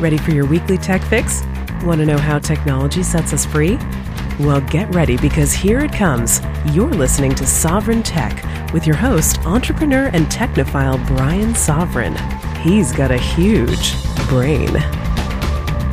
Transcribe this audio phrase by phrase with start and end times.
[0.00, 1.42] Ready for your weekly tech fix?
[1.82, 3.78] Want to know how technology sets us free?
[4.38, 6.42] Well, get ready because here it comes.
[6.72, 8.44] You're listening to Sovereign Tech
[8.74, 12.14] with your host, entrepreneur and technophile Brian Sovereign.
[12.60, 13.94] He's got a huge
[14.28, 14.76] brain.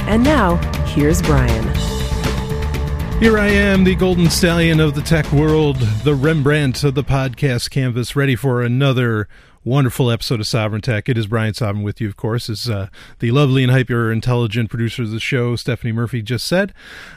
[0.09, 1.63] And now, here's Brian.
[3.21, 7.69] Here I am, the golden stallion of the tech world, the Rembrandt of the podcast
[7.69, 9.29] canvas, ready for another
[9.63, 11.07] wonderful episode of Sovereign Tech.
[11.09, 12.87] It is Brian Sovereign with you, of course, as uh,
[13.19, 16.73] the lovely and hyper intelligent producer of the show, Stephanie Murphy, just said.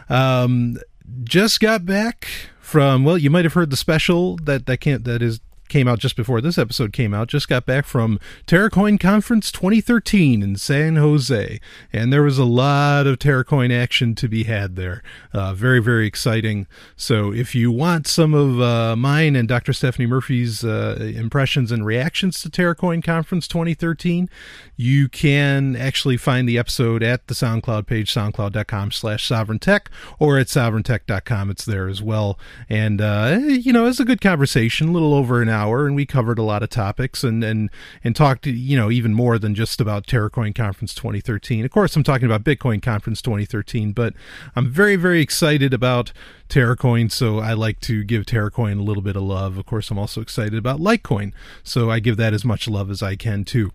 [0.09, 0.79] Um,
[1.25, 2.29] just got back
[2.61, 5.99] from well, you might have heard the special that that can't that is came out
[5.99, 7.29] just before this episode came out.
[7.29, 11.61] Just got back from TerraCoin Conference 2013 in San Jose,
[11.93, 15.03] and there was a lot of TerraCoin action to be had there.
[15.33, 16.67] Uh, very, very exciting.
[16.97, 19.73] So, if you want some of uh, mine and Dr.
[19.73, 24.29] Stephanie Murphy's uh, impressions and reactions to TerraCoin Conference 2013,
[24.77, 29.87] you can actually find the episode at the SoundCloud page, soundcloud.com/slash sovereigntech,
[30.19, 31.51] or at sovereigntech.com.
[31.51, 32.39] It's there as well.
[32.69, 36.07] And uh, you know, it's a good conversation, a little over an hour, and we
[36.07, 37.71] covered a lot of topics and and
[38.05, 41.65] and talked, you know, even more than just about TerraCoin Conference 2013.
[41.65, 44.15] Of course, I'm talking about Bitcoin Conference 2013, but
[44.55, 46.13] I'm very very excited about
[46.49, 49.59] TerraCoin, so I like to give TerraCoin a little bit of love.
[49.59, 53.03] Of course, I'm also excited about Litecoin, so I give that as much love as
[53.03, 53.73] I can too.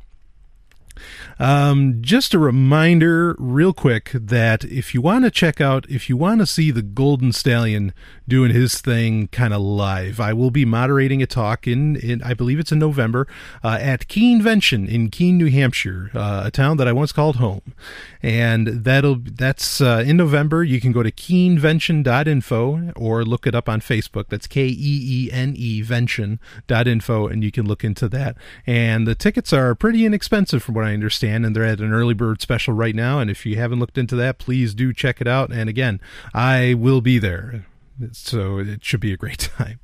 [1.39, 6.17] Um, just a reminder, real quick, that if you want to check out, if you
[6.17, 7.93] want to see the Golden Stallion
[8.27, 12.33] doing his thing kind of live, I will be moderating a talk in, in I
[12.33, 13.27] believe it's in November,
[13.63, 17.73] uh, at Keenevention in Keene, New Hampshire, uh, a town that I once called home,
[18.21, 20.63] and that'll that's uh, in November.
[20.63, 24.29] You can go to keenevention.info or look it up on Facebook.
[24.29, 28.37] That's K E E N E Vention.info, and you can look into that.
[28.65, 32.13] And the tickets are pretty inexpensive, from what I understand, and they're at an early
[32.13, 33.19] bird special right now.
[33.19, 35.51] And if you haven't looked into that, please do check it out.
[35.51, 35.99] And again,
[36.33, 37.65] I will be there,
[38.11, 39.79] so it should be a great time.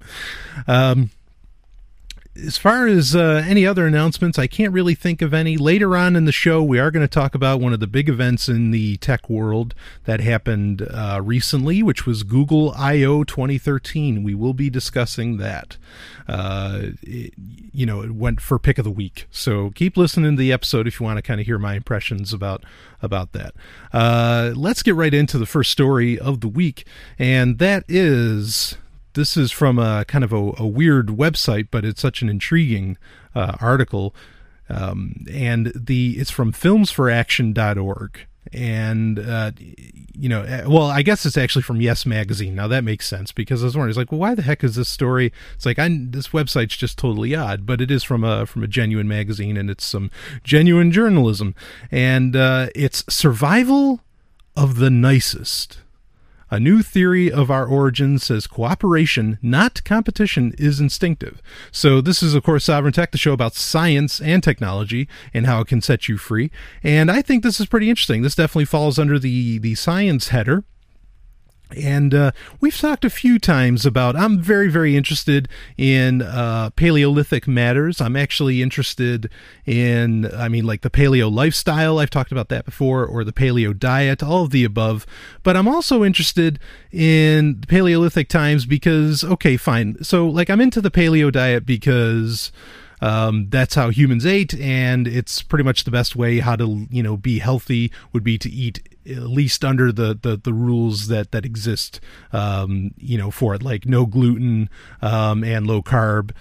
[0.68, 1.12] Um,
[2.46, 5.58] as far as uh, any other announcements, I can't really think of any.
[5.58, 8.09] Later on in the show, we are going to talk about one of the big
[8.09, 9.74] events in the tech world
[10.06, 14.24] that happened uh, recently, which was Google I/O 2013.
[14.24, 15.78] We will be discussing that.
[16.28, 17.34] Uh, it,
[17.72, 19.28] you know, it went for pick of the week.
[19.31, 22.34] So keep listening to the episode if you want to kind of hear my impressions
[22.34, 22.64] about
[23.02, 23.53] about that.
[23.94, 26.86] Uh, let's get right into the first story of the week,
[27.18, 28.78] and that is
[29.17, 32.97] this is from a kind of a, a weird website, but it's such an intriguing
[33.35, 34.16] uh, article.
[34.69, 38.19] Um, and the it's from filmsforaction.org
[38.53, 42.55] and uh, you know eh, well i guess it's actually from yes magazine.
[42.55, 44.75] Now that makes sense because i was wondering it's like well why the heck is
[44.75, 45.34] this story?
[45.55, 48.67] It's like I, this website's just totally odd but it is from a from a
[48.67, 50.11] genuine magazine and it's some
[50.44, 51.55] genuine journalism.
[51.91, 54.01] And uh, it's survival
[54.55, 55.79] of the nicest
[56.50, 61.41] a new theory of our origins says cooperation, not competition, is instinctive.
[61.72, 65.62] So, this is, of course, Sovereign Tech, the show about science and technology and how
[65.62, 66.52] it can set you free.
[66.84, 68.22] And I think this is pretty interesting.
[68.22, 70.63] This definitely falls under the, the science header.
[71.75, 74.16] And uh, we've talked a few times about.
[74.16, 78.00] I'm very, very interested in uh, Paleolithic matters.
[78.00, 79.29] I'm actually interested
[79.66, 82.00] in, I mean, like the paleo lifestyle.
[82.00, 85.05] I've talked about that before, or the paleo diet, all of the above.
[85.44, 86.59] But I'm also interested
[86.91, 90.01] in Paleolithic times because, okay, fine.
[90.03, 92.51] So, like, I'm into the paleo diet because.
[93.02, 97.03] Um, that's how humans ate, and it's pretty much the best way how to you
[97.03, 101.31] know be healthy would be to eat at least under the, the, the rules that
[101.31, 102.00] that exist,
[102.34, 104.69] um, you know, for it, like no gluten
[105.02, 106.31] um, and low carb,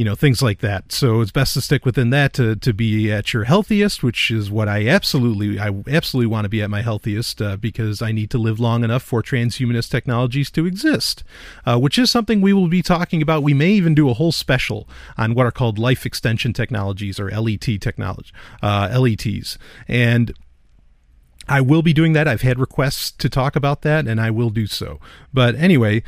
[0.00, 0.92] you know, things like that.
[0.92, 4.50] So it's best to stick within that to, to be at your healthiest, which is
[4.50, 8.30] what I absolutely I absolutely want to be at my healthiest uh, because I need
[8.30, 11.22] to live long enough for transhumanist technologies to exist,
[11.66, 13.42] uh, which is something we will be talking about.
[13.42, 17.30] We may even do a whole special on what are called life extension technologies or
[17.30, 18.30] LET technology,
[18.62, 20.32] uh, LETs, and
[21.50, 22.28] I will be doing that.
[22.28, 25.00] I've had requests to talk about that, and I will do so.
[25.34, 26.04] But anyway,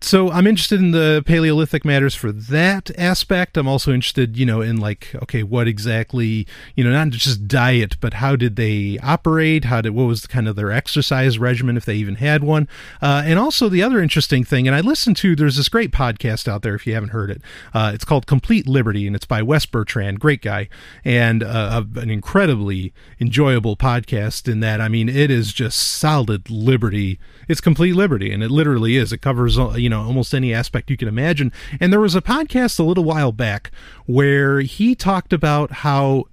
[0.00, 3.56] so I'm interested in the Paleolithic matters for that aspect.
[3.56, 7.96] I'm also interested, you know, in like, okay, what exactly, you know, not just diet,
[8.00, 9.64] but how did they operate?
[9.64, 12.68] How did what was kind of their exercise regimen if they even had one?
[13.02, 16.48] Uh, and also the other interesting thing, and I listened to there's this great podcast
[16.48, 17.42] out there if you haven't heard it.
[17.74, 20.68] Uh, it's called Complete Liberty, and it's by Wes Bertrand, great guy,
[21.04, 24.50] and uh, an incredibly enjoyable podcast.
[24.50, 27.18] In that, I mean, it is just solid liberty.
[27.48, 29.12] It's complete liberty, and it literally is.
[29.12, 31.52] It covers you know almost any aspect you can imagine.
[31.80, 33.70] And there was a podcast a little while back
[34.06, 36.24] where he talked about how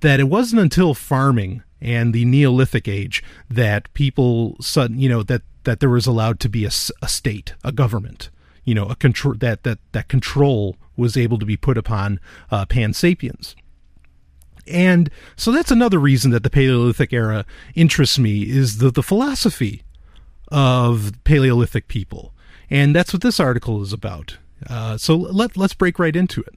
[0.00, 4.56] that it wasn't until farming and the Neolithic age that people,
[4.90, 6.70] you know, that that there was allowed to be a,
[7.02, 8.30] a state, a government,
[8.64, 12.20] you know, a control that that that control was able to be put upon
[12.50, 13.56] uh, pan sapiens.
[14.66, 19.82] And so that's another reason that the Paleolithic era interests me is the, the philosophy
[20.48, 22.29] of Paleolithic people.
[22.70, 24.38] And that's what this article is about.
[24.68, 26.54] Uh, so let, let's break right into it.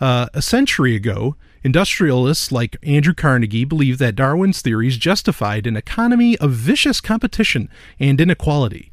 [0.00, 6.36] Uh, a century ago, industrialists like Andrew Carnegie believed that Darwin's theories justified an economy
[6.38, 7.68] of vicious competition
[7.98, 8.92] and inequality.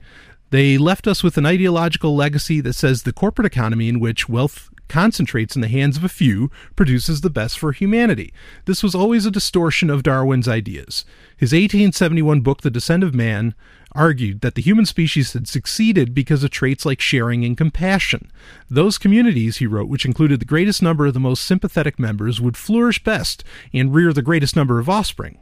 [0.49, 4.69] They left us with an ideological legacy that says the corporate economy in which wealth
[4.87, 8.33] concentrates in the hands of a few produces the best for humanity.
[8.65, 11.05] This was always a distortion of Darwin's ideas.
[11.37, 13.55] His 1871 book, The Descent of Man,
[13.93, 18.31] argued that the human species had succeeded because of traits like sharing and compassion.
[18.69, 22.57] Those communities, he wrote, which included the greatest number of the most sympathetic members, would
[22.57, 23.43] flourish best
[23.73, 25.39] and rear the greatest number of offspring.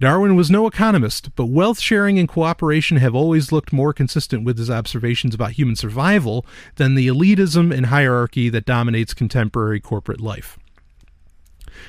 [0.00, 4.58] Darwin was no economist, but wealth sharing and cooperation have always looked more consistent with
[4.58, 6.46] his observations about human survival
[6.76, 10.58] than the elitism and hierarchy that dominates contemporary corporate life.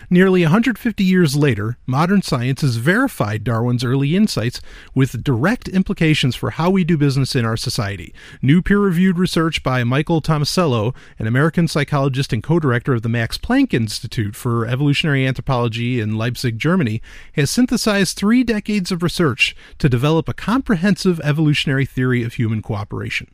[0.10, 4.62] Nearly 150 years later, modern science has verified Darwin's early insights
[4.94, 8.14] with direct implications for how we do business in our society.
[8.42, 13.10] New peer reviewed research by Michael Tomasello, an American psychologist and co director of the
[13.10, 17.02] Max Planck Institute for Evolutionary Anthropology in Leipzig, Germany,
[17.34, 23.28] has synthesized three decades of research to develop a comprehensive evolutionary theory of human cooperation.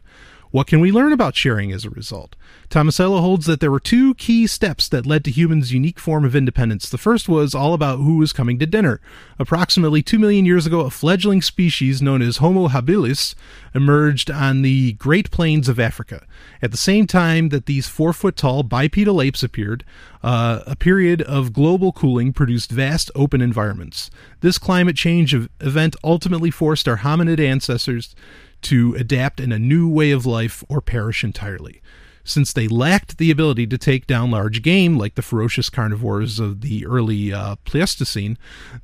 [0.51, 2.35] What can we learn about sharing as a result?
[2.69, 6.35] Tomasello holds that there were two key steps that led to humans' unique form of
[6.35, 6.89] independence.
[6.89, 9.01] The first was all about who was coming to dinner.
[9.39, 13.35] Approximately two million years ago, a fledgling species known as Homo habilis
[13.73, 16.25] emerged on the Great Plains of Africa.
[16.61, 19.83] At the same time that these four foot tall bipedal apes appeared,
[20.23, 24.09] uh, a period of global cooling produced vast open environments.
[24.41, 28.15] This climate change event ultimately forced our hominid ancestors
[28.63, 31.81] to adapt in a new way of life or perish entirely.
[32.27, 36.59] Since they lacked the ability to take down large game like the ferocious carnivores of
[36.59, 38.37] the early uh, Pleistocene,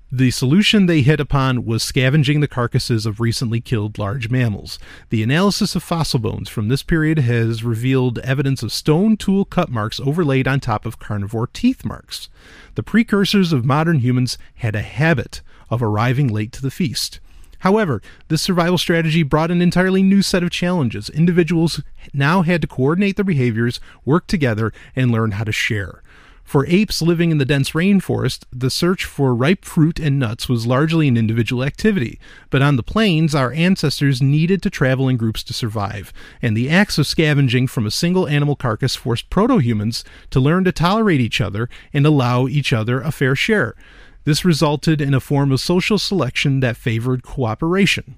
[0.10, 4.80] the solution they hit upon was scavenging the carcasses of recently killed large mammals.
[5.10, 9.68] The analysis of fossil bones from this period has revealed evidence of stone tool cut
[9.68, 12.30] marks overlaid on top of carnivore teeth marks.
[12.76, 17.19] The precursors of modern humans had a habit of arriving late to the feast.
[17.63, 21.07] However, this survival strategy brought an entirely new set of challenges.
[21.10, 21.81] Individuals
[22.13, 26.04] now had to coordinate their behaviors, work together, and learn how to share.
[26.44, 30.68] For apes living in the dense rainforest, the search for ripe fruit and nuts was
[30.68, 32.19] largely an individual activity.
[32.50, 36.12] But on the plains, our ancestors needed to travel in groups to survive,
[36.42, 40.66] and the acts of scavenging from a single animal carcass forced proto humans to learn
[40.66, 43.74] to tolerate each other and allow each other a fair share.
[44.25, 48.16] This resulted in a form of social selection that favored cooperation.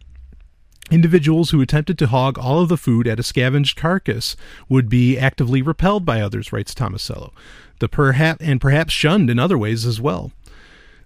[0.91, 4.35] Individuals who attempted to hog all of the food at a scavenged carcass
[4.69, 7.31] would be actively repelled by others, writes Tomasello,
[7.79, 10.31] the perhaps and perhaps shunned in other ways as well.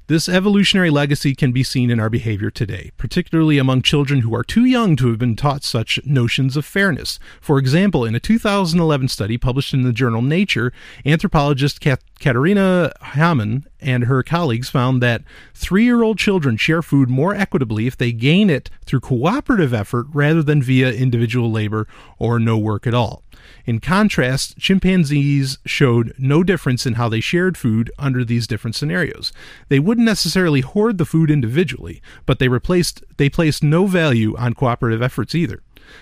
[0.10, 4.44] This evolutionary legacy can be seen in our behavior today, particularly among children who are
[4.44, 7.20] too young to have been taught such notions of fairness.
[7.40, 10.74] For example, in a 2011 study published in the journal Nature,
[11.06, 15.22] anthropologist Kat- Katharina Hamann and her colleagues found that
[15.54, 20.08] three year old children share food more equitably if they gain it through cooperative effort
[20.12, 21.88] rather than via individual labor
[22.18, 23.22] or no work at all.
[23.66, 29.32] In contrast, chimpanzees showed no difference in how they shared food under these different scenarios.
[29.70, 34.54] They wouldn't necessarily hoard the food individually, but they replaced they placed no value on
[34.54, 35.62] cooperative efforts either.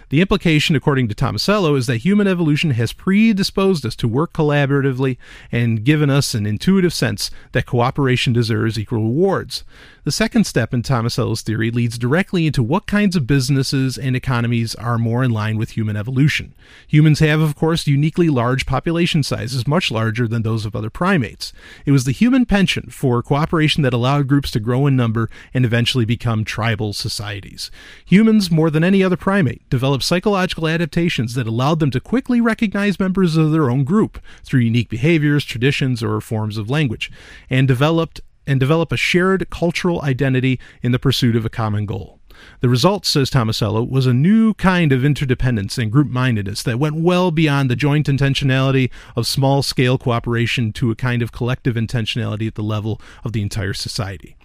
[0.09, 5.17] The implication, according to Tomasello, is that human evolution has predisposed us to work collaboratively
[5.51, 9.63] and given us an intuitive sense that cooperation deserves equal rewards.
[10.03, 14.73] The second step in Tomasello's theory leads directly into what kinds of businesses and economies
[14.75, 16.53] are more in line with human evolution.
[16.87, 21.51] Humans have, of course, uniquely large population sizes, much larger than those of other primates.
[21.85, 25.65] It was the human penchant for cooperation that allowed groups to grow in number and
[25.65, 27.69] eventually become tribal societies.
[28.05, 32.99] Humans, more than any other primate, developed psychological adaptations that allowed them to quickly recognize
[32.99, 37.11] members of their own group through unique behaviors, traditions, or forms of language,
[37.47, 42.19] and developed and develop a shared cultural identity in the pursuit of a common goal.
[42.61, 46.95] The result, says Tomasello, was a new kind of interdependence and group mindedness that went
[46.95, 52.47] well beyond the joint intentionality of small scale cooperation to a kind of collective intentionality
[52.47, 54.36] at the level of the entire society.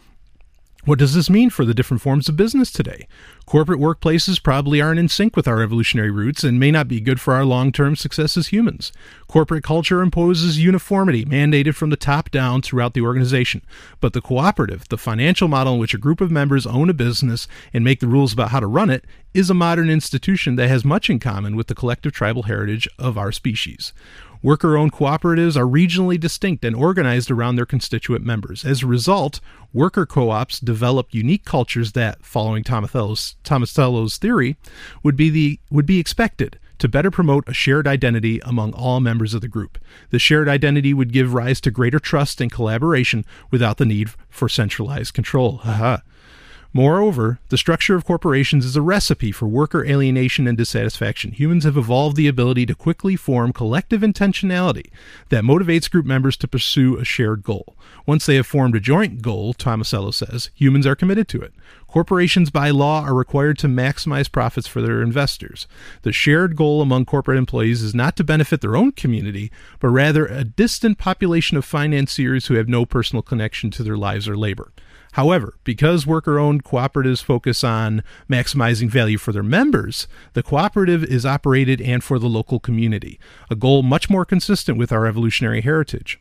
[0.84, 3.06] What does this mean for the different forms of business today?
[3.46, 7.20] Corporate workplaces probably aren't in sync with our evolutionary roots and may not be good
[7.20, 8.90] for our long term success as humans.
[9.28, 13.62] Corporate culture imposes uniformity mandated from the top down throughout the organization.
[14.00, 17.46] But the cooperative, the financial model in which a group of members own a business
[17.72, 20.84] and make the rules about how to run it, is a modern institution that has
[20.84, 23.92] much in common with the collective tribal heritage of our species.
[24.42, 28.64] Worker owned cooperatives are regionally distinct and organized around their constituent members.
[28.64, 29.40] As a result,
[29.72, 34.56] worker co ops develop unique cultures that, following Tomasello's, theory,
[35.04, 39.34] would be, the, would be expected to better promote a shared identity among all members
[39.34, 39.78] of the group.
[40.10, 44.48] The shared identity would give rise to greater trust and collaboration without the need for
[44.48, 45.58] centralized control.
[45.58, 45.98] Haha.
[46.74, 51.32] Moreover, the structure of corporations is a recipe for worker alienation and dissatisfaction.
[51.32, 54.90] Humans have evolved the ability to quickly form collective intentionality
[55.28, 57.76] that motivates group members to pursue a shared goal.
[58.06, 61.52] Once they have formed a joint goal, Tomasello says, humans are committed to it.
[61.86, 65.66] Corporations by law are required to maximize profits for their investors.
[66.02, 70.24] The shared goal among corporate employees is not to benefit their own community, but rather
[70.24, 74.72] a distant population of financiers who have no personal connection to their lives or labor.
[75.12, 81.26] However, because worker owned cooperatives focus on maximizing value for their members, the cooperative is
[81.26, 86.18] operated and for the local community, a goal much more consistent with our evolutionary heritage.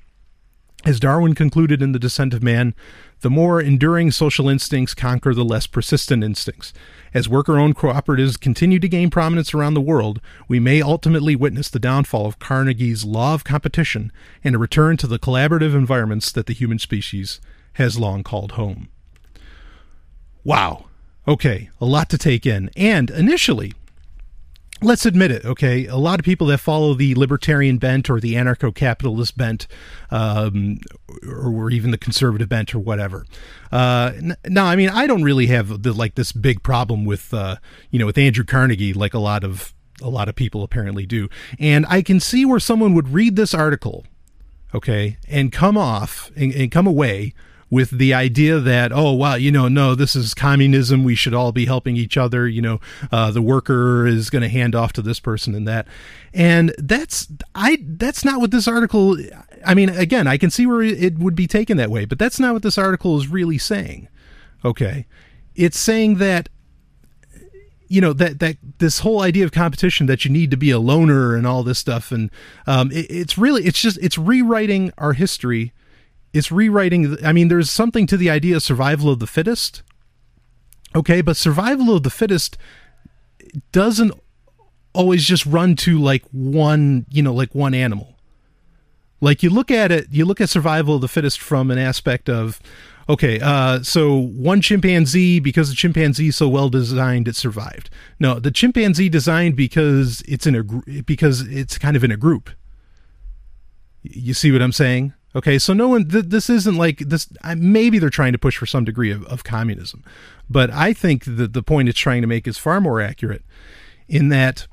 [0.83, 2.73] As Darwin concluded in The Descent of Man,
[3.21, 6.73] the more enduring social instincts conquer the less persistent instincts.
[7.13, 11.69] As worker owned cooperatives continue to gain prominence around the world, we may ultimately witness
[11.69, 14.11] the downfall of Carnegie's law of competition
[14.43, 17.39] and a return to the collaborative environments that the human species
[17.73, 18.89] has long called home.
[20.43, 20.85] Wow.
[21.27, 22.69] Okay, a lot to take in.
[22.75, 23.73] And initially,
[24.81, 28.33] let's admit it, okay, a lot of people that follow the libertarian bent or the
[28.33, 29.67] anarcho capitalist bent,
[30.09, 30.79] um,
[31.27, 33.25] or, even the conservative bent or whatever.
[33.71, 34.13] Uh,
[34.45, 37.57] now, I mean, I don't really have the, like this big problem with, uh,
[37.91, 41.29] you know, with Andrew Carnegie, like a lot of a lot of people apparently do.
[41.59, 44.05] And I can see where someone would read this article,
[44.73, 47.35] okay, and come off and, and come away
[47.71, 51.03] with the idea that oh wow you know no this is communism.
[51.03, 52.47] We should all be helping each other.
[52.47, 52.79] You know
[53.11, 55.87] uh, the worker is going to hand off to this person and that.
[56.33, 59.17] And that's i that's not what this article
[59.65, 62.39] i mean again i can see where it would be taken that way but that's
[62.39, 64.07] not what this article is really saying.
[64.63, 65.07] Okay.
[65.55, 66.49] It's saying that
[67.87, 70.79] you know that that this whole idea of competition that you need to be a
[70.79, 72.31] loner and all this stuff and
[72.65, 75.73] um, it, it's really it's just it's rewriting our history
[76.33, 77.17] it's rewriting.
[77.23, 79.83] I mean, there's something to the idea of survival of the fittest.
[80.95, 82.57] Okay, but survival of the fittest
[83.71, 84.13] doesn't
[84.93, 88.17] always just run to like one, you know, like one animal.
[89.21, 92.27] Like you look at it, you look at survival of the fittest from an aspect
[92.27, 92.59] of,
[93.07, 97.89] okay, uh, so one chimpanzee, because the chimpanzee is so well designed, it survived.
[98.19, 100.63] No, the chimpanzee designed because it's in a
[101.03, 102.49] because it's kind of in a group.
[104.01, 105.13] You see what I'm saying?
[105.33, 107.31] Okay, so no one, th- this isn't like this.
[107.55, 110.03] Maybe they're trying to push for some degree of, of communism,
[110.49, 113.43] but I think that the point it's trying to make is far more accurate
[114.09, 114.67] in that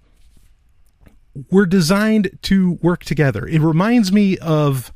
[1.50, 3.46] we're designed to work together.
[3.46, 4.92] It reminds me of,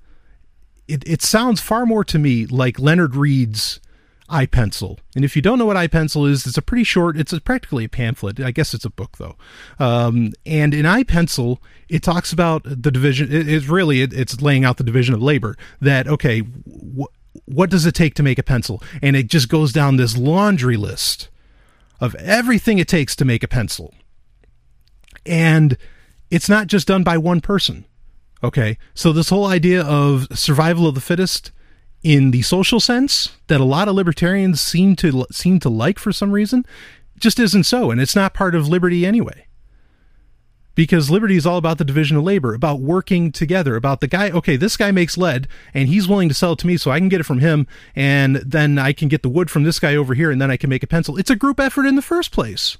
[0.88, 3.80] it, it sounds far more to me like Leonard Read's
[4.32, 4.98] I, Pencil.
[5.14, 7.40] And if you don't know what I, Pencil is, it's a pretty short, it's a,
[7.40, 8.40] practically a pamphlet.
[8.40, 9.36] I guess it's a book though.
[9.78, 13.30] Um, and in I, Pencil, it talks about the division.
[13.30, 17.12] It, it's really, it, it's laying out the division of labor that, okay, wh-
[17.44, 18.82] what does it take to make a pencil?
[19.02, 21.28] And it just goes down this laundry list
[22.00, 23.94] of everything it takes to make a pencil.
[25.26, 25.76] And
[26.30, 27.84] it's not just done by one person.
[28.42, 28.78] Okay.
[28.94, 31.52] So this whole idea of survival of the fittest,
[32.02, 36.12] in the social sense that a lot of libertarians seem to seem to like for
[36.12, 36.66] some reason
[37.22, 37.90] just isn't so.
[37.90, 39.46] And it's not part of liberty anyway.
[40.74, 44.30] Because liberty is all about the division of labor about working together about the guy
[44.30, 46.98] okay this guy makes lead and he's willing to sell it to me so i
[46.98, 49.94] can get it from him and then i can get the wood from this guy
[49.94, 51.18] over here and then i can make a pencil.
[51.18, 52.78] It's a group effort in the first place.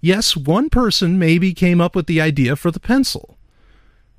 [0.00, 3.36] Yes one person maybe came up with the idea for the pencil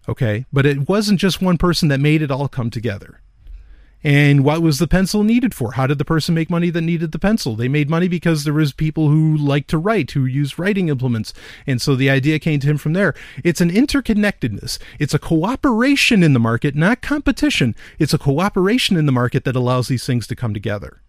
[0.10, 0.46] okay?
[0.51, 3.22] But it wasn't just one person that made it all come together
[4.03, 5.74] and what was the pencil needed for?
[5.74, 7.55] How did the person make money that needed the pencil?
[7.55, 11.33] They made money because there was people who liked to write, who used writing implements.
[11.65, 13.13] And so the idea came to him from there.
[13.43, 14.77] It's an interconnectedness.
[15.00, 17.75] It's a cooperation in the market, not competition.
[17.98, 21.01] It's a cooperation in the market that allows these things to come together.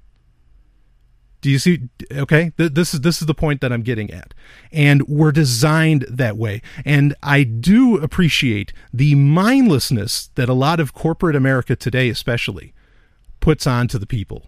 [1.41, 1.91] Do you see?
[2.11, 4.33] Okay, this is this is the point that I'm getting at,
[4.73, 6.63] and we're designed that way.
[6.87, 12.73] And I do appreciate the mindlessness that a lot of corporate America today, especially,
[13.45, 14.47] puts on to the people.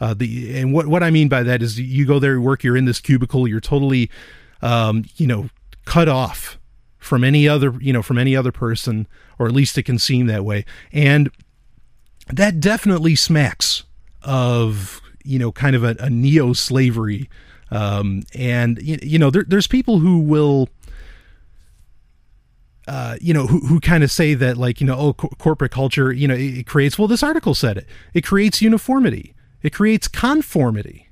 [0.00, 2.64] Uh, the and what what I mean by that is you go there, you work,
[2.64, 4.10] you're in this cubicle, you're totally,
[4.62, 5.50] um, you know,
[5.84, 6.58] cut off
[6.96, 9.06] from any other, you know, from any other person,
[9.38, 11.30] or at least it can seem that way, and
[12.28, 13.84] that definitely smacks
[14.22, 17.28] of you know kind of a, a neo slavery,
[17.70, 20.70] um, and you, you know there, there's people who will
[22.88, 25.70] uh, you know, who, who kind of say that, like, you know, oh, co- corporate
[25.70, 29.74] culture, you know, it, it, creates, well, this article said it, it creates uniformity, it
[29.74, 31.10] creates conformity.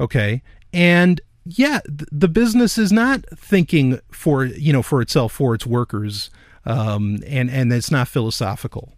[0.00, 0.42] Okay.
[0.72, 5.64] And yeah, th- the business is not thinking for, you know, for itself, for its
[5.64, 6.30] workers.
[6.66, 8.94] Um, and, and it's not philosophical.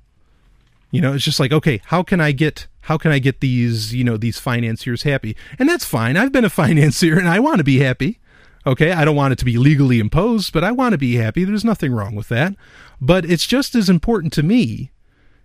[0.91, 3.95] You know, it's just like, okay, how can I get, how can I get these,
[3.95, 5.37] you know, these financiers happy?
[5.59, 6.17] And that's fine.
[6.17, 8.21] I've been a financier and I want to be happy.
[8.65, 11.45] Okay, I don't want it to be legally imposed, but I want to be happy.
[11.45, 12.55] There's nothing wrong with that.
[13.01, 14.93] But it's just as important to me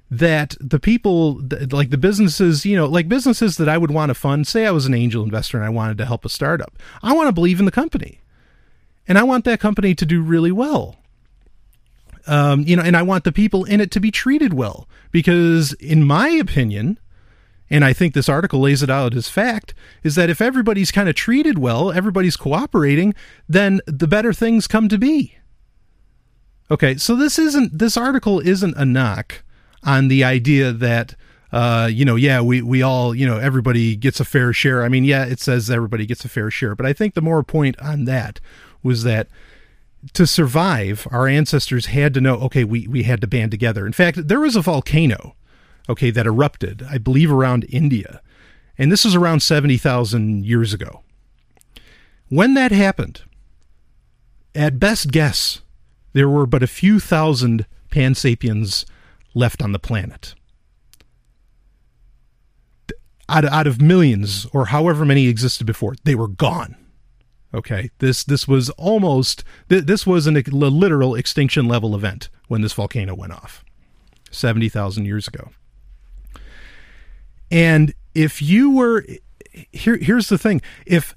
[0.09, 4.13] that the people, like the businesses, you know, like businesses that I would want to
[4.13, 7.13] fund, say I was an angel investor and I wanted to help a startup, I
[7.13, 8.21] want to believe in the company.
[9.07, 10.97] And I want that company to do really well.
[12.27, 15.73] Um, you know, and I want the people in it to be treated well because,
[15.73, 16.99] in my opinion,
[17.69, 21.09] and I think this article lays it out as fact, is that if everybody's kind
[21.09, 23.13] of treated well, everybody's cooperating,
[23.47, 25.37] then the better things come to be.
[26.69, 29.43] Okay, so this isn't this article isn't a knock
[29.83, 31.15] on the idea that
[31.51, 34.83] uh, you know, yeah, we we all, you know, everybody gets a fair share.
[34.83, 37.41] I mean, yeah, it says everybody gets a fair share, but I think the more
[37.43, 38.39] point on that
[38.83, 39.27] was that
[40.13, 43.85] to survive, our ancestors had to know, okay, we we had to band together.
[43.85, 45.35] In fact, there was a volcano
[45.89, 48.21] okay, that erupted, I believe around India.
[48.77, 51.01] And this is around 70,000 years ago.
[52.29, 53.21] When that happened,
[54.53, 55.61] at best guess,
[56.13, 58.85] there were but a few thousand pansapiens
[59.33, 60.33] left on the planet.
[63.29, 66.75] Out out of millions, or however many existed before, they were gone.
[67.53, 72.73] Okay, this this was almost this was an, a literal extinction level event when this
[72.73, 73.63] volcano went off,
[74.31, 75.49] seventy thousand years ago.
[77.51, 79.05] And if you were
[79.71, 81.15] here here's the thing, if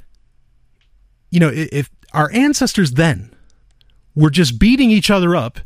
[1.31, 3.35] you know, if our ancestors then
[4.15, 5.61] were just beating each other up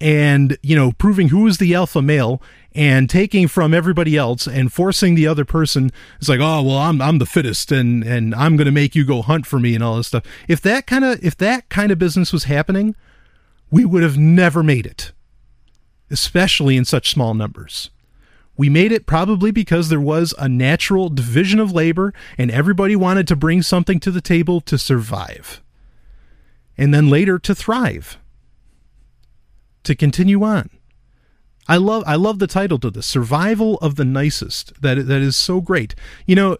[0.00, 2.42] and, you know, proving who was the alpha male
[2.74, 7.00] and taking from everybody else and forcing the other person it's like oh well i'm
[7.00, 9.84] i'm the fittest and and i'm going to make you go hunt for me and
[9.84, 10.24] all this stuff.
[10.48, 12.96] If that kind of if that kind of business was happening
[13.70, 15.12] we would have never made it
[16.10, 17.90] especially in such small numbers
[18.56, 23.26] we made it probably because there was a natural division of labor and everybody wanted
[23.28, 25.60] to bring something to the table to survive.
[26.78, 28.18] And then later to thrive.
[29.84, 30.70] To continue on.
[31.66, 34.80] I love I love the title to this Survival of the Nicest.
[34.82, 35.94] That that is so great.
[36.26, 36.58] You know,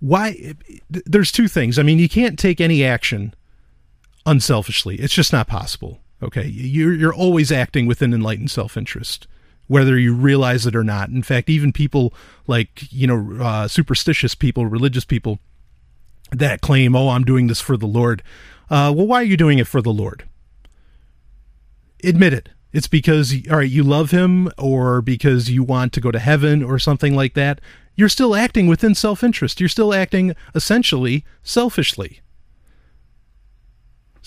[0.00, 0.54] why
[0.88, 1.78] there's two things.
[1.78, 3.34] I mean, you can't take any action
[4.26, 4.96] unselfishly.
[4.96, 6.00] It's just not possible.
[6.22, 6.46] Okay?
[6.46, 9.26] You're you're always acting with an enlightened self-interest
[9.68, 11.10] whether you realize it or not.
[11.10, 12.12] In fact, even people
[12.46, 15.38] like, you know, uh, superstitious people, religious people
[16.32, 18.22] that claim, oh, I'm doing this for the Lord.
[18.70, 20.28] Uh, well, why are you doing it for the Lord?
[22.02, 22.48] Admit it.
[22.72, 26.62] It's because, all right, you love him or because you want to go to heaven
[26.62, 27.60] or something like that.
[27.94, 29.58] You're still acting within self interest.
[29.58, 32.20] You're still acting essentially selfishly.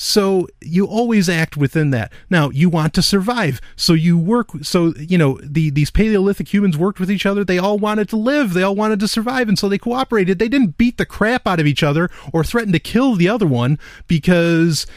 [0.03, 2.11] So you always act within that.
[2.27, 4.49] Now you want to survive, so you work.
[4.63, 7.45] So you know the these Paleolithic humans worked with each other.
[7.45, 8.53] They all wanted to live.
[8.53, 10.39] They all wanted to survive, and so they cooperated.
[10.39, 13.45] They didn't beat the crap out of each other or threaten to kill the other
[13.45, 14.87] one because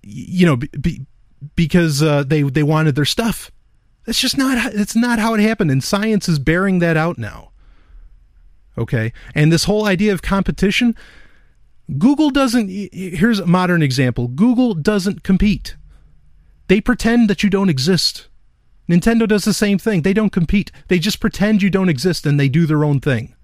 [0.00, 1.04] you know be,
[1.54, 3.50] because uh, they they wanted their stuff.
[4.06, 4.72] That's just not.
[4.72, 7.50] It's not how it happened, and science is bearing that out now.
[8.78, 10.96] Okay, and this whole idea of competition
[11.98, 15.76] Google doesn't, here's a modern example Google doesn't compete.
[16.68, 18.28] They pretend that you don't exist.
[18.88, 20.02] Nintendo does the same thing.
[20.02, 20.70] They don't compete.
[20.88, 23.34] They just pretend you don't exist and they do their own thing.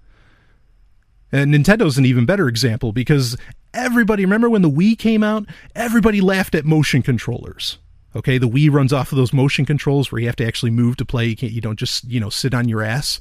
[1.31, 3.37] And Nintendo's an even better example because
[3.73, 5.45] everybody, remember when the Wii came out?
[5.75, 7.77] Everybody laughed at motion controllers.
[8.15, 10.97] Okay, the Wii runs off of those motion controls where you have to actually move
[10.97, 11.27] to play.
[11.27, 13.19] You can't, you don't just, you know, sit on your ass.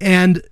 [0.00, 0.42] And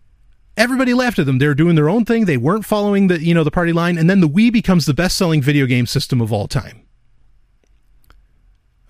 [0.58, 1.38] everybody laughed at them.
[1.38, 2.24] They were doing their own thing.
[2.24, 3.96] They weren't following the you know the party line.
[3.96, 6.82] And then the Wii becomes the best selling video game system of all time.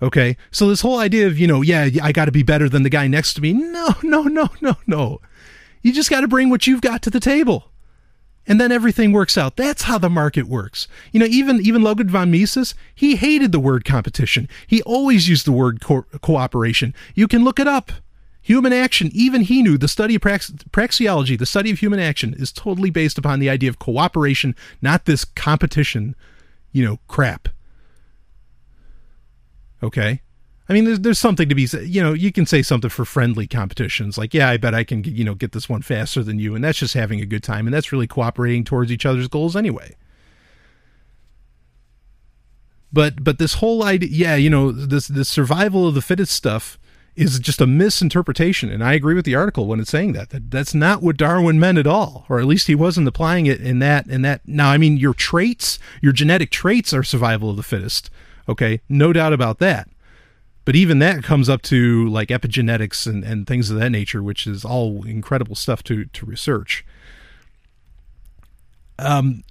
[0.01, 2.83] Okay, so this whole idea of you know yeah I got to be better than
[2.83, 3.53] the guy next to me.
[3.53, 5.21] No no no no no.
[5.81, 7.71] You just got to bring what you've got to the table.
[8.47, 9.57] And then everything works out.
[9.57, 10.87] That's how the market works.
[11.11, 14.49] You know, even even Ludwig von Mises, he hated the word competition.
[14.65, 16.95] He always used the word co- cooperation.
[17.13, 17.91] You can look it up.
[18.49, 22.33] Human action, even he knew the study of prax- praxeology, the study of human action,
[22.33, 26.15] is totally based upon the idea of cooperation, not this competition,
[26.71, 27.49] you know, crap.
[29.83, 30.23] Okay?
[30.67, 31.89] I mean, there's, there's something to be said.
[31.89, 35.03] You know, you can say something for friendly competitions, like, yeah, I bet I can,
[35.03, 37.67] you know, get this one faster than you, and that's just having a good time,
[37.67, 39.95] and that's really cooperating towards each other's goals anyway.
[42.91, 46.78] But but this whole idea, yeah, you know, this this survival of the fittest stuff
[47.19, 50.29] is just a misinterpretation, and I agree with the article when it's saying that.
[50.29, 53.59] that that's not what Darwin meant at all, or at least he wasn't applying it
[53.59, 54.47] in that in that.
[54.47, 58.09] Now, I mean, your traits, your genetic traits, are survival of the fittest.
[58.47, 59.89] Okay, no doubt about that.
[60.63, 64.47] But even that comes up to like epigenetics and, and things of that nature, which
[64.47, 66.85] is all incredible stuff to to research.
[68.97, 69.43] Um,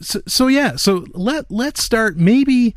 [0.00, 2.74] so, so yeah, so let let's start maybe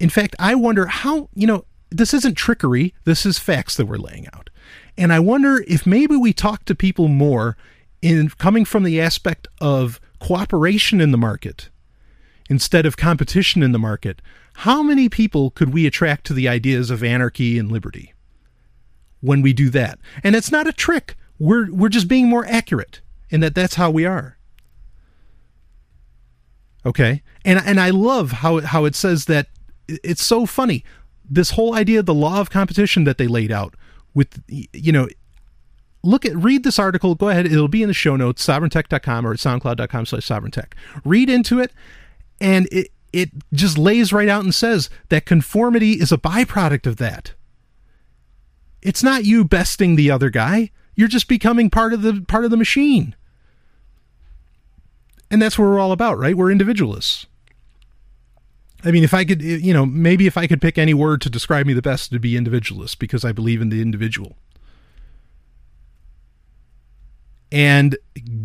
[0.00, 3.96] in fact, I wonder how, you know, this isn't trickery, this is facts that we're
[3.96, 4.50] laying out.
[4.96, 7.56] And I wonder if maybe we talk to people more
[8.02, 11.70] in coming from the aspect of cooperation in the market
[12.48, 14.20] instead of competition in the market.
[14.54, 18.12] How many people could we attract to the ideas of anarchy and liberty
[19.20, 19.98] when we do that?
[20.22, 21.16] And it's not a trick.
[21.38, 23.00] We're we're just being more accurate
[23.30, 24.36] in that that's how we are.
[26.84, 29.46] Okay, and and I love how how it says that
[29.88, 30.84] it's so funny
[31.30, 33.74] this whole idea of the law of competition that they laid out
[34.12, 35.08] with you know
[36.02, 37.14] look at read this article.
[37.14, 37.46] Go ahead.
[37.46, 40.72] It'll be in the show notes sovereigntech.com or at soundcloud.com slash sovereigntech.
[41.04, 41.72] Read into it
[42.40, 46.96] and it it just lays right out and says that conformity is a byproduct of
[46.96, 47.34] that.
[48.82, 50.70] It's not you besting the other guy.
[50.94, 53.14] You're just becoming part of the part of the machine.
[55.30, 56.36] And that's what we're all about, right?
[56.36, 57.26] We're individualists.
[58.84, 61.20] I mean, if I could, eh, you know, maybe if I could pick any word
[61.22, 64.36] to describe me the best, it'd be individualist because I believe in the individual.
[67.52, 67.98] And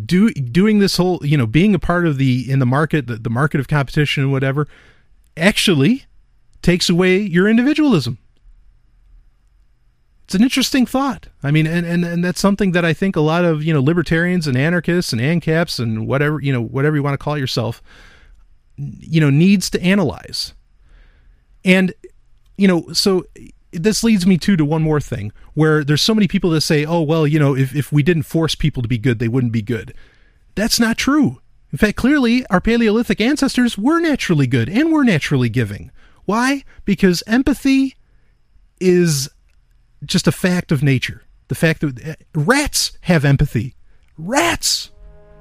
[0.04, 3.16] do doing this whole, you know, being a part of the in the market, the,
[3.16, 4.66] the market of competition and whatever,
[5.36, 6.06] actually
[6.60, 8.18] takes away your individualism
[10.26, 11.28] it's an interesting thought.
[11.44, 13.80] I mean, and, and, and that's something that I think a lot of, you know,
[13.80, 17.80] libertarians and anarchists and ANCAPs and whatever, you know, whatever you want to call yourself,
[18.76, 20.54] you know, needs to analyze.
[21.64, 21.92] And,
[22.56, 23.24] you know, so
[23.72, 26.84] this leads me to to one more thing where there's so many people that say,
[26.84, 29.52] oh, well, you know, if, if we didn't force people to be good, they wouldn't
[29.52, 29.94] be good.
[30.54, 31.40] That's not true.
[31.72, 35.90] In fact, clearly, our Paleolithic ancestors were naturally good and were naturally giving.
[36.24, 36.64] Why?
[36.84, 37.96] Because empathy
[38.80, 39.28] is
[40.04, 41.22] just a fact of nature.
[41.48, 43.74] The fact that uh, rats have empathy.
[44.16, 44.90] Rats!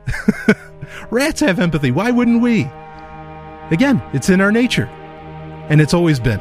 [1.09, 1.91] rats have empathy.
[1.91, 2.69] Why wouldn't we?
[3.71, 4.86] Again, it's in our nature.
[5.69, 6.39] And it's always been.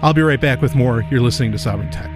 [0.00, 1.04] I'll be right back with more.
[1.10, 2.14] You're listening to Sovereign Tech.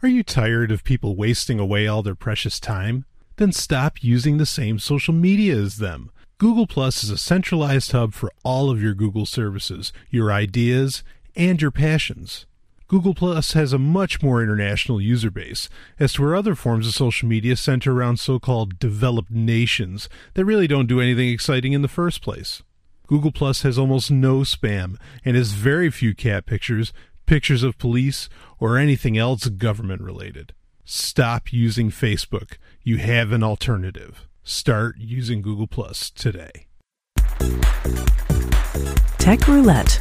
[0.00, 3.04] Are you tired of people wasting away all their precious time?
[3.36, 6.10] Then stop using the same social media as them.
[6.38, 11.02] Google Plus is a centralized hub for all of your Google services, your ideas,
[11.34, 12.46] and your passions.
[12.86, 16.94] Google Plus has a much more international user base, as to where other forms of
[16.94, 21.82] social media center around so called developed nations that really don't do anything exciting in
[21.82, 22.62] the first place.
[23.08, 26.92] Google Plus has almost no spam and has very few cat pictures,
[27.26, 28.28] pictures of police,
[28.60, 30.54] or anything else government related.
[30.84, 32.58] Stop using Facebook.
[32.84, 34.27] You have an alternative.
[34.50, 36.64] Start using Google Plus today.
[39.18, 40.00] Tech Roulette.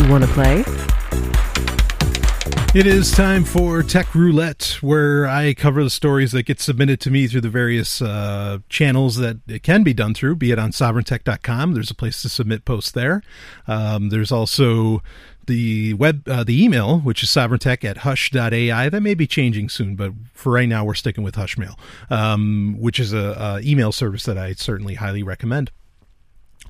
[0.00, 0.64] You want to play?
[2.74, 7.10] It is time for Tech Roulette, where I cover the stories that get submitted to
[7.12, 10.72] me through the various uh, channels that it can be done through, be it on
[10.72, 11.74] sovereigntech.com.
[11.74, 13.22] There's a place to submit posts there.
[13.68, 15.02] Um, there's also
[15.52, 19.94] the web uh, the email which is sovereigntech at hush.ai that may be changing soon
[19.94, 24.24] but for right now we're sticking with hushmail um, which is a, a, email service
[24.24, 25.70] that i certainly highly recommend.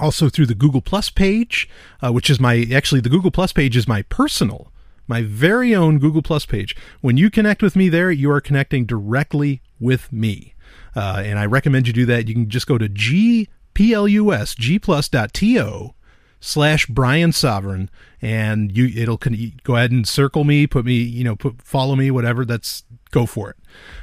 [0.00, 1.68] Also through the google plus page
[2.04, 4.72] uh, which is my actually the google plus page is my personal
[5.06, 6.74] my very own google plus page.
[7.00, 10.54] When you connect with me there you are connecting directly with me.
[10.96, 12.26] Uh, and i recommend you do that.
[12.26, 15.94] You can just go to g plus gplus.to
[16.44, 17.88] slash Brian Sovereign,
[18.20, 19.20] and you it'll
[19.62, 22.44] go ahead and circle me, put me, you know, put follow me, whatever.
[22.44, 23.56] That's go for it.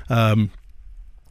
[0.10, 0.49] Um,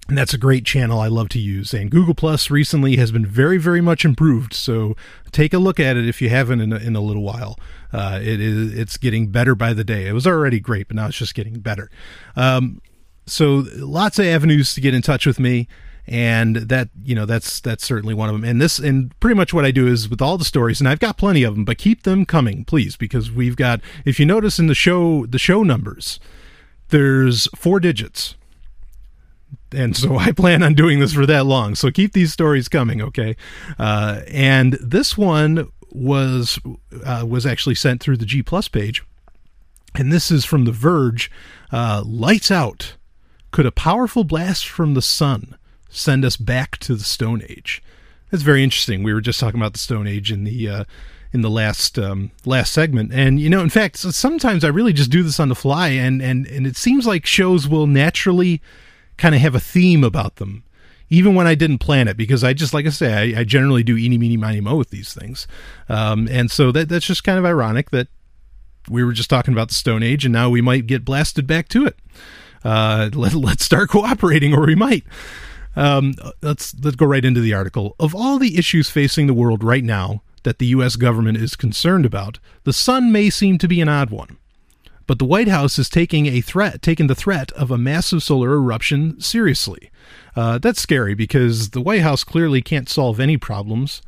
[0.08, 1.74] And that's a great channel I love to use.
[1.74, 4.54] And Google Plus recently has been very, very much improved.
[4.54, 4.96] So
[5.32, 7.58] take a look at it if you haven't in a, in a little while.
[7.92, 10.06] Uh, it is it's getting better by the day.
[10.08, 11.90] It was already great, but now it's just getting better.
[12.36, 12.80] Um,
[13.26, 15.68] so lots of avenues to get in touch with me
[16.08, 19.52] and that you know that's that's certainly one of them and this and pretty much
[19.52, 21.76] what i do is with all the stories and i've got plenty of them but
[21.76, 25.62] keep them coming please because we've got if you notice in the show the show
[25.62, 26.18] numbers
[26.88, 28.34] there's four digits
[29.72, 31.74] and so I plan on doing this for that long.
[31.74, 33.36] So keep these stories coming, okay?
[33.78, 36.58] Uh, and this one was
[37.04, 39.02] uh, was actually sent through the G Plus page,
[39.94, 41.30] and this is from The Verge.
[41.72, 42.94] Uh, Lights out.
[43.50, 45.56] Could a powerful blast from the sun
[45.88, 47.82] send us back to the Stone Age?
[48.30, 49.02] That's very interesting.
[49.02, 50.84] We were just talking about the Stone Age in the uh,
[51.32, 55.10] in the last um, last segment, and you know, in fact, sometimes I really just
[55.10, 58.60] do this on the fly, and and and it seems like shows will naturally
[59.18, 60.62] kind of have a theme about them,
[61.10, 63.82] even when I didn't plan it, because I just, like I say, I, I generally
[63.82, 65.46] do eeny, meeny, miny, mo with these things.
[65.88, 68.08] Um, and so that that's just kind of ironic that
[68.88, 71.68] we were just talking about the Stone Age and now we might get blasted back
[71.68, 71.98] to it.
[72.64, 75.04] Uh, let, let's start cooperating or we might.
[75.78, 77.94] Um, let's let's go right into the article.
[78.00, 80.96] Of all the issues facing the world right now that the U.S.
[80.96, 84.38] government is concerned about, the sun may seem to be an odd one.
[85.06, 88.54] But the White House is taking a threat, taking the threat of a massive solar
[88.54, 89.90] eruption seriously.
[90.34, 94.02] Uh, that's scary because the White House clearly can't solve any problems,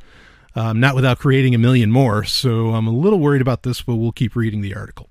[0.55, 2.25] um, not without creating a million more.
[2.25, 5.07] So I'm a little worried about this, but we'll keep reading the article.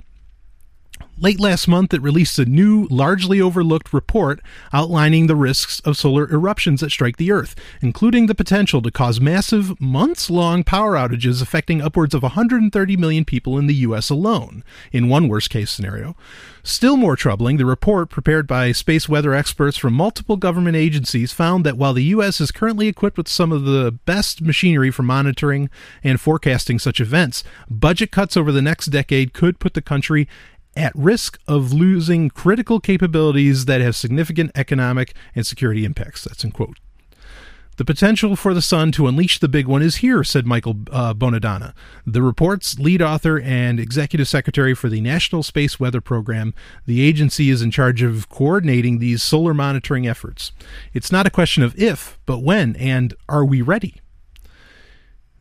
[1.19, 4.41] Late last month, it released a new, largely overlooked report
[4.73, 9.21] outlining the risks of solar eruptions that strike the Earth, including the potential to cause
[9.21, 14.09] massive, months long power outages affecting upwards of 130 million people in the U.S.
[14.09, 16.17] alone, in one worst case scenario.
[16.63, 21.67] Still more troubling, the report, prepared by space weather experts from multiple government agencies, found
[21.67, 22.41] that while the U.S.
[22.41, 25.69] is currently equipped with some of the best machinery for monitoring
[26.03, 30.27] and forecasting such events, budget cuts over the next decade could put the country
[30.77, 36.25] at risk of losing critical capabilities that have significant economic and security impacts.
[36.25, 36.79] That's in quote.
[37.81, 41.15] The potential for the sun to unleash the big one is here, said Michael uh,
[41.15, 41.73] Bonadonna,
[42.07, 46.53] the report's lead author and executive secretary for the National Space Weather Program.
[46.85, 50.53] The agency is in charge of coordinating these solar monitoring efforts.
[50.93, 53.95] It's not a question of if, but when, and are we ready?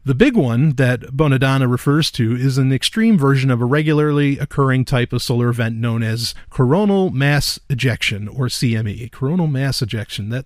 [0.05, 4.85] The big one that Bonadonna refers to is an extreme version of a regularly occurring
[4.85, 9.11] type of solar event known as coronal mass ejection, or CME.
[9.11, 10.29] Coronal mass ejection.
[10.29, 10.45] That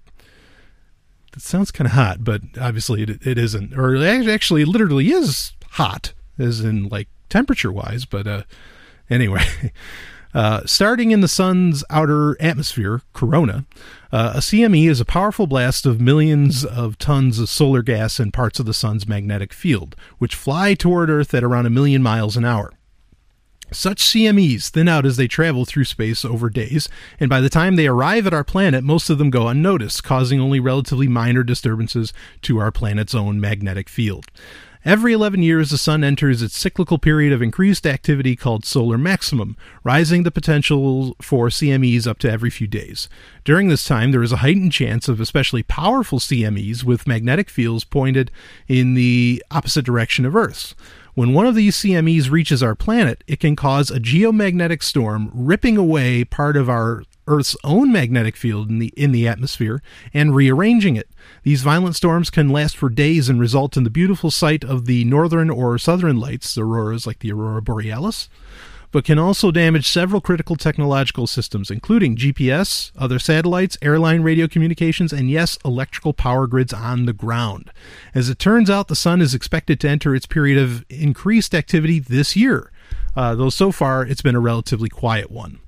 [1.33, 3.77] that sounds kind of hot, but obviously it, it isn't.
[3.77, 8.05] Or it actually, literally is hot, as in like temperature wise.
[8.05, 8.43] But uh,
[9.09, 9.43] anyway,
[10.33, 13.65] Uh, starting in the sun's outer atmosphere, corona,
[14.11, 18.31] uh, a CME is a powerful blast of millions of tons of solar gas in
[18.31, 22.35] parts of the sun's magnetic field, which fly toward Earth at around a million miles
[22.35, 22.71] an hour.
[23.71, 27.75] Such CMEs thin out as they travel through space over days, and by the time
[27.75, 32.13] they arrive at our planet, most of them go unnoticed, causing only relatively minor disturbances
[32.43, 34.25] to our planet's own magnetic field.
[34.85, 39.55] Every 11 years, the sun enters its cyclical period of increased activity called solar maximum,
[39.81, 43.07] rising the potential for CMEs up to every few days.
[43.45, 47.85] During this time, there is a heightened chance of especially powerful CMEs with magnetic fields
[47.85, 48.29] pointed
[48.67, 50.75] in the opposite direction of Earth's.
[51.13, 55.77] When one of these CMEs reaches our planet, it can cause a geomagnetic storm, ripping
[55.77, 59.81] away part of our Earth's own magnetic field in the in the atmosphere
[60.13, 61.07] and rearranging it.
[61.43, 65.03] These violent storms can last for days and result in the beautiful sight of the
[65.03, 68.29] northern or southern lights, auroras like the aurora borealis,
[68.91, 75.11] but can also damage several critical technological systems including GPS, other satellites, airline radio communications,
[75.11, 77.71] and yes, electrical power grids on the ground.
[78.15, 81.99] As it turns out, the sun is expected to enter its period of increased activity
[81.99, 82.71] this year.
[83.15, 85.59] Uh, though so far it's been a relatively quiet one.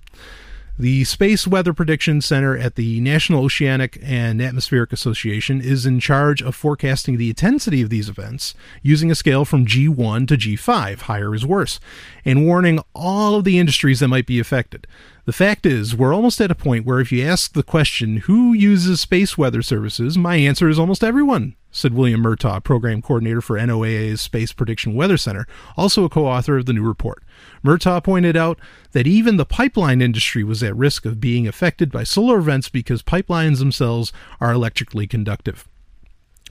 [0.77, 6.41] The Space Weather Prediction Center at the National Oceanic and Atmospheric Association is in charge
[6.41, 11.33] of forecasting the intensity of these events using a scale from G1 to G5, higher
[11.33, 11.79] is worse,
[12.25, 14.85] and warning all of the industries that might be affected.
[15.23, 18.51] The fact is, we're almost at a point where if you ask the question, who
[18.51, 23.57] uses space weather services, my answer is almost everyone said William Murtagh, program coordinator for
[23.57, 27.21] NOAA's Space Prediction Weather Center, also a co author of the new report.
[27.63, 28.57] Murtagh pointed out
[28.93, 33.03] that even the pipeline industry was at risk of being affected by solar events because
[33.03, 35.67] pipelines themselves are electrically conductive.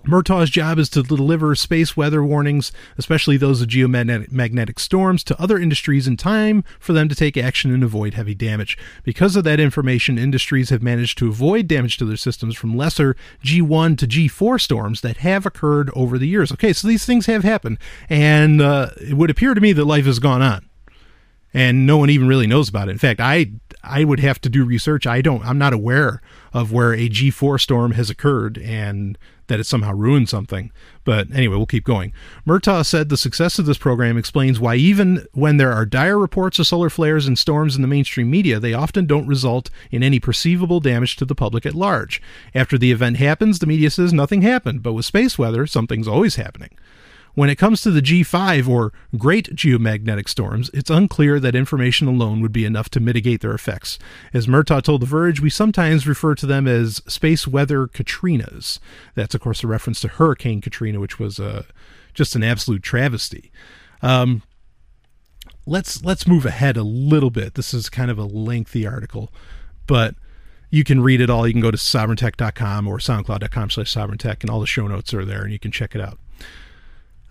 [0.06, 5.58] Murtagh's job is to deliver space weather warnings, especially those of geomagnetic storms, to other
[5.58, 8.76] industries in time for them to take action and avoid heavy damage.
[9.02, 13.16] Because of that information, industries have managed to avoid damage to their systems from lesser
[13.42, 16.52] G1 to G4 storms that have occurred over the years.
[16.52, 20.04] Okay, so these things have happened, and uh, it would appear to me that life
[20.04, 20.68] has gone on
[21.54, 22.92] and no one even really knows about it.
[22.92, 25.06] In fact, I I would have to do research.
[25.06, 25.44] I don't.
[25.44, 26.20] I'm not aware
[26.52, 30.70] of where a G4 storm has occurred and that it somehow ruined something.
[31.04, 32.12] But anyway, we'll keep going.
[32.46, 36.58] Murtagh said the success of this program explains why even when there are dire reports
[36.58, 40.18] of solar flares and storms in the mainstream media, they often don't result in any
[40.18, 42.22] perceivable damage to the public at large.
[42.54, 46.36] After the event happens, the media says nothing happened, but with space weather, something's always
[46.36, 46.70] happening.
[47.34, 52.40] When it comes to the G5 or Great Geomagnetic Storms, it's unclear that information alone
[52.40, 53.98] would be enough to mitigate their effects.
[54.32, 58.78] As Murtagh told The Verge, we sometimes refer to them as space weather Katrinas.
[59.16, 61.64] That's, of course, a reference to Hurricane Katrina, which was uh,
[62.14, 63.50] just an absolute travesty.
[64.00, 64.42] Um,
[65.66, 67.54] let's let's move ahead a little bit.
[67.54, 69.32] This is kind of a lengthy article,
[69.88, 70.14] but
[70.70, 71.48] you can read it all.
[71.48, 75.24] You can go to sovryntech.com or soundcloud.com slash sovryntech, and all the show notes are
[75.24, 76.18] there, and you can check it out.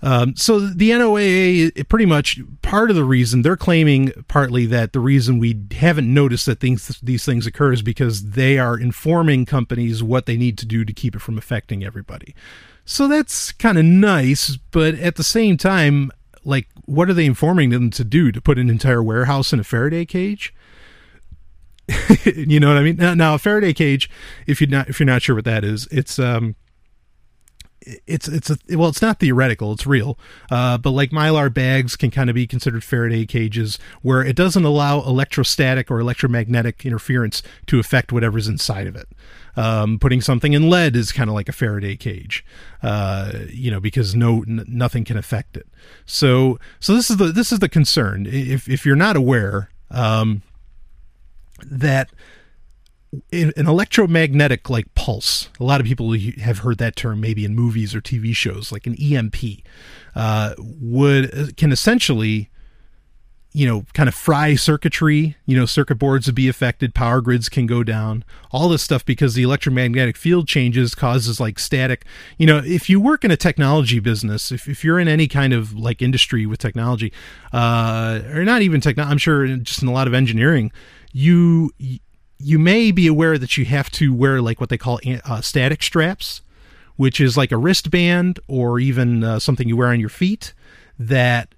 [0.04, 5.00] Um, so the NOAA, pretty much part of the reason they're claiming partly that the
[5.00, 10.04] reason we haven't noticed that things these things occur is because they are informing companies
[10.04, 12.36] what they need to do to keep it from affecting everybody.
[12.84, 16.12] So that's kind of nice, but at the same time,
[16.44, 18.30] like, what are they informing them to do?
[18.34, 20.54] To put an entire warehouse in a Faraday cage?
[22.26, 22.98] you know what I mean?
[22.98, 24.10] Now, now, a Faraday cage,
[24.48, 26.58] if you're not if you're not sure what that is, it's um
[28.08, 30.18] it's it's a, well it's not theoretical it's real.
[30.52, 34.66] Uh, but like mylar bags can kind of be considered faraday cages where it doesn't
[34.66, 39.08] allow electrostatic or electromagnetic interference to affect whatever's inside of it.
[39.56, 42.44] Um, putting something in lead is kind of like a faraday cage
[42.82, 45.68] uh, you know because no n- nothing can affect it.
[46.06, 48.26] So so this is the this is the concern.
[48.28, 50.42] If if you're not aware um,
[51.66, 52.10] that
[53.32, 55.50] an electromagnetic like pulse.
[55.60, 58.88] A lot of people have heard that term maybe in movies or TV shows, like
[58.88, 59.36] an EMP,
[60.16, 62.50] uh, would uh, can essentially,
[63.52, 65.38] you know, kind of fry circuitry.
[65.46, 69.06] You know, circuit boards would be affected, power grids can go down, all this stuff
[69.06, 72.06] because the electromagnetic field changes causes like static.
[72.38, 75.54] You know, if you work in a technology business, if if you're in any kind
[75.54, 77.14] of like industry with technology,
[77.52, 80.72] uh, or not even technology, I'm sure just in a lot of engineering,
[81.12, 81.72] you
[82.44, 85.82] you may be aware that you have to wear like what they call uh, static
[85.82, 86.42] straps,
[86.96, 90.54] which is like a wristband or even uh, something you wear on your feet
[91.00, 91.56] that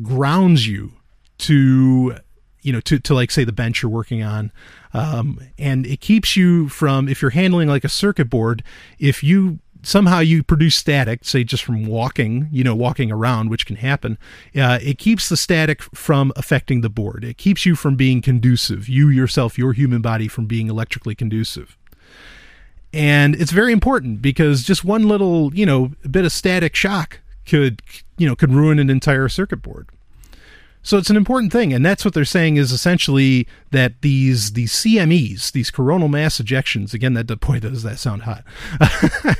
[0.00, 0.92] grounds you
[1.38, 2.16] to
[2.62, 4.52] you know to, to like say the bench you're working on.
[4.94, 8.62] Um, and it keeps you from if you're handling like a circuit board
[8.98, 13.66] if you somehow you produce static, say just from walking, you know, walking around, which
[13.66, 14.18] can happen,
[14.56, 17.24] uh, it keeps the static from affecting the board.
[17.24, 21.76] It keeps you from being conducive, you yourself, your human body, from being electrically conducive.
[22.92, 27.82] And it's very important because just one little, you know, bit of static shock could,
[28.18, 29.88] you know, could ruin an entire circuit board.
[30.82, 34.72] So it's an important thing, and that's what they're saying is essentially that these these
[34.72, 38.44] CMEs, these coronal mass ejections, again, that boy does that sound hot.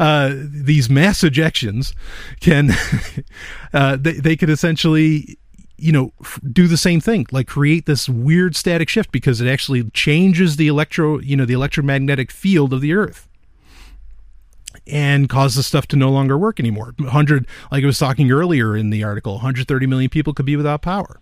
[0.00, 1.94] uh, these mass ejections
[2.40, 2.70] can
[3.72, 5.38] uh, they they could essentially
[5.76, 6.12] you know
[6.52, 10.66] do the same thing like create this weird static shift because it actually changes the
[10.66, 13.27] electro you know the electromagnetic field of the earth
[14.90, 16.94] and cause the stuff to no longer work anymore.
[16.98, 20.82] 100, like I was talking earlier in the article, 130 million people could be without
[20.82, 21.20] power.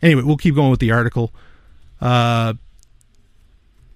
[0.00, 1.32] Anyway, we'll keep going with the article.
[2.00, 2.54] Uh,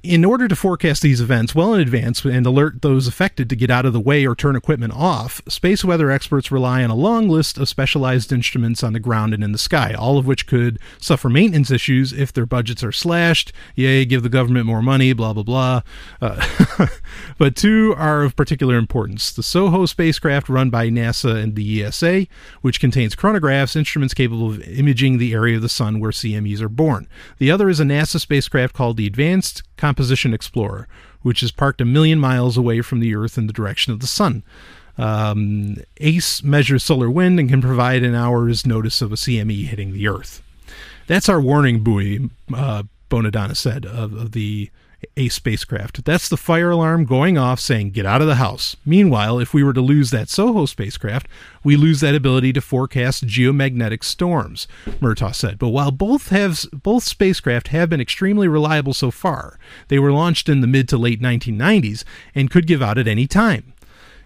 [0.02, 3.70] in order to forecast these events well in advance and alert those affected to get
[3.70, 7.28] out of the way or turn equipment off, space weather experts rely on a long
[7.28, 10.78] list of specialized instruments on the ground and in the sky, all of which could
[10.98, 13.52] suffer maintenance issues if their budgets are slashed.
[13.76, 15.82] Yay, give the government more money, blah, blah, blah.
[16.20, 16.88] Uh,
[17.38, 22.26] but two are of particular importance the SOHO spacecraft run by NASA and the ESA,
[22.60, 26.68] which contains coronagraphs, instruments capable of imaging the area of the sun where CMEs are
[26.68, 27.08] born.
[27.38, 30.86] The other is a NASA spacecraft called the Advanced Composition Explorer,
[31.22, 34.06] which is parked a million miles away from the Earth in the direction of the
[34.06, 34.44] Sun.
[34.96, 39.92] Um, ACE measures solar wind and can provide an hour's notice of a CME hitting
[39.92, 40.40] the Earth.
[41.08, 44.70] That's our warning buoy, uh, Bonadonna said, of, of the
[45.16, 46.04] a spacecraft.
[46.04, 48.76] That's the fire alarm going off saying, get out of the house.
[48.84, 51.26] Meanwhile, if we were to lose that SOHO spacecraft,
[51.64, 54.66] we lose that ability to forecast geomagnetic storms,
[55.00, 55.58] Murtagh said.
[55.58, 59.58] But while both have both spacecraft have been extremely reliable so far,
[59.88, 62.04] they were launched in the mid to late 1990s
[62.34, 63.72] and could give out at any time.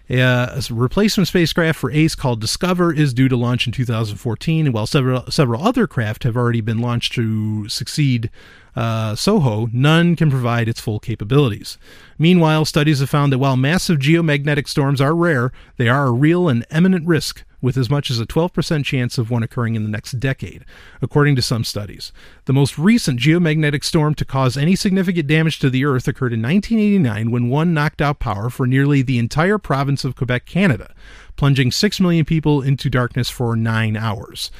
[0.09, 4.73] Uh, a replacement spacecraft for ACE called DSCOVR is due to launch in 2014, and
[4.73, 8.29] while several several other craft have already been launched to succeed
[8.77, 11.79] uh, SOHO, none can provide its full capabilities.
[12.19, 16.47] Meanwhile, studies have found that while massive geomagnetic storms are rare, they are a real
[16.47, 19.89] and imminent risk with as much as a 12% chance of one occurring in the
[19.89, 20.63] next decade,
[21.01, 22.11] according to some studies.
[22.45, 26.43] The most recent geomagnetic storm to cause any significant damage to the Earth occurred in
[26.43, 30.93] 1989 when one knocked out power for nearly the entire province of Quebec, Canada,
[31.35, 34.51] plunging 6 million people into darkness for nine hours.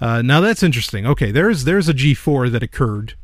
[0.00, 1.06] Uh, now that's interesting.
[1.06, 3.14] Okay, there's there's a G4 that occurred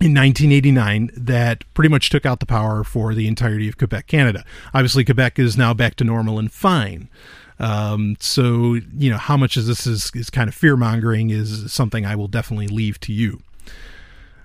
[0.00, 4.44] in 1989 that pretty much took out the power for the entirety of Quebec, Canada.
[4.72, 7.10] Obviously, Quebec is now back to normal and fine.
[7.58, 11.70] Um, so, you know, how much of this is, is kind of fear mongering is
[11.70, 13.42] something I will definitely leave to you.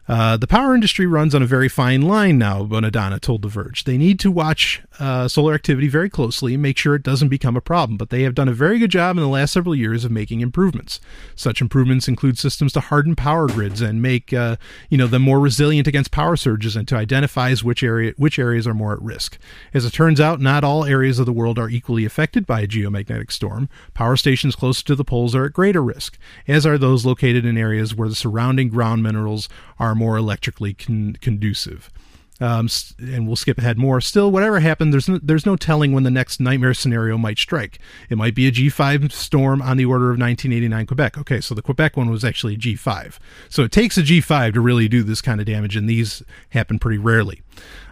[0.08, 3.86] Uh, the power industry runs on a very fine line now, Bonadonna told The Verge.
[3.86, 7.56] They need to watch uh, solar activity very closely and make sure it doesn't become
[7.56, 10.04] a problem, but they have done a very good job in the last several years
[10.06, 11.00] of making improvements.
[11.36, 14.58] Such improvements include systems to harden power grids and make uh,
[14.90, 18.66] you know them more resilient against power surges and to identify which area which areas
[18.66, 19.38] are more at risk.
[19.74, 22.68] As it turns out, not all areas of the world are equally affected by a
[22.68, 23.70] geomagnetic storm.
[23.94, 26.18] Power stations closer to the poles are at greater risk,
[26.48, 29.48] as are those located in areas where the surrounding ground minerals
[29.80, 31.92] are more electrically con- conducive.
[32.42, 32.68] Um,
[33.00, 34.02] and we'll skip ahead more.
[34.02, 37.80] Still, whatever happened, there's no, there's no telling when the next nightmare scenario might strike.
[38.10, 41.18] It might be a G5 storm on the order of 1989 Quebec.
[41.20, 43.20] Okay, so the Quebec one was actually a G5.
[43.50, 46.78] So it takes a G5 to really do this kind of damage, and these happen
[46.78, 47.42] pretty rarely.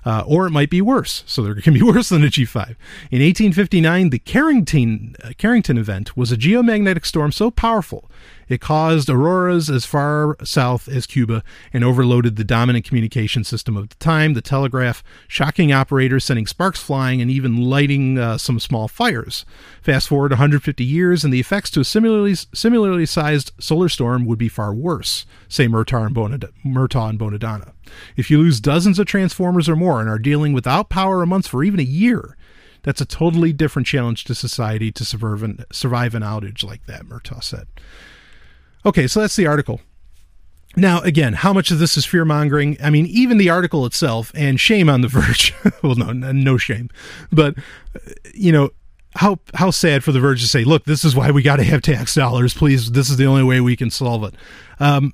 [0.05, 1.24] Uh, or it might be worse.
[1.26, 2.76] So there can be worse than a G5.
[3.09, 8.09] In 1859, the Carrington uh, Carrington event was a geomagnetic storm so powerful
[8.47, 13.89] it caused auroras as far south as Cuba and overloaded the dominant communication system of
[13.89, 18.88] the time, the telegraph, shocking operators, sending sparks flying, and even lighting uh, some small
[18.88, 19.45] fires.
[19.82, 24.39] Fast forward 150 years, and the effects to a similarly, similarly sized solar storm would
[24.39, 27.72] be far worse, say Murtagh and, Murtagh and Bonadonna.
[28.16, 31.47] If you lose dozens of transformers or more and are dealing without power a month
[31.47, 32.37] for even a year,
[32.83, 37.05] that's a totally different challenge to society to survive an, survive an outage like that,
[37.05, 37.67] Murtagh said.
[38.85, 39.81] Okay, so that's the article.
[40.75, 42.77] Now, again, how much of this is fear mongering?
[42.83, 45.53] I mean, even the article itself, and shame on the Verge.
[45.83, 46.89] well, no, no shame,
[47.31, 47.55] but
[48.33, 48.71] you know,
[49.15, 51.63] how how sad for the Verge to say, "Look, this is why we got to
[51.63, 52.53] have tax dollars.
[52.53, 54.33] Please, this is the only way we can solve it."
[54.79, 55.13] Um,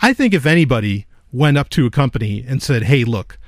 [0.00, 3.38] I think if anybody went up to a company and said, "Hey, look,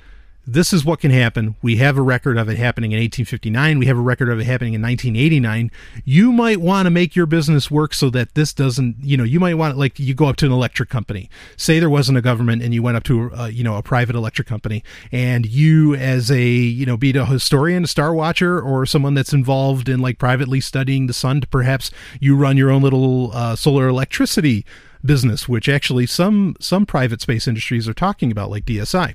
[0.47, 1.57] this is what can happen.
[1.61, 3.80] We have a record of it happening in 1859.
[3.80, 5.72] We have a record of it happening in 1989.
[6.05, 9.40] You might want to make your business work so that this doesn't, you know, you
[9.40, 11.28] might want like you go up to an electric company.
[11.57, 13.82] Say there wasn't a government and you went up to, a, uh, you know, a
[13.82, 18.14] private electric company and you as a, you know, be it a historian, a star
[18.14, 21.90] watcher or someone that's involved in like privately studying the sun to perhaps
[22.20, 24.64] you run your own little uh, solar electricity
[25.05, 29.14] business, which actually some, some private space industries are talking about like DSI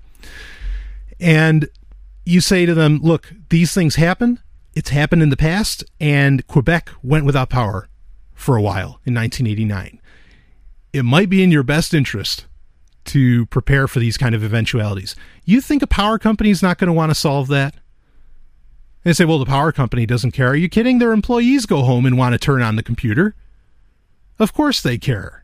[1.22, 1.70] and
[2.26, 4.40] you say to them, look, these things happen.
[4.74, 7.88] It's happened in the past, and Quebec went without power
[8.34, 10.02] for a while in 1989.
[10.94, 12.46] It might be in your best interest
[13.06, 15.16] to prepare for these kind of eventualities.
[15.46, 17.76] You think a power company is not going to want to solve that?
[19.04, 20.50] They say, well, the power company doesn't care.
[20.50, 21.00] Are you kidding?
[21.00, 23.36] Their employees go home and want to turn on the computer.
[24.38, 25.41] Of course they care.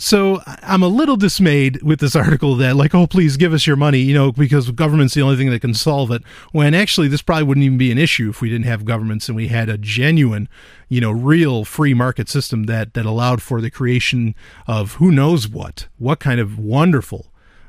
[0.00, 3.76] So I'm a little dismayed with this article that like, oh, please give us your
[3.76, 6.22] money, you know, because government's the only thing that can solve it.
[6.52, 9.36] When actually this probably wouldn't even be an issue if we didn't have governments and
[9.36, 10.48] we had a genuine,
[10.88, 14.34] you know, real free market system that that allowed for the creation
[14.66, 17.26] of who knows what, what kind of wonderful,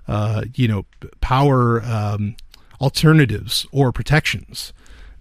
[0.08, 0.86] uh, you know,
[1.20, 2.38] power um,
[2.80, 4.72] alternatives or protections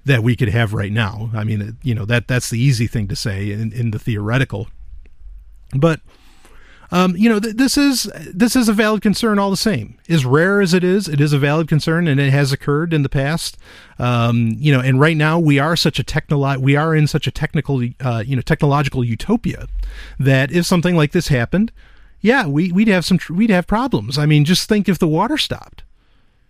[0.05, 1.29] that we could have right now.
[1.35, 4.69] I mean, you know, that that's the easy thing to say in, in the theoretical,
[5.75, 6.01] but
[6.93, 9.97] um, you know, th- this is this is a valid concern all the same.
[10.09, 13.03] As rare as it is, it is a valid concern, and it has occurred in
[13.03, 13.57] the past.
[13.99, 17.27] Um, you know, and right now we are such a technolo- we are in such
[17.27, 19.69] a technical, uh, you know, technological utopia
[20.19, 21.71] that if something like this happened,
[22.21, 24.19] yeah, we we'd have some tr- we'd have problems.
[24.19, 25.85] I mean, just think if the water stopped.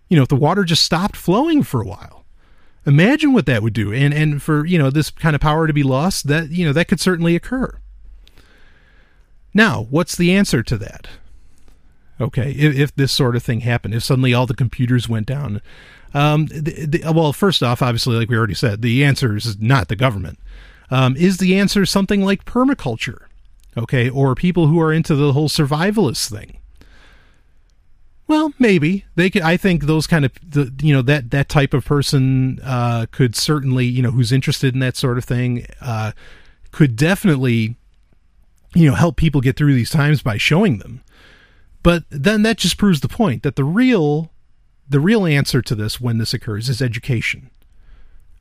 [0.08, 2.20] You know, if the water just stopped flowing for a while
[2.86, 5.72] imagine what that would do and and for you know this kind of power to
[5.72, 7.78] be lost that you know that could certainly occur
[9.52, 11.08] now, what's the answer to that?
[12.20, 15.62] Okay, if, if this sort of thing happened, if suddenly all the computers went down,
[16.12, 19.88] um, the, the, well, first off, obviously, like we already said, the answer is not
[19.88, 20.38] the government.
[20.90, 23.26] Um, is the answer something like permaculture?
[23.76, 26.58] Okay, or people who are into the whole survivalist thing?
[28.26, 29.42] Well, maybe they could.
[29.42, 33.36] I think those kind of the you know that that type of person uh, could
[33.36, 36.12] certainly you know who's interested in that sort of thing uh,
[36.72, 37.76] could definitely
[38.74, 41.02] you know help people get through these times by showing them.
[41.82, 44.32] But then that just proves the point that the real
[44.88, 47.50] the real answer to this when this occurs is education.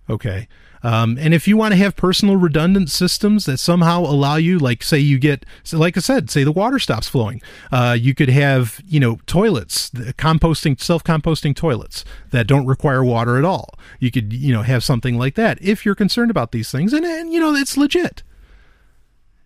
[0.09, 0.47] Okay.
[0.81, 4.81] Um, and if you want to have personal redundant systems that somehow allow you, like
[4.81, 8.81] say you get, like I said, say the water stops flowing, uh, you could have
[8.87, 13.77] you know toilets, composting, self composting toilets that don't require water at all.
[13.99, 17.05] You could you know have something like that if you're concerned about these things, and,
[17.05, 18.23] and you know it's legit.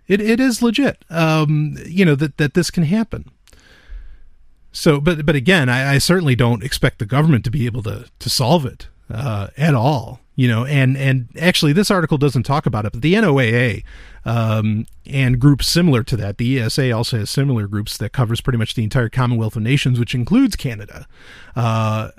[0.08, 1.04] It it is legit.
[1.10, 3.32] Um, you know that that this can happen.
[4.72, 8.06] So, but but again, I, I certainly don't expect the government to be able to
[8.20, 12.66] to solve it uh, at all you know and and actually this article doesn't talk
[12.66, 13.84] about it but the NOAA
[14.26, 18.58] um, and groups similar to that the ESA also has similar groups that covers pretty
[18.58, 21.08] much the entire Commonwealth of Nations which includes Canada
[21.56, 22.10] uh,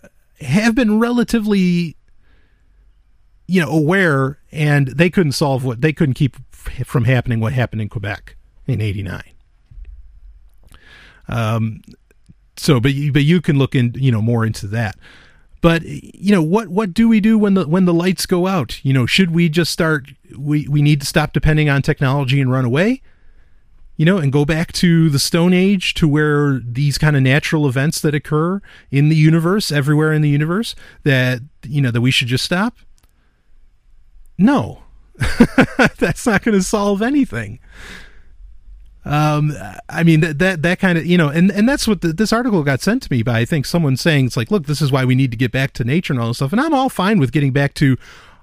[0.41, 1.97] have been relatively
[3.47, 7.83] you know aware and they couldn't solve what they couldn't keep from happening what happened
[7.83, 8.37] in Quebec
[8.67, 9.23] in 89
[11.29, 11.83] um
[12.57, 14.97] so but you, but you can look in you know more into that
[15.65, 18.85] but you know what what do we do when the when the lights go out?
[18.85, 22.53] You know, should we just start we we need to stop depending on technology and
[22.53, 23.01] run away?
[23.97, 27.67] You know, and go back to the stone age to where these kind of natural
[27.67, 30.75] events that occur in the universe, everywhere in the universe
[31.05, 32.77] that you know that we should just stop?
[34.39, 34.83] No.
[35.99, 37.61] That's not going to solve anything.
[39.07, 39.53] Um,
[39.89, 42.33] I mean that that that kind of you know, and and that's what the, this
[42.33, 44.91] article got sent to me by I think someone saying it's like, look, this is
[44.91, 46.89] why we need to get back to nature and all this stuff, and I'm all
[46.89, 47.99] fine with getting back to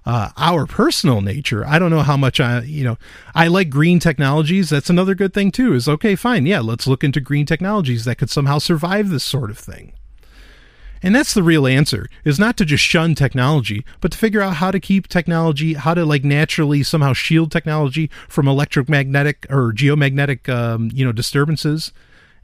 [0.06, 1.66] uh, our personal nature.
[1.66, 2.98] I don't know how much I, you know,
[3.34, 4.70] I like green technologies.
[4.70, 5.74] That's another good thing too.
[5.74, 9.50] Is okay, fine, yeah, let's look into green technologies that could somehow survive this sort
[9.50, 9.94] of thing.
[11.04, 14.56] And that's the real answer is not to just shun technology, but to figure out
[14.56, 20.48] how to keep technology, how to like naturally somehow shield technology from electromagnetic or geomagnetic,
[20.48, 21.92] um, you know, disturbances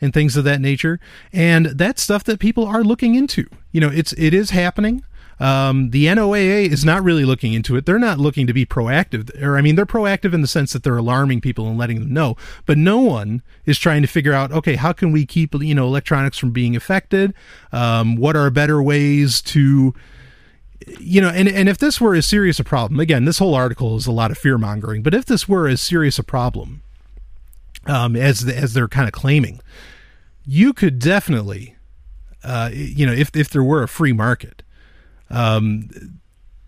[0.02, 1.00] and things of that nature.
[1.32, 3.48] And that's stuff that people are looking into.
[3.72, 5.04] You know, it's, it is happening.
[5.40, 7.86] Um, the NOAA is not really looking into it.
[7.86, 10.84] They're not looking to be proactive, or I mean, they're proactive in the sense that
[10.84, 12.36] they're alarming people and letting them know.
[12.66, 15.86] But no one is trying to figure out, okay, how can we keep you know
[15.86, 17.34] electronics from being affected?
[17.72, 19.94] Um, what are better ways to
[21.00, 23.98] you know, and, and if this were as serious a problem, again, this whole article
[23.98, 26.82] is a lot of fear mongering, but if this were as serious a problem
[27.86, 29.60] um, as as they're kind of claiming,
[30.46, 31.76] you could definitely,
[32.44, 34.64] uh, you know, if if there were a free market,
[35.30, 35.90] um,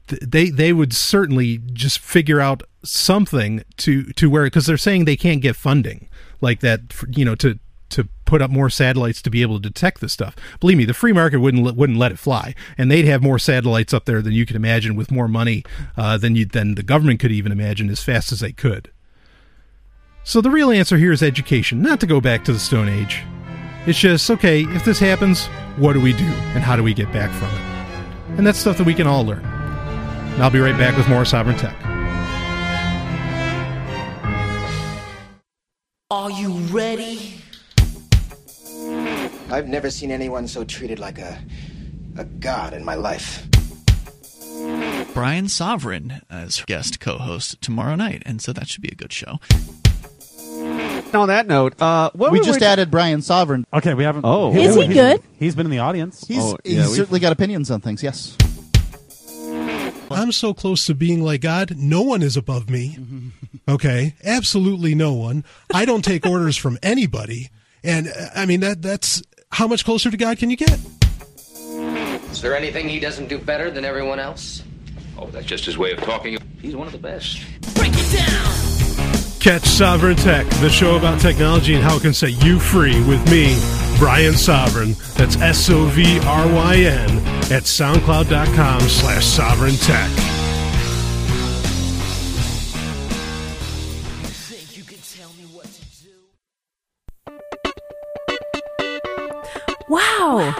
[0.08, 5.18] they they would certainly just figure out something to to where because they're saying they
[5.18, 6.10] can't get funding
[6.42, 10.00] like that you know to to put up more satellites to be able to detect
[10.00, 10.36] this stuff.
[10.60, 13.94] Believe me, the free market wouldn't wouldn't let it fly, and they'd have more satellites
[13.94, 15.64] up there than you can imagine with more money
[15.98, 18.92] uh, than you than the government could even imagine as fast as they could.
[20.24, 23.24] So the real answer here is education, not to go back to the Stone Age.
[23.88, 25.48] It's just okay if this happens,
[25.78, 27.69] what do we do, and how do we get back from it?
[28.40, 29.44] And that's stuff that we can all learn.
[29.44, 31.76] And I'll be right back with more Sovryn Tech.
[36.10, 37.42] Are you ready?
[39.52, 41.38] I've never seen anyone so treated like a
[42.18, 43.46] a god in my life.
[45.14, 49.40] Brian Sovryn as guest co-host tomorrow night, and so that should be a good show.
[51.14, 53.66] On that note, uh, what we were just added Brian Sovryn.
[53.74, 54.26] Okay, we haven't.
[54.26, 54.56] Oh.
[54.56, 55.24] Is he he's- good?
[55.40, 56.26] He's been in the audience.
[56.28, 58.04] He's, Oh, he's yeah, we- certainly got opinions on things.
[58.04, 58.36] Yes.
[60.12, 62.98] I'm so close to being like God, no one is above me.
[63.68, 64.16] Okay?
[64.24, 65.44] Absolutely no one.
[65.72, 67.50] I don't take orders from anybody.
[67.84, 70.80] And uh, I mean that that's how much closer to God can you get?
[72.32, 74.64] Is there anything he doesn't do better than everyone else?
[75.20, 76.40] Oh, that's just his way of talking.
[76.60, 77.42] He's one of the best.
[77.76, 78.69] Break it down.
[79.40, 83.26] Catch Sovryn Tech, the show about technology and how it can set you free with
[83.32, 83.58] me,
[83.98, 84.98] Brian Sovryn.
[85.16, 87.10] That's S O V R Y N
[87.50, 90.10] at soundcloud.com slash sovryn tech.
[94.28, 96.12] Think you can tell me what to do?
[99.88, 100.54] Wow.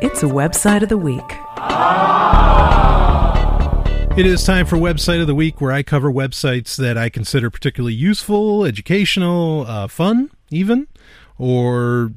[0.00, 1.20] It's a website of the week.
[1.58, 2.81] Oh.
[4.14, 7.48] It is time for Website of the Week, where I cover websites that I consider
[7.48, 10.86] particularly useful, educational, uh, fun, even,
[11.38, 12.12] or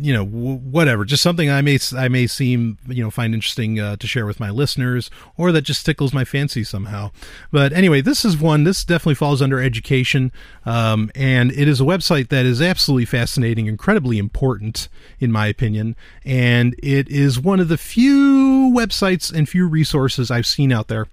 [0.00, 3.78] you know w- whatever just something i may i may seem you know find interesting
[3.80, 7.10] uh, to share with my listeners or that just tickles my fancy somehow.
[7.50, 10.32] But anyway this is one this definitely falls under education
[10.64, 14.88] um, and it is a website that is absolutely fascinating incredibly important
[15.18, 20.46] in my opinion and it is one of the few websites and few resources i've
[20.46, 21.06] seen out there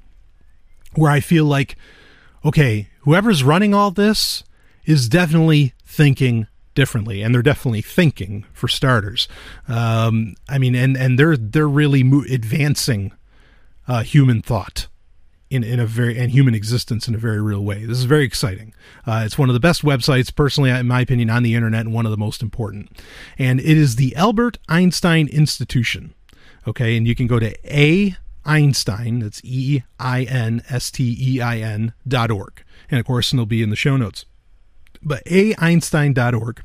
[0.95, 1.75] where i feel like
[2.43, 4.43] okay whoever's running all this
[4.85, 9.27] is definitely thinking differently, and they're definitely thinking for starters.
[9.67, 13.13] Um, I mean, and and they're they're really mo- advancing
[13.87, 14.87] uh, human thought
[15.49, 17.85] in in a very and human existence in a very real way.
[17.85, 18.73] This is very exciting.
[19.07, 21.93] Uh, it's one of the best websites, personally, in my opinion, on the internet, and
[21.93, 22.91] one of the most important.
[23.39, 26.13] And it is the Albert Einstein Institution.
[26.67, 29.19] Okay, and you can go to a Einstein.
[29.19, 33.45] That's E I N S T E I N dot org, and of course, it'll
[33.45, 34.25] be in the show notes
[35.05, 36.63] but aeinstein.org.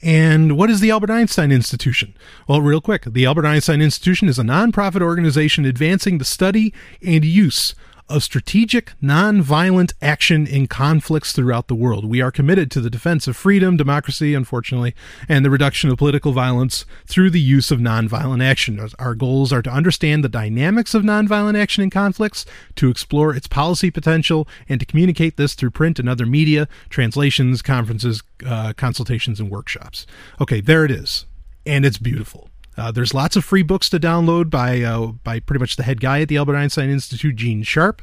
[0.00, 2.14] And what is the Albert Einstein Institution?
[2.48, 6.72] Well, real quick, the Albert Einstein Institution is a nonprofit organization advancing the study
[7.02, 7.74] and use
[8.08, 12.04] of strategic nonviolent action in conflicts throughout the world.
[12.04, 14.94] We are committed to the defense of freedom, democracy, unfortunately,
[15.28, 18.80] and the reduction of political violence through the use of nonviolent action.
[18.98, 22.44] Our goals are to understand the dynamics of nonviolent action in conflicts,
[22.76, 27.62] to explore its policy potential, and to communicate this through print and other media, translations,
[27.62, 30.06] conferences, uh, consultations, and workshops.
[30.40, 31.26] Okay, there it is.
[31.66, 32.47] And it's beautiful.
[32.78, 36.00] Uh, there's lots of free books to download by uh, by pretty much the head
[36.00, 38.02] guy at the Albert Einstein Institute, Gene Sharp.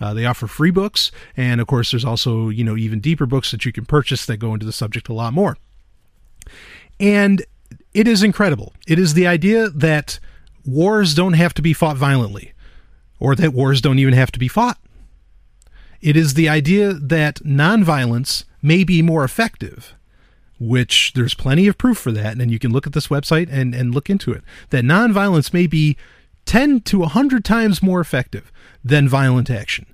[0.00, 3.50] Uh, they offer free books, and of course, there's also you know even deeper books
[3.50, 5.58] that you can purchase that go into the subject a lot more.
[6.98, 7.44] And
[7.92, 8.72] it is incredible.
[8.86, 10.18] It is the idea that
[10.64, 12.54] wars don't have to be fought violently,
[13.20, 14.78] or that wars don't even have to be fought.
[16.00, 19.94] It is the idea that nonviolence may be more effective
[20.58, 22.38] which there's plenty of proof for that.
[22.38, 24.42] And you can look at this website and, and look into it.
[24.70, 25.96] That nonviolence may be
[26.46, 28.52] 10 to 100 times more effective
[28.84, 29.86] than violent action.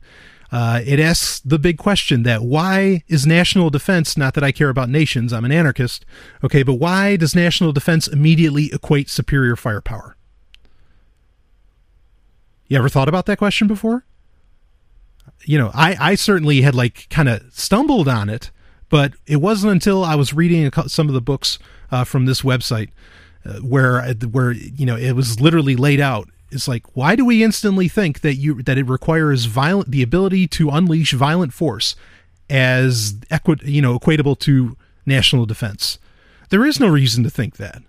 [0.52, 4.68] Uh, it asks the big question that why is national defense, not that I care
[4.68, 6.04] about nations, I'm an anarchist,
[6.42, 10.16] okay, but why does national defense immediately equate superior firepower?
[12.66, 14.04] You ever thought about that question before?
[15.44, 18.50] You know, I, I certainly had like kind of stumbled on it
[18.91, 21.59] but it wasn't until I was reading some of the books
[21.91, 22.91] uh, from this website
[23.47, 26.28] uh, where uh, where you know it was literally laid out.
[26.51, 30.47] It's like why do we instantly think that you that it requires violent the ability
[30.49, 31.97] to unleash violent force
[32.51, 34.76] as equi- you know equatable to
[35.07, 35.99] national defense?
[36.51, 37.82] There is no reason to think that.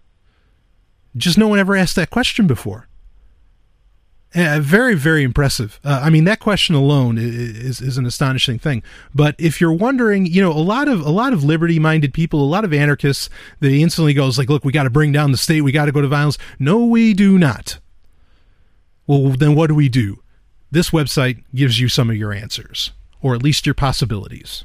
[1.18, 2.88] Just no one ever asked that question before.
[4.34, 5.78] Uh, very, very impressive.
[5.84, 8.82] Uh, I mean, that question alone is, is an astonishing thing.
[9.14, 12.48] But if you're wondering, you know, a lot of a lot of liberty-minded people, a
[12.48, 13.30] lot of anarchists,
[13.60, 15.62] they instantly goes like, "Look, we got to bring down the state.
[15.62, 17.80] We got to go to violence." No, we do not.
[19.06, 20.24] Well, then what do we do?
[20.72, 24.64] This website gives you some of your answers, or at least your possibilities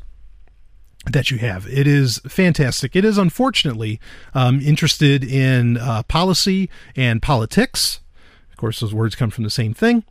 [1.11, 1.67] that you have.
[1.67, 2.95] It is fantastic.
[2.95, 3.99] It is unfortunately
[4.33, 7.99] um, interested in uh, policy and politics
[8.57, 10.03] of course, those words come from the same thing.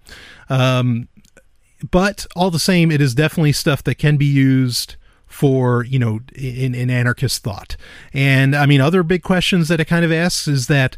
[0.50, 1.08] Um,
[1.90, 6.20] but all the same, it is definitely stuff that can be used for you know
[6.36, 7.76] in, in anarchist thought.
[8.14, 10.96] And I mean, other big questions that it kind of asks is that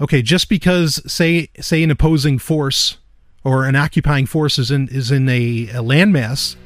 [0.00, 2.96] okay, just because say say an opposing force
[3.44, 6.56] or an occupying force is in is in a, a landmass,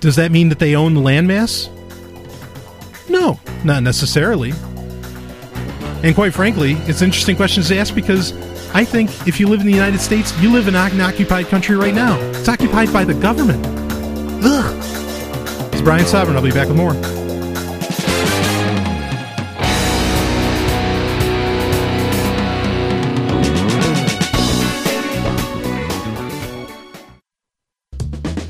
[0.00, 1.68] does that mean that they own the landmass?
[3.10, 4.54] No, not necessarily.
[6.02, 8.32] And quite frankly, it's interesting questions to ask because
[8.74, 11.76] I think if you live in the United States, you live in an occupied country
[11.76, 12.18] right now.
[12.30, 13.64] It's occupied by the government.
[14.44, 14.82] Ugh.
[15.72, 16.36] It's Brian Sovryn.
[16.36, 16.92] I'll be back with more.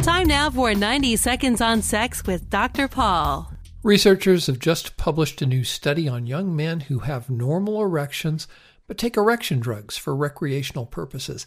[0.03, 2.89] Time now for 90 Seconds on Sex with Dr.
[2.89, 3.53] Paul.
[3.83, 8.49] Researchers have just published a new study on young men who have normal erections
[8.87, 11.47] but take erection drugs for recreational purposes.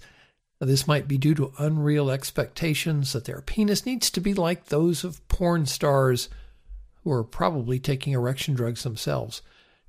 [0.59, 4.65] Now, this might be due to unreal expectations that their penis needs to be like
[4.65, 6.29] those of porn stars
[7.03, 9.41] who are probably taking erection drugs themselves.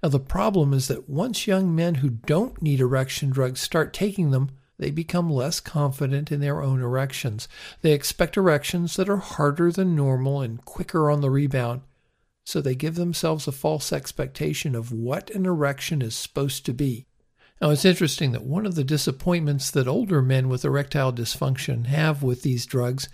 [0.03, 4.30] Now, the problem is that once young men who don't need erection drugs start taking
[4.30, 7.48] them, they become less confident in their own erections.
[7.82, 11.82] They expect erections that are harder than normal and quicker on the rebound,
[12.46, 17.07] so they give themselves a false expectation of what an erection is supposed to be.
[17.61, 22.22] Now, it's interesting that one of the disappointments that older men with erectile dysfunction have
[22.22, 23.08] with these drugs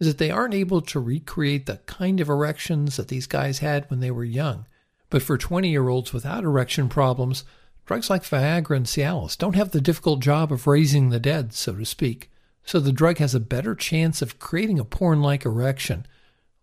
[0.00, 3.88] is that they aren't able to recreate the kind of erections that these guys had
[3.88, 4.66] when they were young.
[5.10, 7.44] But for 20 year olds without erection problems,
[7.86, 11.74] drugs like Viagra and Cialis don't have the difficult job of raising the dead, so
[11.76, 12.32] to speak.
[12.64, 16.06] So the drug has a better chance of creating a porn like erection,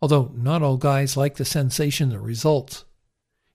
[0.01, 2.83] although not all guys like the sensation that results.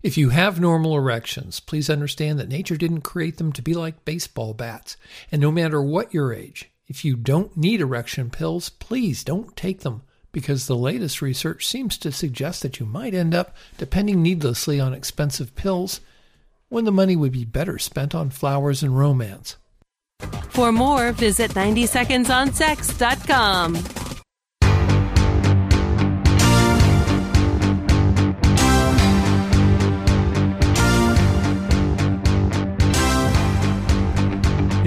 [0.03, 4.05] If you have normal erections, please understand that nature didn't create them to be like
[4.05, 4.97] baseball bats.
[5.33, 9.81] And no matter what your age, if you don't need erection pills, please don't take
[9.81, 14.79] them because the latest research seems to suggest that you might end up depending needlessly
[14.79, 16.03] on expensive pills
[16.69, 19.57] when the money would be better spent on flowers and romance.
[20.51, 24.16] For more, visit 90secondsonsex.com.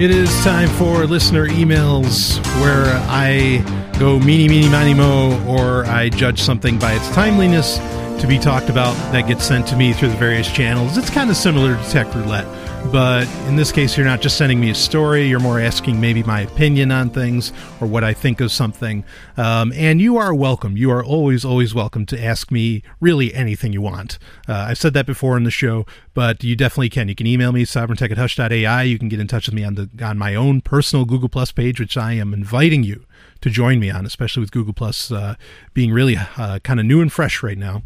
[0.00, 3.58] It is time for listener emails where I
[3.98, 7.76] go meeny, meeny, miny, mo, or I judge something by its timeliness
[8.22, 10.96] to be talked about that gets sent to me through the various channels.
[10.96, 12.46] It's kind of similar to Tech Roulette,
[12.92, 16.24] but in this case, you're not just sending me a story, you're more asking maybe
[16.24, 19.04] my opinion on things or what I think of something.
[19.36, 20.76] Um, and you are welcome.
[20.76, 24.18] You are always, always welcome to ask me really anything you want.
[24.48, 27.08] Uh, I've said that before in the show, but you definitely can.
[27.08, 28.82] You can email me, sovryntech at hush.ai.
[28.82, 31.52] You can get in touch with me on, the, on my own personal Google Plus
[31.52, 33.04] page, which I am inviting you
[33.40, 35.36] to join me on, especially with Google Plus uh,
[35.74, 37.82] being really uh, kind of new and fresh right now.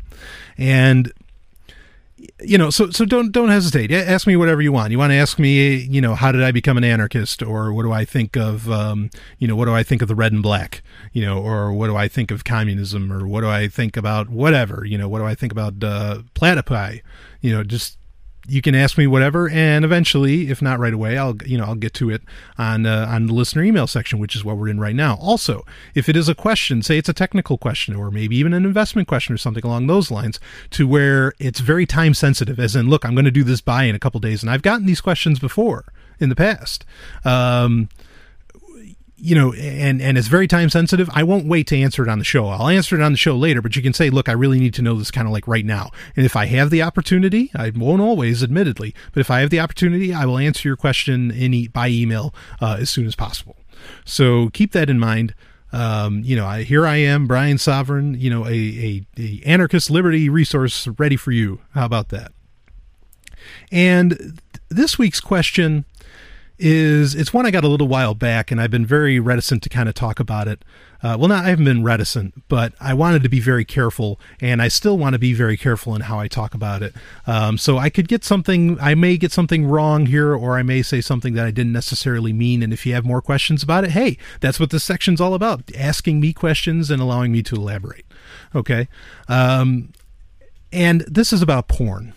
[0.56, 1.12] And
[2.40, 3.90] you know, so so don't don't hesitate.
[3.90, 4.90] Ask me whatever you want.
[4.90, 7.82] You want to ask me, you know, how did I become an anarchist, or what
[7.82, 10.42] do I think of, um, you know, what do I think of the red and
[10.42, 13.96] black, you know, or what do I think of communism, or what do I think
[13.96, 17.00] about whatever, you know, what do I think about uh, platypi,
[17.40, 17.98] you know, just
[18.46, 21.74] you can ask me whatever, and eventually, if not right away, I'll you know I'll
[21.74, 22.22] get to it
[22.58, 25.16] on uh, on the listener email section, which is what we're in right now.
[25.20, 25.64] Also,
[25.94, 29.08] if it is a question, say it's a technical question, or maybe even an investment
[29.08, 30.38] question or something along those lines,
[30.70, 33.84] to where it's very time sensitive, as in, look, I'm going to do this buy
[33.84, 35.84] in a couple days, and I've gotten these questions before
[36.20, 36.84] in the past.
[37.24, 37.88] Um,
[39.16, 41.08] you know, and and it's very time sensitive.
[41.12, 42.48] I won't wait to answer it on the show.
[42.48, 44.74] I'll answer it on the show later, but you can say, look, I really need
[44.74, 45.90] to know this kind of like right now.
[46.16, 49.60] And if I have the opportunity, I won't always, admittedly, but if I have the
[49.60, 53.56] opportunity, I will answer your question in by email uh, as soon as possible.
[54.04, 55.34] So keep that in mind.
[55.72, 58.18] Um, you know, I, here I am, Brian Sovryn.
[58.18, 61.60] You know, a, a, a anarchist liberty resource ready for you.
[61.74, 62.32] How about that?
[63.72, 65.84] And this week's question
[66.58, 69.68] is it's one I got a little while back, and I've been very reticent to
[69.68, 70.64] kind of talk about it.
[71.02, 74.62] Uh, well, not I haven't been reticent, but I wanted to be very careful, and
[74.62, 76.94] I still want to be very careful in how I talk about it.
[77.26, 80.80] Um, so I could get something, I may get something wrong here, or I may
[80.80, 82.62] say something that I didn't necessarily mean.
[82.62, 85.70] And if you have more questions about it, hey, that's what this section's all about:
[85.76, 88.06] asking me questions and allowing me to elaborate.
[88.54, 88.88] Okay,
[89.28, 89.92] um,
[90.72, 92.14] and this is about porn.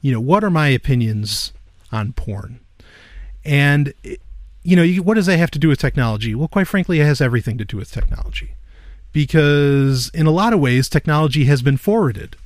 [0.00, 1.52] You know, what are my opinions
[1.92, 2.60] on porn?
[3.44, 3.94] And,
[4.62, 6.34] you know, what does that have to do with technology?
[6.34, 8.54] Well, quite frankly, it has everything to do with technology.
[9.12, 12.36] Because in a lot of ways, technology has been forwarded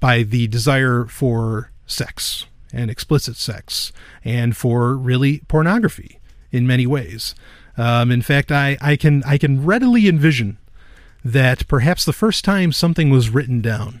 [0.00, 3.92] by the desire for sex and explicit sex
[4.24, 6.18] and for really pornography
[6.50, 7.34] in many ways.
[7.76, 10.58] Um, in fact, I, I can I can readily envision
[11.24, 14.00] that perhaps the first time something was written down,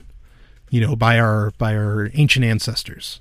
[0.70, 3.20] you know, by our by our ancient ancestors,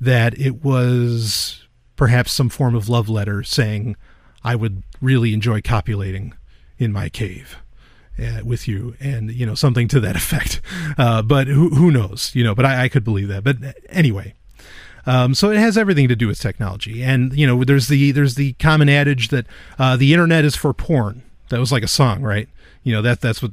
[0.00, 1.63] that it was
[1.96, 3.96] perhaps some form of love letter saying,
[4.42, 6.34] I would really enjoy copulating
[6.78, 7.58] in my cave.
[8.16, 10.60] Uh, with you and you know something to that effect.
[10.96, 13.42] Uh, but who, who knows you know but I, I could believe that.
[13.42, 13.56] But
[13.88, 14.34] anyway
[15.06, 17.02] um, so it has everything to do with technology.
[17.02, 19.46] And you know there's the there's the common adage that
[19.78, 21.22] uh, the internet is for porn.
[21.50, 22.48] That was like a song right?
[22.82, 23.52] You know that that's what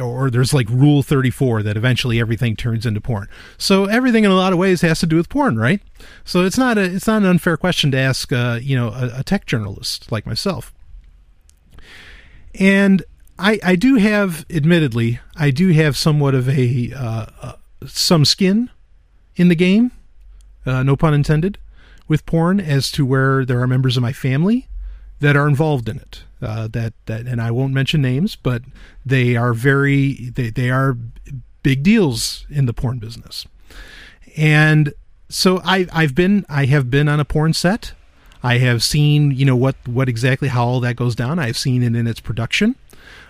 [0.00, 3.28] or there's like rule 34 that eventually everything turns into porn.
[3.58, 5.80] So everything in a lot of ways has to do with porn right?
[6.24, 9.20] So it's not a it's not an unfair question to ask uh, you know a,
[9.20, 10.72] a, tech journalist like myself.
[12.58, 13.02] And
[13.38, 17.52] i i do have admittedly i do have somewhat of a uh, uh,
[17.86, 18.68] some skin
[19.36, 19.90] in the game
[20.66, 21.56] uh, no pun intended
[22.08, 24.68] with porn as to where there are members of my family
[25.20, 26.24] that are involved in it.
[26.42, 28.62] Uh, that that, and I won't mention names, but
[29.06, 30.96] they are very they they are
[31.62, 33.46] big deals in the porn business.
[34.36, 34.92] And
[35.28, 37.92] so I I've been I have been on a porn set.
[38.42, 41.38] I have seen you know what what exactly how all that goes down.
[41.38, 42.74] I've seen it in its production.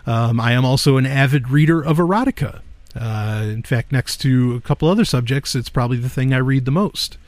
[0.06, 2.60] Um, I am also an avid reader of erotica.
[2.94, 6.64] Uh, in fact, next to a couple other subjects, it's probably the thing I read
[6.64, 7.18] the most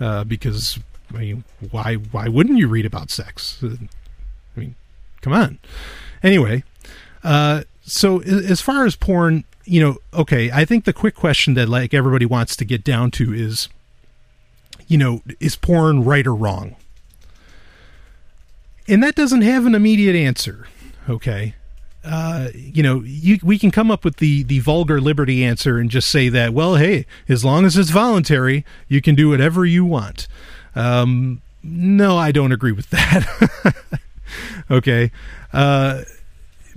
[0.00, 0.78] uh, because
[1.14, 3.62] I mean, why why wouldn't you read about sex?
[5.20, 5.58] Come on.
[6.22, 6.64] Anyway,
[7.22, 11.68] uh, so as far as porn, you know, okay, I think the quick question that
[11.68, 13.68] like everybody wants to get down to is,
[14.86, 16.76] you know, is porn right or wrong?
[18.88, 20.66] And that doesn't have an immediate answer.
[21.08, 21.54] Okay.
[22.02, 25.90] Uh, you know, you, we can come up with the, the vulgar liberty answer and
[25.90, 29.84] just say that, well, hey, as long as it's voluntary, you can do whatever you
[29.84, 30.26] want.
[30.74, 33.74] Um, no, I don't agree with that.
[34.70, 35.10] okay.
[35.52, 36.02] Uh,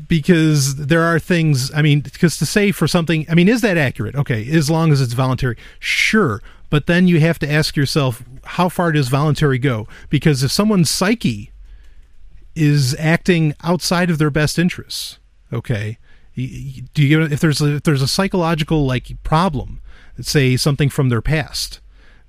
[0.07, 3.77] because there are things, I mean, because to say for something, I mean, is that
[3.77, 4.15] accurate?
[4.15, 6.41] Okay, as long as it's voluntary, sure.
[6.69, 9.87] But then you have to ask yourself, how far does voluntary go?
[10.09, 11.51] Because if someone's psyche
[12.55, 15.19] is acting outside of their best interests,
[15.51, 15.99] okay,
[16.35, 19.81] do you if there's a, if there's a psychological like problem,
[20.21, 21.79] say something from their past,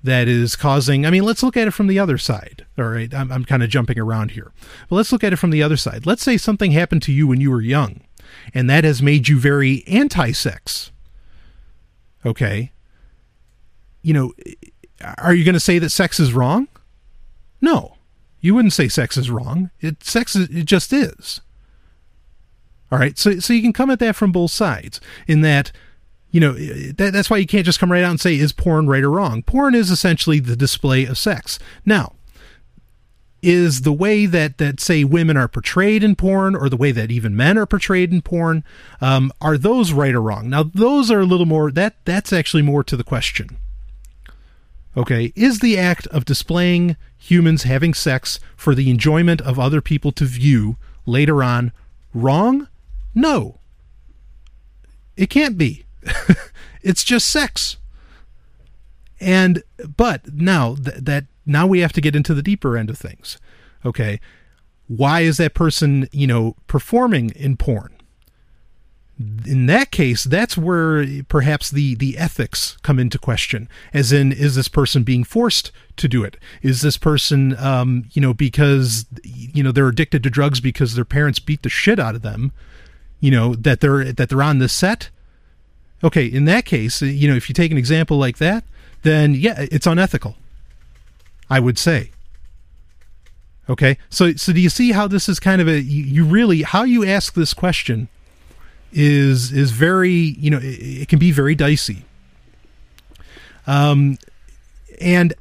[0.05, 1.05] that is causing.
[1.05, 2.65] I mean, let's look at it from the other side.
[2.77, 4.51] All right, I'm, I'm kind of jumping around here,
[4.89, 6.05] but let's look at it from the other side.
[6.05, 8.01] Let's say something happened to you when you were young,
[8.53, 10.91] and that has made you very anti-sex.
[12.25, 12.71] Okay.
[14.01, 14.33] You know,
[15.17, 16.67] are you going to say that sex is wrong?
[17.61, 17.97] No,
[18.39, 19.71] you wouldn't say sex is wrong.
[19.81, 21.41] It sex is, it just is.
[22.91, 25.01] All right, so so you can come at that from both sides.
[25.27, 25.71] In that
[26.35, 28.87] you know that, that's why you can't just come right out and say is porn
[28.89, 29.41] right or wrong?
[29.41, 31.59] Porn is essentially the display of sex.
[31.85, 32.11] Now
[33.41, 37.09] is the way that that say women are portrayed in porn or the way that
[37.09, 38.65] even men are portrayed in porn
[38.99, 40.49] um, are those right or wrong?
[40.49, 43.55] Now those are a little more that that's actually more to the question.
[44.97, 45.31] Okay?
[45.37, 50.25] Is the act of displaying humans having sex for the enjoyment of other people to
[50.25, 50.75] view
[51.05, 51.71] later on
[52.13, 52.67] wrong?
[53.13, 53.59] No.
[55.15, 55.84] It can't be
[56.81, 57.77] it's just sex.
[59.19, 59.63] And
[59.95, 63.37] but now th- that now we have to get into the deeper end of things.
[63.85, 64.19] Okay,
[64.87, 67.91] why is that person you know performing in porn?
[69.45, 73.69] In that case, that's where perhaps the the ethics come into question.
[73.93, 76.35] As in, is this person being forced to do it?
[76.61, 81.05] Is this person, um, you know, because you know they're addicted to drugs because their
[81.05, 82.51] parents beat the shit out of them?
[83.21, 85.09] You know that they're that they're on this set
[86.03, 88.63] Okay, in that case, uh, you know, if you take an example like that,
[89.03, 90.35] then yeah, it's unethical.
[91.49, 92.11] I would say.
[93.69, 96.83] Okay, so so do you see how this is kind of a you, really how
[96.83, 98.09] you ask this question
[98.91, 102.05] is is very you know it, it can be very dicey.
[103.65, 104.19] Um,
[105.01, 105.33] and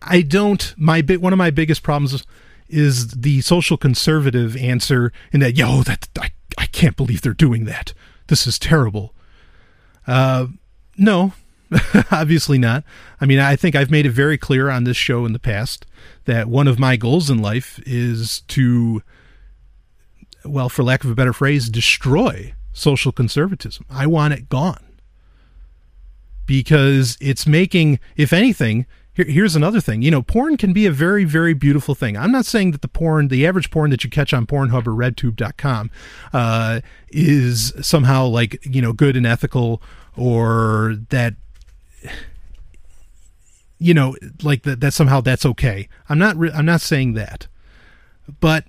[0.00, 2.24] I don't my bit one of my biggest problems
[2.70, 7.66] is the social conservative answer in that yo that I I can't believe they're doing
[7.66, 7.92] that.
[8.28, 9.14] This is terrible.
[10.08, 10.46] Uh,
[10.96, 11.34] no,
[12.10, 12.82] obviously not.
[13.20, 15.86] I mean, I think I've made it very clear on this show in the past
[16.24, 19.02] that one of my goals in life is to,
[20.44, 23.84] well, for lack of a better phrase, destroy social conservatism.
[23.90, 24.84] I want it gone
[26.46, 28.86] because it's making, if anything,
[29.18, 30.02] here, here's another thing.
[30.02, 32.16] You know, porn can be a very, very beautiful thing.
[32.16, 34.92] I'm not saying that the porn, the average porn that you catch on Pornhub or
[34.92, 35.90] RedTube.com,
[36.32, 39.82] uh, is somehow like you know good and ethical
[40.16, 41.34] or that
[43.78, 45.88] you know like that that somehow that's okay.
[46.08, 47.48] I'm not re- I'm not saying that,
[48.40, 48.64] but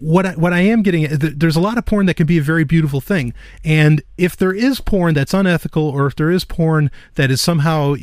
[0.00, 2.38] what I, what I am getting at, there's a lot of porn that can be
[2.38, 6.44] a very beautiful thing, and if there is porn that's unethical, or if there is
[6.44, 7.94] porn that is somehow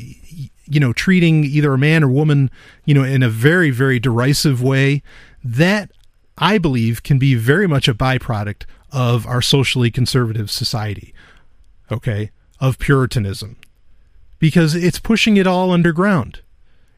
[0.70, 2.52] you know, treating either a man or woman,
[2.86, 5.02] you know, in a very, very derisive way,
[5.44, 5.92] that
[6.38, 11.14] I believe can be very much a byproduct of our socially conservative society.
[11.92, 12.32] Okay.
[12.60, 13.58] Of Puritanism.
[14.38, 16.42] Because it's pushing it all underground.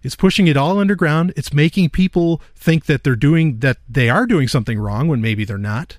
[0.03, 1.34] It's pushing it all underground.
[1.36, 5.45] It's making people think that they're doing, that they are doing something wrong when maybe
[5.45, 5.97] they're not.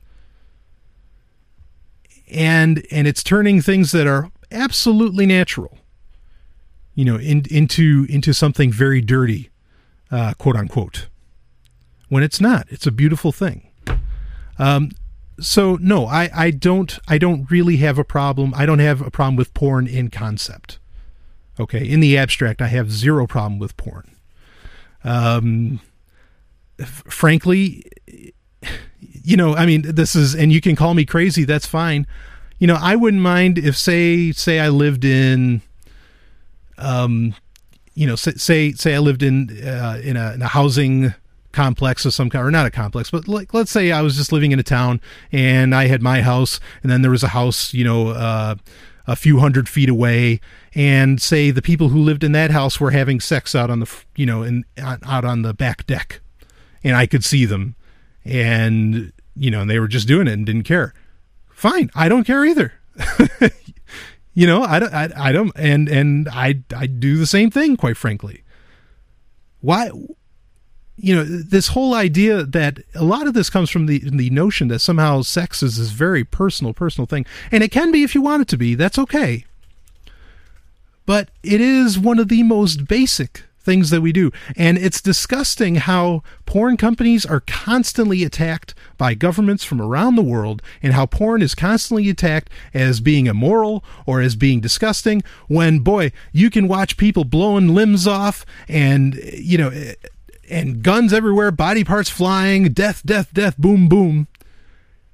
[2.30, 5.78] And, and it's turning things that are absolutely natural
[6.94, 9.50] you know, in, into into something very dirty,
[10.10, 11.08] uh, quote unquote.
[12.08, 13.68] When it's not, it's a beautiful thing.
[14.58, 14.90] Um,
[15.40, 18.52] so no, I, I don't I don't really have a problem.
[18.54, 20.78] I don't have a problem with porn in concept.
[21.58, 24.10] Okay, in the abstract, I have zero problem with porn.
[25.04, 25.80] Um,
[26.78, 27.84] f- frankly,
[29.00, 31.44] you know, I mean, this is, and you can call me crazy.
[31.44, 32.06] That's fine.
[32.58, 35.62] You know, I wouldn't mind if, say, say I lived in
[36.78, 37.34] um,
[37.94, 41.14] you know, say say I lived in uh, in, a, in a housing
[41.52, 44.32] complex of some kind, or not a complex, but like let's say I was just
[44.32, 45.00] living in a town
[45.30, 48.56] and I had my house, and then there was a house, you know, uh,
[49.06, 50.40] a few hundred feet away,
[50.74, 53.90] and say the people who lived in that house were having sex out on the,
[54.16, 56.20] you know, in out on the back deck,
[56.82, 57.76] and I could see them,
[58.24, 60.94] and you know, and they were just doing it and didn't care.
[61.50, 62.72] Fine, I don't care either.
[64.34, 67.76] you know, I, don't- I, I don't, and and I I do the same thing,
[67.76, 68.42] quite frankly.
[69.60, 69.90] Why?
[70.96, 74.68] You know, this whole idea that a lot of this comes from the the notion
[74.68, 78.22] that somehow sex is this very personal, personal thing, and it can be if you
[78.22, 78.74] want it to be.
[78.74, 79.44] That's okay.
[81.06, 84.30] But it is one of the most basic things that we do.
[84.56, 90.62] And it's disgusting how porn companies are constantly attacked by governments from around the world
[90.82, 96.12] and how porn is constantly attacked as being immoral or as being disgusting when boy,
[96.32, 99.70] you can watch people blowing limbs off and you know
[100.50, 104.28] and guns everywhere, body parts flying, death, death, death, boom, boom.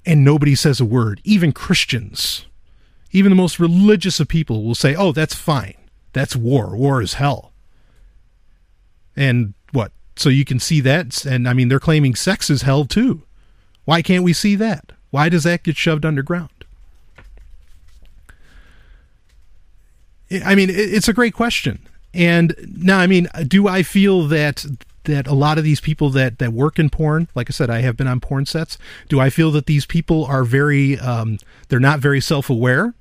[0.05, 1.21] And nobody says a word.
[1.23, 2.45] Even Christians,
[3.11, 5.75] even the most religious of people will say, oh, that's fine.
[6.13, 6.75] That's war.
[6.75, 7.48] War is hell.
[9.19, 9.91] And what?
[10.15, 11.25] So you can see that.
[11.25, 13.21] And I mean, they're claiming sex is hell too.
[13.83, 14.93] Why can't we see that?
[15.11, 16.49] Why does that get shoved underground?
[20.45, 21.79] I mean, it's a great question.
[22.13, 24.65] And now, I mean, do I feel that
[25.03, 27.81] that a lot of these people that that work in porn, like I said, I
[27.81, 28.77] have been on porn sets.
[29.09, 32.93] Do I feel that these people are very, um, they're not very self aware,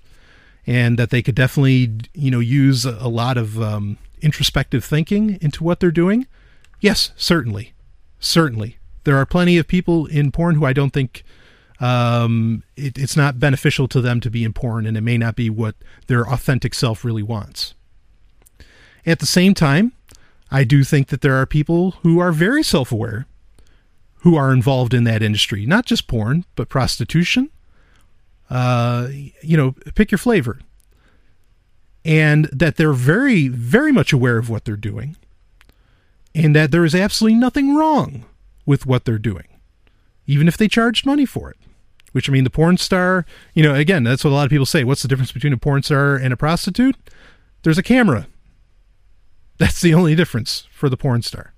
[0.66, 5.64] and that they could definitely, you know, use a, lot of um, introspective thinking into
[5.64, 6.26] what they're doing?
[6.80, 7.74] Yes, certainly,
[8.20, 8.78] certainly.
[9.04, 11.24] There are plenty of people in porn who I don't think
[11.80, 15.36] um, it, it's not beneficial to them to be in porn, and it may not
[15.36, 17.74] be what their authentic self really wants.
[19.06, 19.92] At the same time,
[20.50, 23.26] I do think that there are people who are very self aware
[24.22, 27.50] who are involved in that industry, not just porn, but prostitution.
[28.50, 29.08] Uh,
[29.42, 30.58] you know, pick your flavor.
[32.08, 35.16] And that they're very, very much aware of what they're doing,
[36.34, 38.24] and that there is absolutely nothing wrong
[38.64, 39.46] with what they're doing,
[40.26, 41.58] even if they charged money for it.
[42.12, 44.64] Which I mean, the porn star, you know, again, that's what a lot of people
[44.64, 44.84] say.
[44.84, 46.96] What's the difference between a porn star and a prostitute?
[47.62, 48.26] There's a camera.
[49.58, 51.52] That's the only difference for the porn star.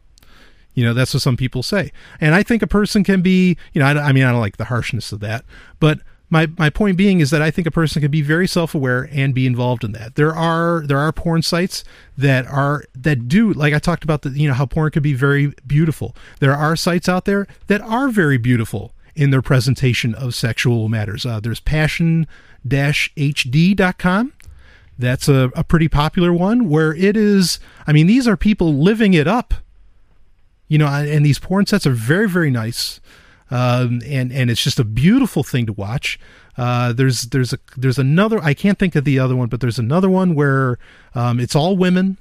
[0.75, 1.93] You know, that's what some people say.
[2.21, 4.57] And I think a person can be, you know, I, I mean, I don't like
[4.57, 5.45] the harshness of that,
[5.79, 9.09] but my, my point being is that I think a person can be very self-aware
[9.13, 10.15] and be involved in that.
[10.15, 11.83] There are there are porn sites
[12.17, 15.15] that are that do like I talked about the you know how porn could be
[15.15, 16.15] very beautiful.
[16.39, 21.27] There are sites out there that are very beautiful in their presentation of sexual matters.
[21.27, 24.33] Uh, there's passion-hd.com.
[24.99, 29.15] That's a, a pretty popular one where it is, I mean, these are people living
[29.15, 29.55] it up.
[30.69, 33.01] You know, and these porn sets are very, very nice.
[33.51, 36.19] Um, and, and it's just a beautiful thing to watch.
[36.57, 39.79] Uh, there's, there's a, there's another, I can't think of the other one, but there's
[39.79, 40.79] another one where,
[41.15, 42.19] um, it's all women.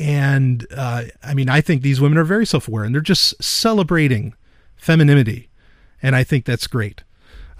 [0.00, 4.34] And, uh, I mean, I think these women are very self-aware and they're just celebrating
[4.76, 5.48] femininity.
[6.02, 7.02] And I think that's great.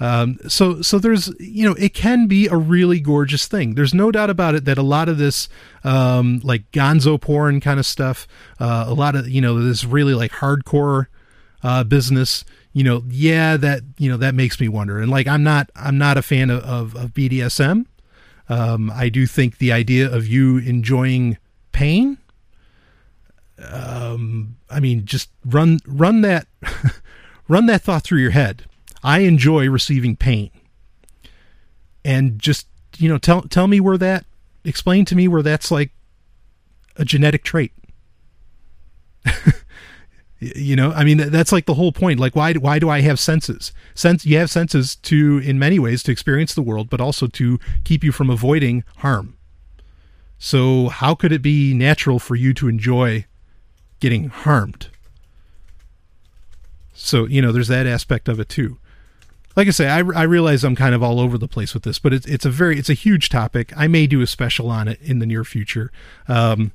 [0.01, 3.74] Um, so, so there's, you know, it can be a really gorgeous thing.
[3.74, 5.49] There's no doubt about it that a lot of this,
[5.82, 8.28] um, like gonzo porn kind of stuff,
[8.61, 11.07] uh, a lot of, you know, this really like hardcore,
[11.62, 14.98] uh, business, you know, yeah, that, you know, that makes me wonder.
[14.98, 17.86] And like, I'm not, I'm not a fan of, of, of BDSM.
[18.48, 21.36] Um, I do think the idea of you enjoying
[21.72, 22.18] pain,
[23.70, 26.46] um, I mean, just run, run that,
[27.48, 28.64] run that thought through your head.
[29.02, 30.50] I enjoy receiving pain.
[32.04, 34.24] And just, you know, tell tell me where that
[34.64, 35.90] explain to me where that's like
[36.96, 37.72] a genetic trait.
[40.39, 42.20] you know, I mean that's like the whole point.
[42.20, 43.72] Like why why do I have senses?
[43.95, 47.59] Sense you have senses to in many ways to experience the world, but also to
[47.84, 49.36] keep you from avoiding harm.
[50.39, 53.26] So how could it be natural for you to enjoy
[53.99, 54.89] getting harmed?
[56.93, 58.78] So, you know, there's that aspect of it too
[59.59, 61.99] like I say, I, I realize I'm kind of all over the place with this,
[61.99, 63.72] but it's it's a very it's a huge topic.
[63.76, 65.91] I may do a special on it in the near future.
[66.28, 66.70] Um,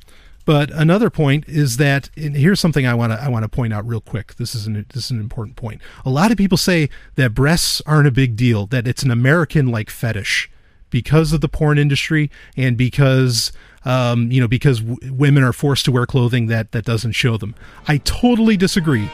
[0.45, 3.73] but another point is that and here's something I want to I want to point
[3.73, 4.35] out real quick.
[4.35, 5.81] This is an this is an important point.
[6.05, 9.67] A lot of people say that breasts aren't a big deal, that it's an American
[9.67, 10.49] like fetish
[10.89, 13.51] because of the porn industry and because
[13.85, 17.37] um, you know because w- women are forced to wear clothing that that doesn't show
[17.37, 17.55] them.
[17.87, 19.09] I totally disagree.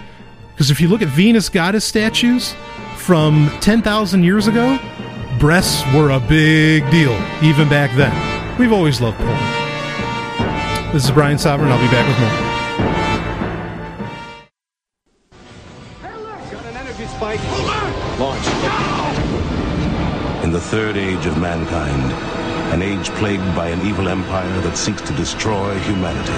[0.59, 2.53] Because if you look at Venus goddess statues
[2.97, 4.77] from 10,000 years ago,
[5.39, 8.57] breasts were a big deal, even back then.
[8.59, 9.68] We've always loved porn.
[10.91, 11.69] This is Brian Sovryn.
[11.69, 12.33] I'll be back with more.
[16.49, 17.39] Got an energy spike.
[18.17, 18.41] Launch.
[20.43, 22.11] In the third age of mankind,
[22.73, 26.33] an age plagued by an evil empire that seeks to destroy humanity,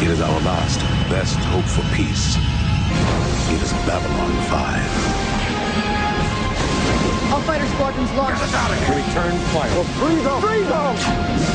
[0.00, 0.78] it is our last,
[1.10, 2.36] best hope for peace.
[3.50, 7.34] It is Babylon 5.
[7.34, 8.38] All fighter squadrons launch.
[8.38, 8.94] Get us out of here.
[8.94, 9.82] Return fire.
[9.98, 10.40] Freeze them.
[10.40, 10.94] Freeze them.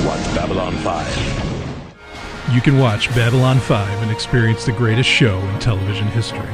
[0.06, 1.51] Watch Babylon 5.
[2.52, 6.50] You can watch Babylon 5 and experience the greatest show in television history.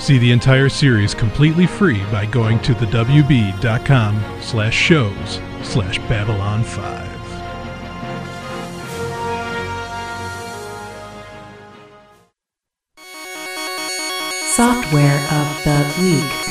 [0.00, 6.64] See the entire series completely free by going to the wb.com slash shows slash Babylon
[6.64, 7.16] 5.
[14.56, 16.45] Software of the Week.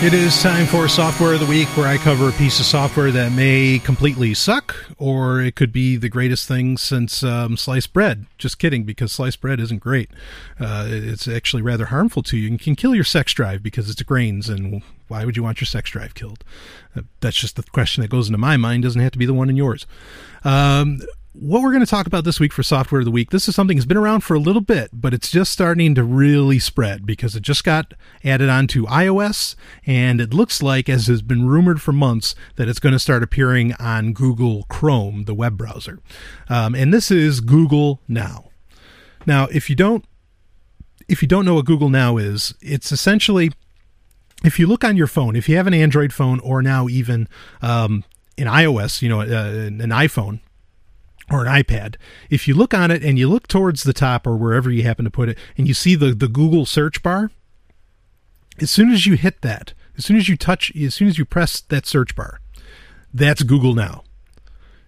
[0.00, 3.10] It is time for Software of the Week, where I cover a piece of software
[3.10, 8.26] that may completely suck, or it could be the greatest thing since um, sliced bread.
[8.38, 10.08] Just kidding, because sliced bread isn't great.
[10.60, 14.00] Uh, it's actually rather harmful to you and can kill your sex drive because it's
[14.02, 16.44] grains, and why would you want your sex drive killed?
[16.94, 18.84] Uh, that's just the question that goes into my mind.
[18.84, 19.84] Doesn't have to be the one in yours.
[20.44, 21.00] Um,
[21.40, 23.54] what we're going to talk about this week for Software of the Week, this is
[23.54, 27.06] something that's been around for a little bit, but it's just starting to really spread
[27.06, 29.54] because it just got added onto iOS,
[29.86, 33.22] and it looks like, as has been rumored for months, that it's going to start
[33.22, 36.00] appearing on Google Chrome, the web browser.
[36.48, 38.50] Um, and this is Google Now.
[39.24, 40.04] Now, if you don't
[41.06, 43.52] if you don't know what Google Now is, it's essentially
[44.44, 47.28] if you look on your phone, if you have an Android phone or now even
[47.62, 48.04] um,
[48.36, 50.40] an iOS, you know, uh, an iPhone,
[51.30, 51.96] or an iPad,
[52.30, 55.04] if you look on it and you look towards the top or wherever you happen
[55.04, 57.30] to put it, and you see the, the Google search bar,
[58.60, 61.24] as soon as you hit that, as soon as you touch, as soon as you
[61.24, 62.40] press that search bar,
[63.12, 64.04] that's Google Now.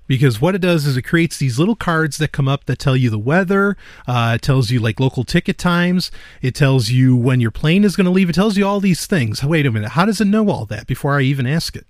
[0.06, 2.96] Because what it does is it creates these little cards that come up that tell
[2.96, 3.76] you the weather.
[4.08, 6.10] Uh, it tells you like local ticket times.
[6.42, 8.28] It tells you when your plane is going to leave.
[8.28, 9.44] It tells you all these things.
[9.44, 9.90] Wait a minute.
[9.90, 11.86] How does it know all that before I even ask it?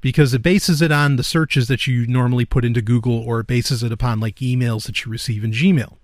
[0.00, 3.46] Because it bases it on the searches that you normally put into Google or it
[3.46, 5.96] bases it upon like emails that you receive in Gmail.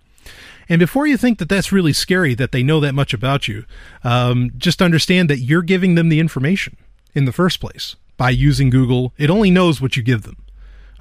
[0.69, 3.65] And before you think that that's really scary that they know that much about you,
[4.03, 6.77] um, just understand that you're giving them the information
[7.15, 9.13] in the first place by using Google.
[9.19, 10.39] It only knows what you give them.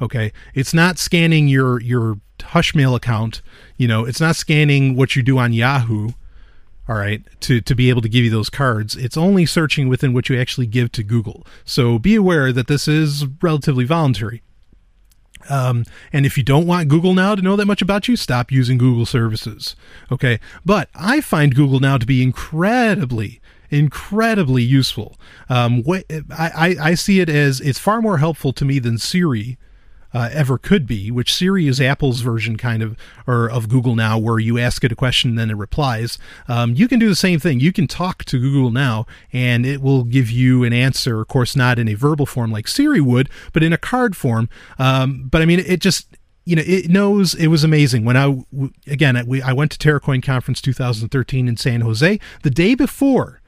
[0.02, 3.42] Okay, it's not scanning your your Hushmail account.
[3.78, 6.10] You know, it's not scanning what you do on Yahoo
[6.88, 10.14] all right to to be able to give you those cards it's only searching within
[10.14, 14.42] what you actually give to google so be aware that this is relatively voluntary
[15.50, 18.52] um, and if you don't want Google Now to know that much about you, stop
[18.52, 19.76] using Google services.
[20.12, 20.40] Okay.
[20.66, 25.20] But I find Google Now to be incredibly, incredibly useful.
[25.50, 29.58] Um, I, I, I see it as it's far more helpful to me than Siri
[30.14, 34.18] uh, ever could be, which Siri is Apple's version kind of or of Google Now,
[34.18, 36.18] where you ask it a question and then it replies.
[36.48, 37.60] Um, you can do the same thing.
[37.60, 41.22] You can talk to Google Now and it will give you an answer.
[41.22, 44.50] Of course, not in a verbal form like Siri would, but in a card form.
[44.78, 46.08] Um, but I mean, it just
[46.46, 48.44] you know, it knows it was amazing when I
[48.86, 53.42] again I went to Terracoin Conference 2013 in San Jose the day before.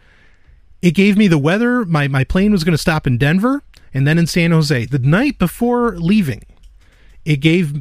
[0.82, 1.84] It gave me the weather.
[1.84, 3.64] My my plane was going to stop in Denver
[3.94, 6.44] and then in San Jose the night before leaving
[7.26, 7.74] it gave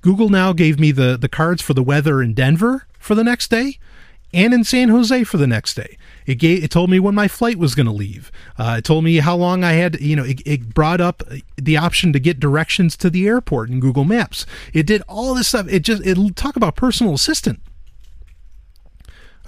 [0.00, 3.50] Google now gave me the the cards for the weather in Denver for the next
[3.50, 3.78] day
[4.32, 5.96] and in San Jose for the next day.
[6.26, 8.32] It gave it told me when my flight was going to leave.
[8.58, 10.00] Uh, it told me how long I had.
[10.00, 11.22] You know, it, it, brought up
[11.56, 14.44] the option to get directions to the airport in Google Maps.
[14.72, 15.66] It did all this stuff.
[15.68, 17.60] It just it talk about personal assistant.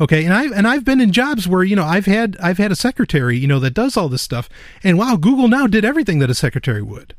[0.01, 2.70] Okay, and I and I've been in jobs where you know I've had I've had
[2.70, 4.49] a secretary you know that does all this stuff,
[4.84, 7.14] and wow, Google now did everything that a secretary would.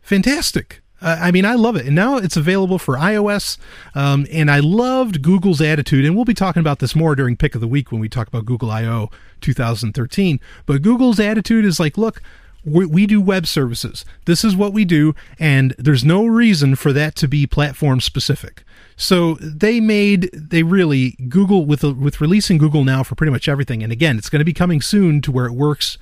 [0.00, 0.79] Fantastic.
[1.02, 1.86] Uh, I mean, I love it.
[1.86, 3.58] And now it's available for iOS.
[3.94, 6.04] Um, and I loved Google's attitude.
[6.04, 8.28] And we'll be talking about this more during Pick of the Week when we talk
[8.28, 9.10] about Google I.O.
[9.40, 10.40] 2013.
[10.66, 12.22] But Google's attitude is like, look,
[12.64, 14.04] we, we do web services.
[14.26, 15.14] This is what we do.
[15.38, 18.64] And there's no reason for that to be platform specific.
[18.96, 23.82] So they made they really Google with with releasing Google now for pretty much everything.
[23.82, 25.96] And again, it's going to be coming soon to where it works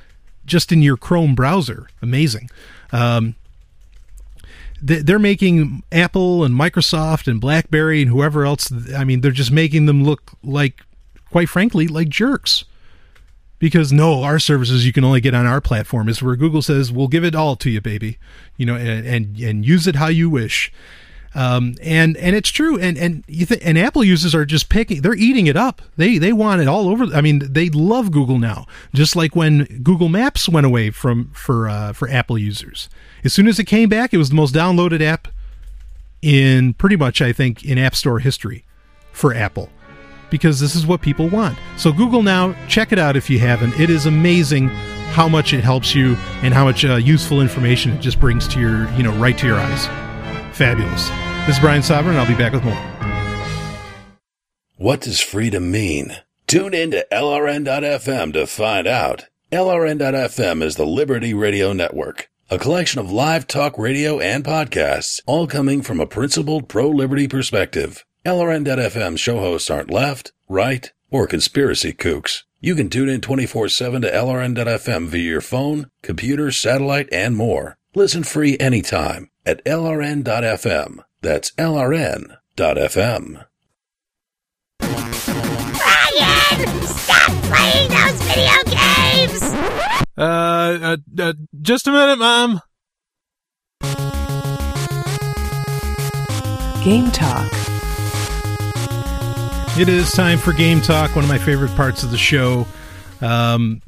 [0.44, 1.88] just in your Chrome browser.
[2.02, 2.50] Amazing.
[2.90, 3.36] Um,
[4.80, 8.72] they're making Apple and Microsoft and BlackBerry and whoever else.
[8.94, 10.82] I mean, they're just making them look like,
[11.30, 12.64] quite frankly, like jerks.
[13.58, 16.92] Because no, our services you can only get on our platform is where Google says
[16.92, 18.18] we'll give it all to you, baby.
[18.56, 20.72] You know, and and, and use it how you wish.
[21.38, 22.80] Um, and and it's true.
[22.80, 25.02] And and you th- and Apple users are just picking.
[25.02, 25.80] They're eating it up.
[25.96, 27.04] They they want it all over.
[27.14, 28.66] I mean, they love Google now.
[28.92, 32.88] Just like when Google Maps went away from for uh, for Apple users.
[33.22, 35.28] As soon as it came back, it was the most downloaded app
[36.22, 38.64] in pretty much I think in App Store history
[39.12, 39.68] for Apple
[40.30, 41.56] because this is what people want.
[41.76, 43.78] So Google now, check it out if you haven't.
[43.78, 44.70] It is amazing
[45.10, 48.60] how much it helps you and how much uh, useful information it just brings to
[48.60, 49.86] your you know right to your eyes.
[50.52, 51.27] Fabulous.
[51.48, 52.76] This is Brian Sovryn, and I'll be back with more.
[54.76, 56.14] What does freedom mean?
[56.46, 59.24] Tune in to LRN.FM to find out.
[59.50, 65.46] LRN.FM is the Liberty Radio Network, a collection of live talk radio and podcasts, all
[65.46, 68.04] coming from a principled pro liberty perspective.
[68.26, 72.42] LRN.FM show hosts aren't left, right, or conspiracy kooks.
[72.60, 77.78] You can tune in 24 7 to LRN.FM via your phone, computer, satellite, and more.
[77.94, 80.98] Listen free anytime at LRN.FM.
[81.20, 83.44] That's LRN.FM.
[84.78, 86.82] Brian!
[86.82, 89.42] Stop playing those video games!
[90.16, 92.60] Uh, uh, uh, just a minute, Mom.
[96.84, 97.50] Game Talk.
[99.76, 102.66] It is time for Game Talk, one of my favorite parts of the show.
[103.20, 103.80] Um,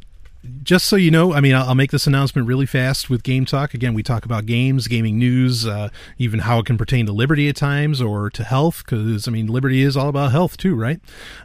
[0.71, 3.45] just so you know, I mean, I'll, I'll, make this announcement really fast with Game
[3.45, 3.75] Talk.
[3.75, 7.49] Again, we talk about games, gaming news, uh, even how it can pertain to liberty
[7.49, 11.01] at times or to health, because, I mean, liberty is all about health too, right?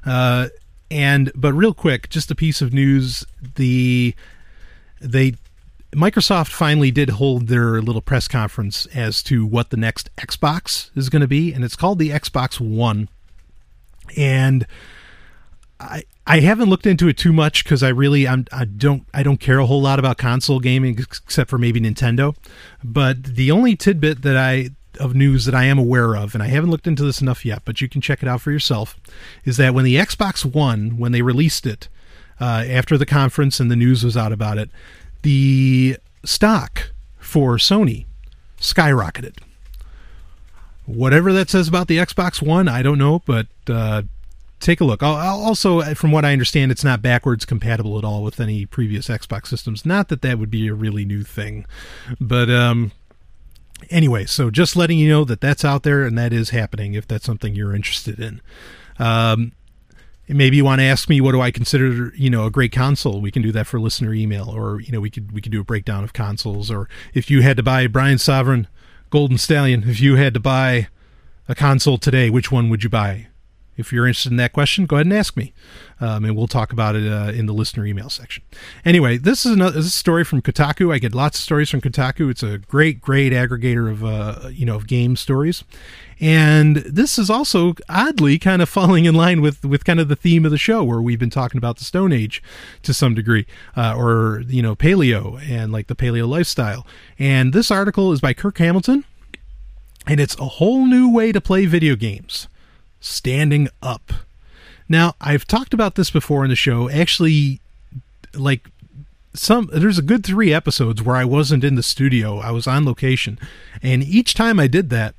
[0.06, 0.50] Uh,
[0.92, 3.26] and, but real quick, just a piece of news.
[3.56, 4.14] The,
[5.02, 5.34] they,
[5.92, 11.10] Microsoft finally did hold their little press conference as to what the next Xbox is
[11.10, 13.10] going to be, and it's called the Xbox One
[14.16, 14.68] and
[15.80, 19.24] I I haven't looked into it too much because I really I'm I don't I
[19.24, 22.36] don't care a whole lot about console gaming except for maybe Nintendo.
[22.84, 24.70] But the only tidbit that I
[25.00, 27.64] of news that I am aware of, and I haven't looked into this enough yet,
[27.66, 28.98] but you can check it out for yourself,
[29.44, 31.90] is that when the Xbox One, when they released it
[32.40, 34.70] uh, after the conference and the news was out about it,
[35.22, 38.06] the stock for Sony
[38.58, 39.38] skyrocketed
[40.86, 44.04] whatever that says about the Xbox One, I don't know, but uh,
[44.60, 45.04] take a look.
[45.04, 48.66] I'll, I'll also, from what I understand, it's not backwards compatible at all with any
[48.66, 49.86] previous Xbox systems.
[49.86, 51.66] Not that that would be a really new thing,
[52.20, 52.92] but um,
[53.90, 54.26] anyway.
[54.26, 56.94] So just letting you know that that's out there and that is happening.
[56.94, 58.42] If that's something you're interested in.
[58.98, 59.52] Um,
[60.28, 63.22] maybe you want to ask me what do I consider you know a great console
[63.22, 65.62] we can do that for listener email or you know we could we could do
[65.62, 68.66] a breakdown of consoles or if you had to buy Brian Sovryn
[69.10, 70.88] Golden Stallion, if you had to buy
[71.48, 73.28] a console today, which one would you buy?
[73.78, 75.54] If you're interested in that question, go ahead and ask me,
[76.00, 78.44] um, and we'll talk about it uh, in the listener email section.
[78.86, 80.94] Anyway, this is, another, this is a story from Kotaku.
[80.94, 82.30] I get lots of stories from Kotaku.
[82.30, 85.64] It's a great, great aggregator of uh, you know of game stories,
[86.20, 90.16] and this is also oddly kind of falling in line with with kind of the
[90.16, 92.42] theme of the show, where we've been talking about the Stone Age
[92.84, 93.46] to some degree,
[93.76, 96.88] uh, or you know paleo and like the paleo lifestyle.
[97.20, 99.04] And this article is by Kirk Hamilton,
[100.08, 102.48] and it's a whole new way to play video games
[103.06, 104.12] standing up.
[104.88, 106.90] Now, I've talked about this before in the show.
[106.90, 107.60] Actually,
[108.34, 108.68] like
[109.34, 112.40] some there's a good 3 episodes where I wasn't in the studio.
[112.40, 113.40] I was on location.
[113.82, 115.16] And each time I did that,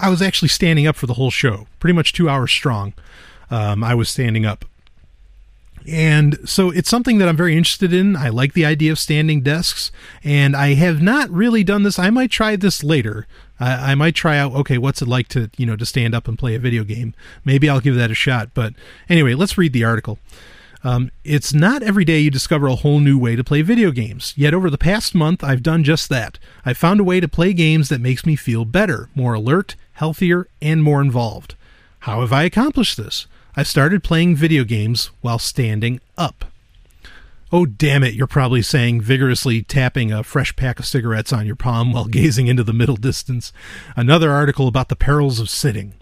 [0.00, 1.66] I was actually standing up for the whole show.
[1.80, 2.94] Pretty much 2 hours strong.
[3.50, 4.64] Um, I was standing up.
[5.86, 8.16] And so it's something that I'm very interested in.
[8.16, 9.92] I like the idea of standing desks,
[10.22, 11.98] and I have not really done this.
[11.98, 13.26] I might try this later.
[13.60, 14.52] I, I might try out.
[14.54, 17.14] Okay, what's it like to you know to stand up and play a video game?
[17.44, 18.50] Maybe I'll give that a shot.
[18.54, 18.74] But
[19.08, 20.18] anyway, let's read the article.
[20.82, 24.34] Um, it's not every day you discover a whole new way to play video games.
[24.36, 26.38] Yet over the past month, I've done just that.
[26.64, 30.46] I've found a way to play games that makes me feel better, more alert, healthier,
[30.60, 31.54] and more involved.
[32.00, 33.26] How have I accomplished this?
[33.56, 36.44] I started playing video games while standing up.
[37.52, 41.56] Oh, damn it, you're probably saying, vigorously tapping a fresh pack of cigarettes on your
[41.56, 43.52] palm while gazing into the middle distance.
[43.96, 45.94] Another article about the perils of sitting.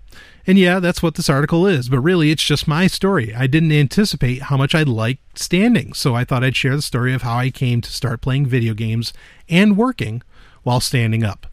[0.47, 3.35] And yeah, that's what this article is, but really it's just my story.
[3.35, 7.14] I didn't anticipate how much I'd like standing, so I thought I'd share the story
[7.14, 9.12] of how I came to start playing video games
[9.48, 10.23] and working
[10.62, 11.47] while standing up.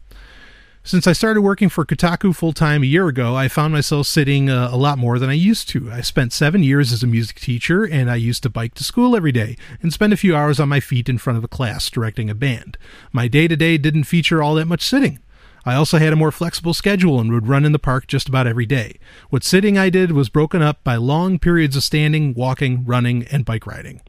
[0.82, 4.48] Since I started working for Kotaku full time a year ago, I found myself sitting
[4.48, 5.92] uh, a lot more than I used to.
[5.92, 9.14] I spent seven years as a music teacher, and I used to bike to school
[9.14, 11.90] every day and spend a few hours on my feet in front of a class
[11.90, 12.78] directing a band.
[13.12, 15.18] My day to day didn't feature all that much sitting.
[15.66, 18.46] I also had a more flexible schedule and would run in the park just about
[18.46, 18.98] every day.
[19.28, 23.44] What sitting I did was broken up by long periods of standing, walking, running, and
[23.44, 24.00] bike riding.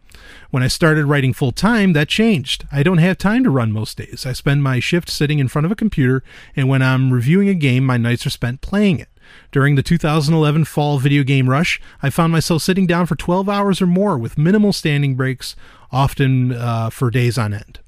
[0.49, 2.65] When I started writing full time, that changed.
[2.71, 4.25] I don't have time to run most days.
[4.25, 6.23] I spend my shift sitting in front of a computer,
[6.55, 9.09] and when I'm reviewing a game, my nights are spent playing it.
[9.51, 13.81] During the 2011 fall video game rush, I found myself sitting down for 12 hours
[13.81, 15.55] or more with minimal standing breaks,
[15.91, 17.79] often uh, for days on end.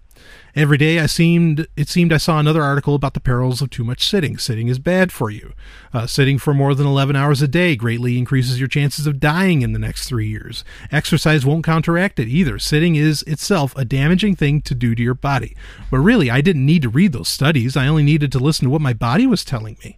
[0.56, 3.84] Every day I seemed it seemed I saw another article about the perils of too
[3.84, 4.38] much sitting.
[4.38, 5.54] Sitting is bad for you.
[5.92, 9.64] Uh, sitting for more than 11 hours a day greatly increases your chances of dying
[9.64, 10.64] in the next three years.
[10.92, 12.60] Exercise won't counteract it either.
[12.60, 15.56] Sitting is itself a damaging thing to do to your body.
[15.90, 17.76] But really, I didn't need to read those studies.
[17.76, 19.98] I only needed to listen to what my body was telling me.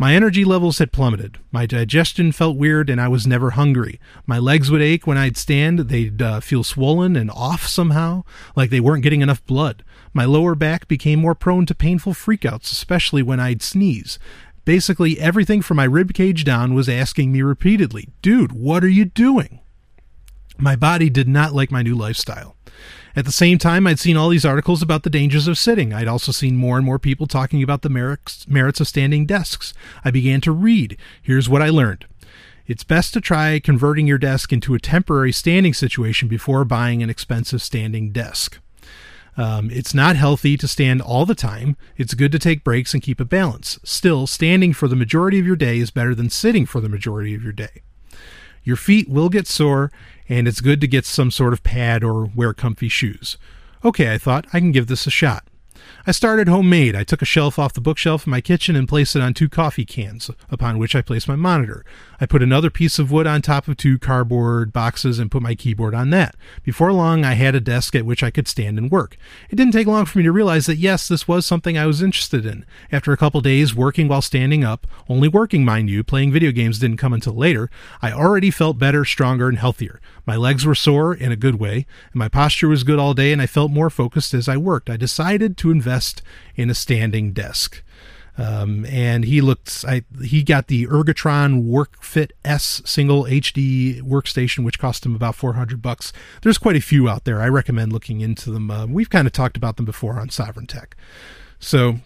[0.00, 1.38] My energy levels had plummeted.
[1.50, 3.98] My digestion felt weird, and I was never hungry.
[4.26, 5.80] My legs would ache when I'd stand.
[5.80, 8.22] They'd uh, feel swollen and off somehow,
[8.54, 9.82] like they weren't getting enough blood.
[10.12, 14.20] My lower back became more prone to painful freakouts, especially when I'd sneeze.
[14.64, 19.04] Basically, everything from my rib cage down was asking me repeatedly, Dude, what are you
[19.04, 19.58] doing?
[20.58, 22.54] My body did not like my new lifestyle.
[23.18, 25.92] At the same time, I'd seen all these articles about the dangers of sitting.
[25.92, 29.74] I'd also seen more and more people talking about the merits, merits of standing desks.
[30.04, 30.96] I began to read.
[31.20, 32.06] Here's what I learned.
[32.68, 37.10] It's best to try converting your desk into a temporary standing situation before buying an
[37.10, 38.60] expensive standing desk.
[39.36, 41.76] Um, it's not healthy to stand all the time.
[41.96, 43.80] It's good to take breaks and keep a balance.
[43.82, 47.34] Still, standing for the majority of your day is better than sitting for the majority
[47.34, 47.82] of your day.
[48.62, 49.90] Your feet will get sore,
[50.28, 53.38] and it's good to get some sort of pad or wear comfy shoes.
[53.84, 55.44] Okay, I thought, I can give this a shot.
[56.06, 56.96] I started homemade.
[56.96, 59.48] I took a shelf off the bookshelf in my kitchen and placed it on two
[59.48, 61.84] coffee cans, upon which I placed my monitor.
[62.20, 65.54] I put another piece of wood on top of two cardboard boxes and put my
[65.54, 66.34] keyboard on that.
[66.62, 69.16] Before long, I had a desk at which I could stand and work.
[69.50, 72.02] It didn't take long for me to realize that yes, this was something I was
[72.02, 72.64] interested in.
[72.90, 76.78] After a couple days working while standing up, only working, mind you, playing video games
[76.78, 77.70] didn't come until later,
[78.02, 80.00] I already felt better, stronger, and healthier.
[80.28, 83.32] My legs were sore in a good way, and my posture was good all day,
[83.32, 84.90] and I felt more focused as I worked.
[84.90, 86.20] I decided to invest
[86.54, 87.82] in a standing desk.
[88.36, 94.78] Um, and he looked, I, he got the Ergotron WorkFit S single HD workstation, which
[94.78, 96.12] cost him about 400 bucks.
[96.42, 97.40] There's quite a few out there.
[97.40, 98.70] I recommend looking into them.
[98.70, 100.94] Uh, we've kind of talked about them before on Sovryn Tech.
[101.58, 102.00] So,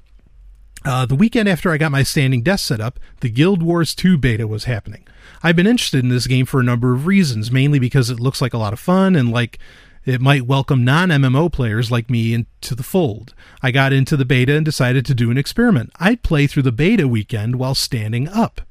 [0.84, 4.18] uh, the weekend after I got my standing desk set up, the Guild Wars 2
[4.18, 5.06] beta was happening.
[5.42, 8.40] I've been interested in this game for a number of reasons, mainly because it looks
[8.40, 9.59] like a lot of fun and like
[10.04, 13.34] it might welcome non MMO players like me into the fold.
[13.62, 15.92] I got into the beta and decided to do an experiment.
[16.00, 18.62] I'd play through the beta weekend while standing up.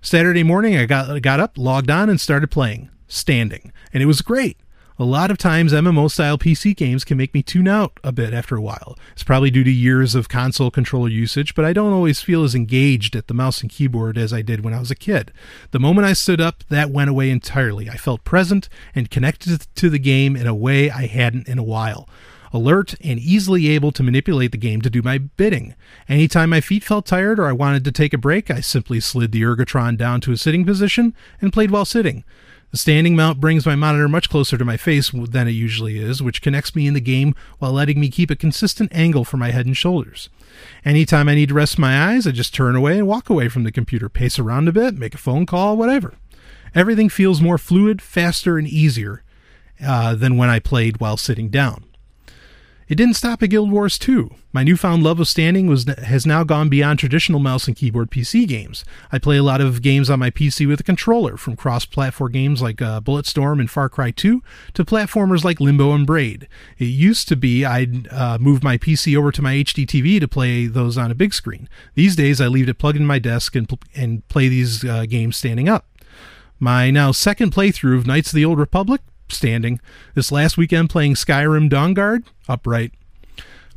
[0.00, 3.70] Saturday morning, I got, got up, logged on, and started playing, standing.
[3.92, 4.56] And it was great.
[5.02, 8.32] A lot of times, MMO style PC games can make me tune out a bit
[8.32, 8.96] after a while.
[9.14, 12.54] It's probably due to years of console controller usage, but I don't always feel as
[12.54, 15.32] engaged at the mouse and keyboard as I did when I was a kid.
[15.72, 17.90] The moment I stood up, that went away entirely.
[17.90, 21.64] I felt present and connected to the game in a way I hadn't in a
[21.64, 22.08] while
[22.52, 25.74] alert, and easily able to manipulate the game to do my bidding.
[26.06, 29.32] Anytime my feet felt tired or I wanted to take a break, I simply slid
[29.32, 32.24] the Ergotron down to a sitting position and played while sitting.
[32.72, 36.22] The standing mount brings my monitor much closer to my face than it usually is,
[36.22, 39.50] which connects me in the game while letting me keep a consistent angle for my
[39.50, 40.30] head and shoulders.
[40.82, 43.64] Anytime I need to rest my eyes, I just turn away and walk away from
[43.64, 46.14] the computer, pace around a bit, make a phone call, whatever.
[46.74, 49.22] Everything feels more fluid, faster, and easier
[49.84, 51.84] uh, than when I played while sitting down.
[52.92, 54.34] It didn't stop at Guild Wars 2.
[54.52, 58.46] My newfound love of standing was has now gone beyond traditional mouse and keyboard PC
[58.46, 58.84] games.
[59.10, 62.60] I play a lot of games on my PC with a controller, from cross-platform games
[62.60, 64.42] like uh, Bulletstorm and Far Cry 2
[64.74, 66.48] to platformers like Limbo and Braid.
[66.76, 70.28] It used to be I'd uh, move my PC over to my HD TV to
[70.28, 71.70] play those on a big screen.
[71.94, 75.06] These days, I leave it plugged in my desk and, pl- and play these uh,
[75.06, 75.86] games standing up.
[76.60, 79.00] My now second playthrough of Knights of the Old Republic
[79.32, 79.80] standing.
[80.14, 82.92] This last weekend playing Skyrim Dawnguard, upright.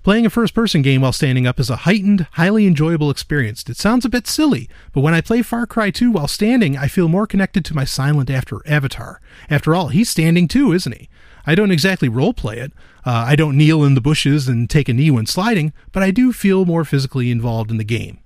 [0.03, 3.67] Playing a first person game while standing up is a heightened, highly enjoyable experience.
[3.67, 6.87] It sounds a bit silly, but when I play Far Cry 2 while standing, I
[6.87, 9.19] feel more connected to my silent after avatar.
[9.49, 11.09] After all, he's standing too, isn't he?
[11.47, 12.71] I don't exactly roleplay it.
[13.03, 16.11] Uh, I don't kneel in the bushes and take a knee when sliding, but I
[16.11, 18.19] do feel more physically involved in the game.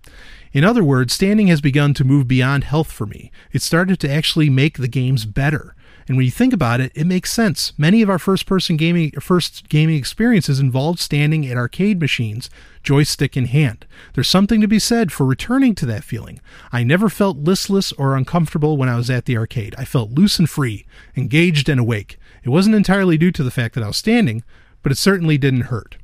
[0.52, 3.32] In other words, standing has begun to move beyond health for me.
[3.52, 5.76] It started to actually make the games better.
[6.10, 7.72] And when you think about it, it makes sense.
[7.78, 12.50] Many of our first person gaming first gaming experiences involved standing at arcade machines,
[12.82, 13.86] joystick in hand.
[14.16, 16.42] There's something to be said for returning to that feeling.
[16.72, 19.76] I never felt listless or uncomfortable when I was at the arcade.
[19.78, 22.18] I felt loose and free, engaged and awake.
[22.44, 24.44] It wasn't entirely due to the fact that I was standing,
[24.82, 25.98] but it certainly didn't hurt.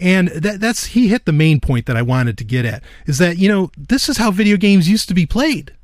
[0.00, 3.18] And that, that's he hit the main point that I wanted to get at is
[3.18, 5.74] that you know this is how video games used to be played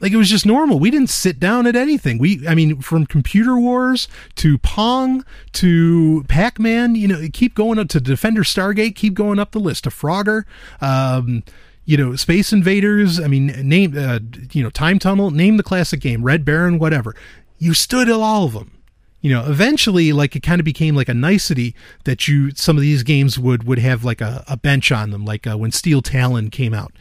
[0.00, 0.78] like it was just normal.
[0.78, 2.18] We didn't sit down at anything.
[2.18, 4.06] We, I mean, from Computer Wars
[4.36, 9.38] to Pong to Pac Man, you know, keep going up to Defender Stargate, keep going
[9.38, 10.44] up the list to Frogger,
[10.80, 11.42] um,
[11.84, 13.18] you know, Space Invaders.
[13.18, 14.20] I mean, name, uh,
[14.52, 17.14] you know, Time Tunnel, name the classic game, Red Baron, whatever.
[17.58, 18.72] You stood all of them.
[19.20, 22.82] you know eventually like it kind of became like a nicety that you some of
[22.82, 26.00] these games would would have like a, a bench on them like uh, when steel
[26.02, 26.92] talon came out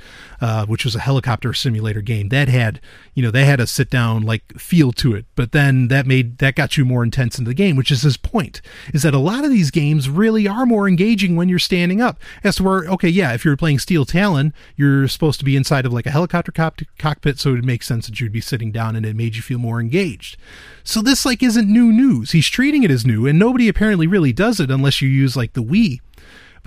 [0.42, 2.80] uh, which was a helicopter simulator game that had
[3.14, 6.38] you know they had a sit down like feel to it but then that made
[6.38, 8.62] that got you more intense into the game which is his point
[8.94, 12.20] is that a lot of these games really are more engaging when you're standing up
[12.44, 15.86] as to where okay yeah if you're playing steel talon you're supposed to be inside
[15.86, 18.72] of like a helicopter cop- cockpit so it would make sense that you'd be sitting
[18.72, 20.38] down and it made you feel more engaged
[20.88, 22.32] so this like isn't new news.
[22.32, 25.52] He's treating it as new, and nobody apparently really does it unless you use like
[25.52, 26.00] the Wii.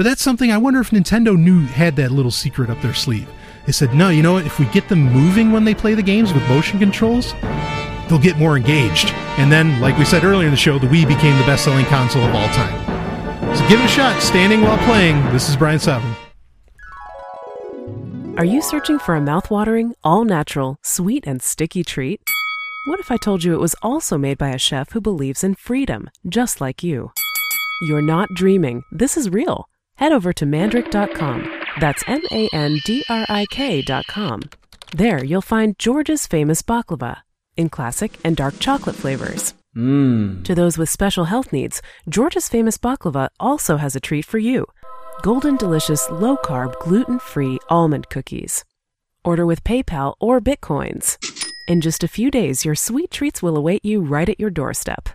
[0.01, 3.28] But that's something I wonder if Nintendo knew had that little secret up their sleeve.
[3.66, 4.47] They said, no, you know what?
[4.47, 7.35] If we get them moving when they play the games with motion controls,
[8.09, 9.10] they'll get more engaged.
[9.36, 11.85] And then, like we said earlier in the show, the Wii became the best selling
[11.85, 13.55] console of all time.
[13.55, 15.22] So give it a shot, standing while playing.
[15.35, 16.16] This is Brian Sovryn.
[18.39, 22.22] Are you searching for a mouthwatering, all natural, sweet, and sticky treat?
[22.86, 25.56] What if I told you it was also made by a chef who believes in
[25.56, 27.12] freedom, just like you?
[27.82, 28.85] You're not dreaming.
[28.90, 29.69] This is real.
[30.01, 31.39] Head over to mandrik.com.
[31.78, 34.40] That's M A N D R I K.com.
[34.94, 37.18] There you'll find George's famous baklava
[37.56, 39.52] in classic and dark chocolate flavors.
[39.77, 40.43] Mmm.
[40.44, 44.66] To those with special health needs, George's famous baklava also has a treat for you
[45.22, 48.64] golden delicious low carb, gluten free almond cookies.
[49.22, 51.18] Order with PayPal or Bitcoins.
[51.68, 55.10] In just a few days, your sweet treats will await you right at your doorstep.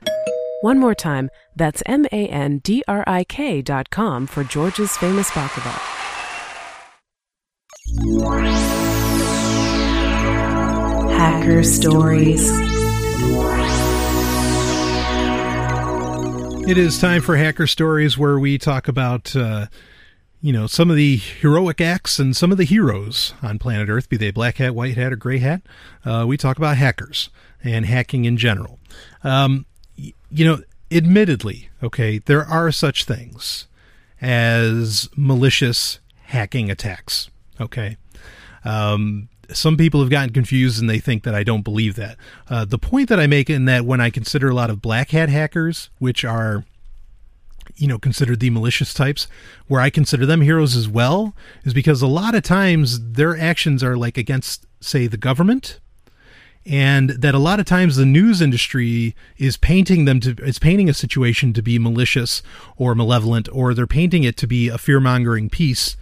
[0.65, 4.97] One more time, that's M A N D R I K dot com for George's
[4.97, 5.77] famous baklava.
[11.15, 12.49] Hacker Stories.
[16.67, 19.67] It is time for Hacker Stories, where we talk about, uh,
[20.41, 24.09] you know, some of the heroic acts and some of the heroes on planet Earth,
[24.09, 25.61] be they black hat, white hat, or gray hat.
[26.03, 27.29] Uh, we talk about hackers
[27.63, 28.79] and hacking in general.
[29.23, 30.61] Um, y- you know,
[30.91, 33.67] admittedly, okay, there are such things
[34.21, 37.29] as malicious hacking attacks.
[37.59, 37.97] Okay.
[38.63, 42.17] Um, some people have gotten confused and they think that I don't believe that.
[42.49, 45.11] Uh, the point that I make in that when I consider a lot of black
[45.11, 46.65] hat hackers, which are,
[47.75, 49.27] you know, considered the malicious types,
[49.67, 53.83] where I consider them heroes as well, is because a lot of times their actions
[53.83, 55.79] are like against, say, the government.
[56.65, 60.89] And that a lot of times the news industry is painting them to, it's painting
[60.89, 62.41] a situation to be malicious
[62.75, 65.95] or malevolent, or they're painting it to be a fear mongering piece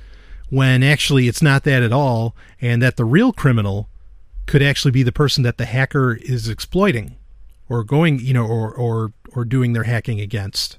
[0.49, 3.89] when actually it's not that at all, and that the real criminal
[4.45, 7.15] could actually be the person that the hacker is exploiting
[7.69, 10.77] or going, you know, or or or doing their hacking against.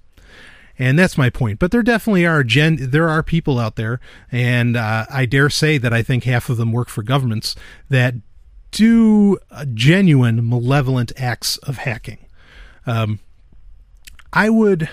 [0.79, 1.59] And that's my point.
[1.59, 4.01] But there definitely are gen there are people out there,
[4.31, 7.55] and uh, I dare say that I think half of them work for governments
[7.89, 8.15] that
[8.75, 12.19] do uh, genuine malevolent acts of hacking.
[12.87, 13.21] Um,
[14.33, 14.91] I would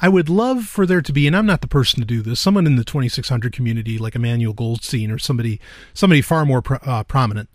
[0.00, 2.40] I would love for there to be, and I'm not the person to do this,
[2.40, 5.60] someone in the 2600 community like Emmanuel Goldstein or somebody,
[5.92, 7.50] somebody far more pro, uh, prominent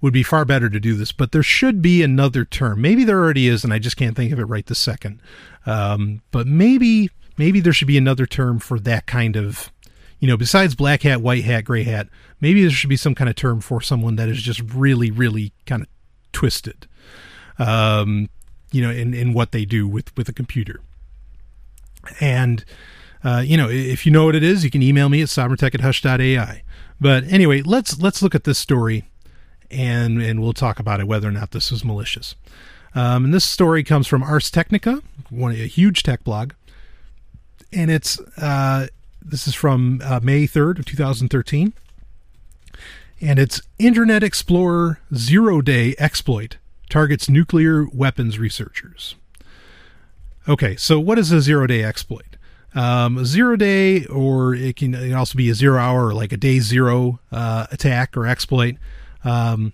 [0.00, 1.10] would be far better to do this.
[1.10, 2.80] But there should be another term.
[2.80, 5.20] Maybe there already is, and I just can't think of it right this second.
[5.66, 9.72] Um, but maybe, maybe there should be another term for that kind of,
[10.20, 12.08] you know, besides black hat, white hat, gray hat.
[12.40, 15.52] Maybe there should be some kind of term for someone that is just really, really
[15.66, 15.88] kind of
[16.32, 16.86] twisted.
[17.58, 18.28] Um,
[18.70, 20.80] you know, in, in what they do with, with a computer.
[22.20, 22.64] And,
[23.24, 25.74] uh, you know, if you know what it is, you can email me at sovryntech
[25.74, 26.62] at hush.ai.
[27.00, 29.08] But anyway, let's let's look at this story
[29.70, 32.34] and and we'll talk about it whether or not this was malicious.
[32.94, 36.52] Um, and this story comes from Ars Technica, one a huge tech blog,
[37.72, 38.88] and it's uh,
[39.22, 41.72] this is from uh, May third of two thousand thirteen,
[43.20, 49.14] and it's Internet Explorer zero day exploit targets nuclear weapons researchers.
[50.48, 52.36] Okay, so what is a zero day exploit?
[52.74, 56.14] Um, a zero day, or it can, it can also be a zero hour, or
[56.14, 58.76] like a day zero uh, attack or exploit.
[59.24, 59.72] Um,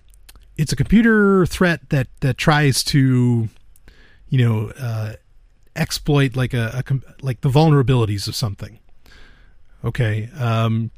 [0.57, 3.49] it's a computer threat that that tries to,
[4.29, 5.13] you know, uh,
[5.75, 8.79] exploit like a, a like the vulnerabilities of something.
[9.85, 10.91] Okay, um,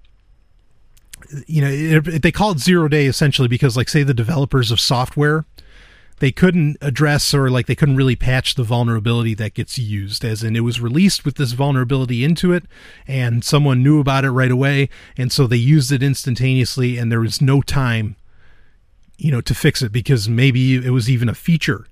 [1.47, 4.71] you know, it, it, they call it zero day essentially because, like, say the developers
[4.71, 5.45] of software
[6.19, 10.43] they couldn't address or like they couldn't really patch the vulnerability that gets used as
[10.43, 12.65] in it was released with this vulnerability into it
[13.07, 17.21] and someone knew about it right away and so they used it instantaneously and there
[17.21, 18.15] was no time
[19.17, 21.87] you know to fix it because maybe it was even a feature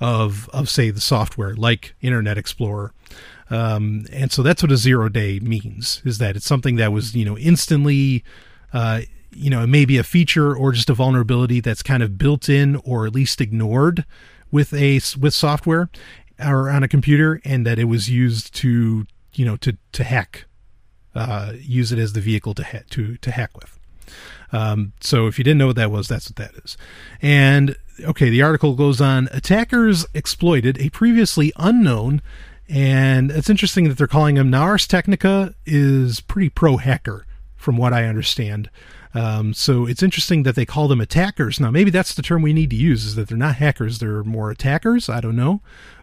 [0.00, 2.92] of of say the software like internet explorer
[3.50, 7.14] um, and so that's what a zero day means is that it's something that was
[7.14, 8.24] you know instantly
[8.72, 9.02] uh,
[9.34, 12.48] you know, it may be a feature or just a vulnerability that's kind of built
[12.48, 14.04] in or at least ignored
[14.50, 15.88] with a with software
[16.44, 20.44] or on a computer, and that it was used to you know to to hack,
[21.14, 23.78] uh, use it as the vehicle to ha- to to hack with.
[24.52, 26.76] Um, so if you didn't know what that was, that's what that is.
[27.22, 29.28] And okay, the article goes on.
[29.32, 32.20] Attackers exploited a previously unknown,
[32.72, 34.62] and it's interesting that they're calling him now.
[34.62, 38.70] Ars Technica is pretty pro hacker, from what I understand.
[39.14, 41.60] Um, so it's interesting that they call them attackers.
[41.60, 44.24] Now, maybe that's the term we need to use: is that they're not hackers; they're
[44.24, 45.10] more attackers.
[45.10, 45.60] I don't know,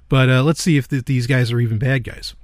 [0.09, 2.35] but uh, let's see if th- these guys are even bad guys.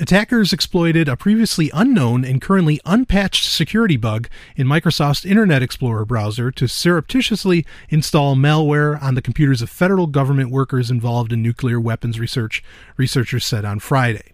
[0.00, 6.50] Attackers exploited a previously unknown and currently unpatched security bug in Microsoft's Internet Explorer browser
[6.52, 12.18] to surreptitiously install malware on the computers of federal government workers involved in nuclear weapons
[12.18, 12.64] research,
[12.96, 14.32] researchers said on Friday.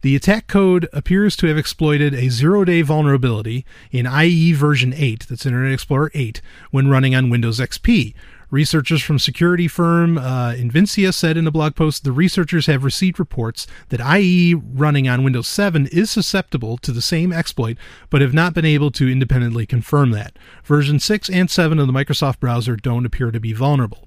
[0.00, 5.26] The attack code appears to have exploited a zero day vulnerability in IE version 8,
[5.28, 6.40] that's Internet Explorer 8,
[6.70, 8.14] when running on Windows XP,
[8.54, 13.18] Researchers from security firm uh, Invincea said in a blog post the researchers have received
[13.18, 17.76] reports that IE running on Windows 7 is susceptible to the same exploit,
[18.10, 20.38] but have not been able to independently confirm that.
[20.62, 24.06] Version 6 and 7 of the Microsoft browser don't appear to be vulnerable.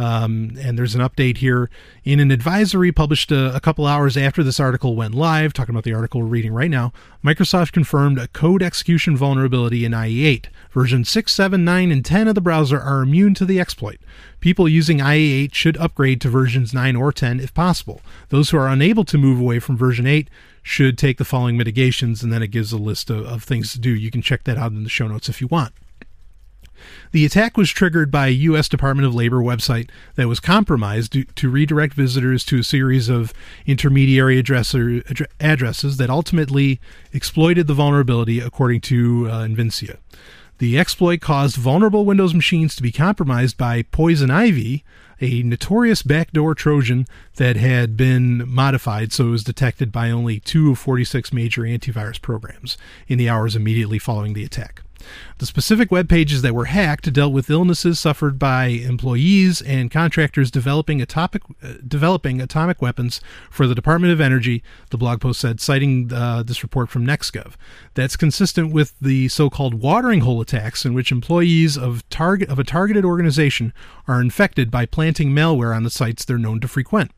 [0.00, 1.68] Um, and there's an update here
[2.04, 5.84] in an advisory published a, a, couple hours after this article went live, talking about
[5.84, 6.94] the article we're reading right now.
[7.22, 10.46] Microsoft confirmed a code execution vulnerability in IE8.
[10.70, 13.98] Version 6, 7, 9, and 10 of the browser are immune to the exploit.
[14.40, 18.00] People using IE8 should upgrade to versions 9 or 10 if possible.
[18.30, 20.30] Those who are unable to move away from version 8
[20.62, 23.78] should take the following mitigations, and then it gives a list of, of things to
[23.78, 23.90] do.
[23.90, 25.74] You can check that out in the show notes if you want.
[27.12, 28.68] The attack was triggered by a U.S.
[28.68, 33.32] Department of Labor website that was compromised to redirect visitors to a series of
[33.66, 36.80] intermediary addresser, addresses that ultimately
[37.12, 39.98] exploited the vulnerability, according to uh, Invincea.
[40.58, 44.84] The exploit caused vulnerable Windows machines to be compromised by Poison Ivy,
[45.20, 47.06] a notorious backdoor Trojan
[47.36, 52.20] that had been modified so it was detected by only two of 46 major antivirus
[52.20, 52.78] programs
[53.08, 54.82] in the hours immediately following the attack.
[55.38, 60.50] The specific web pages that were hacked dealt with illnesses suffered by employees and contractors
[60.50, 63.20] developing atomic, uh, developing atomic weapons
[63.50, 67.54] for the Department of Energy, the blog post said, citing uh, this report from NextGov.
[67.94, 72.58] That's consistent with the so called watering hole attacks, in which employees of, target, of
[72.58, 73.72] a targeted organization
[74.06, 77.10] are infected by planting malware on the sites they're known to frequent.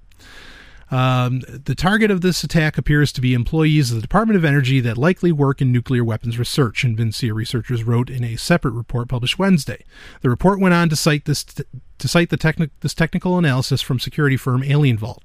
[0.91, 4.81] Um, the target of this attack appears to be employees of the Department of Energy
[4.81, 9.39] that likely work in nuclear weapons research, Invincea researchers wrote in a separate report published
[9.39, 9.85] Wednesday.
[10.23, 13.99] The report went on to cite this to cite the techni- this technical analysis from
[13.99, 15.23] security firm AlienVault.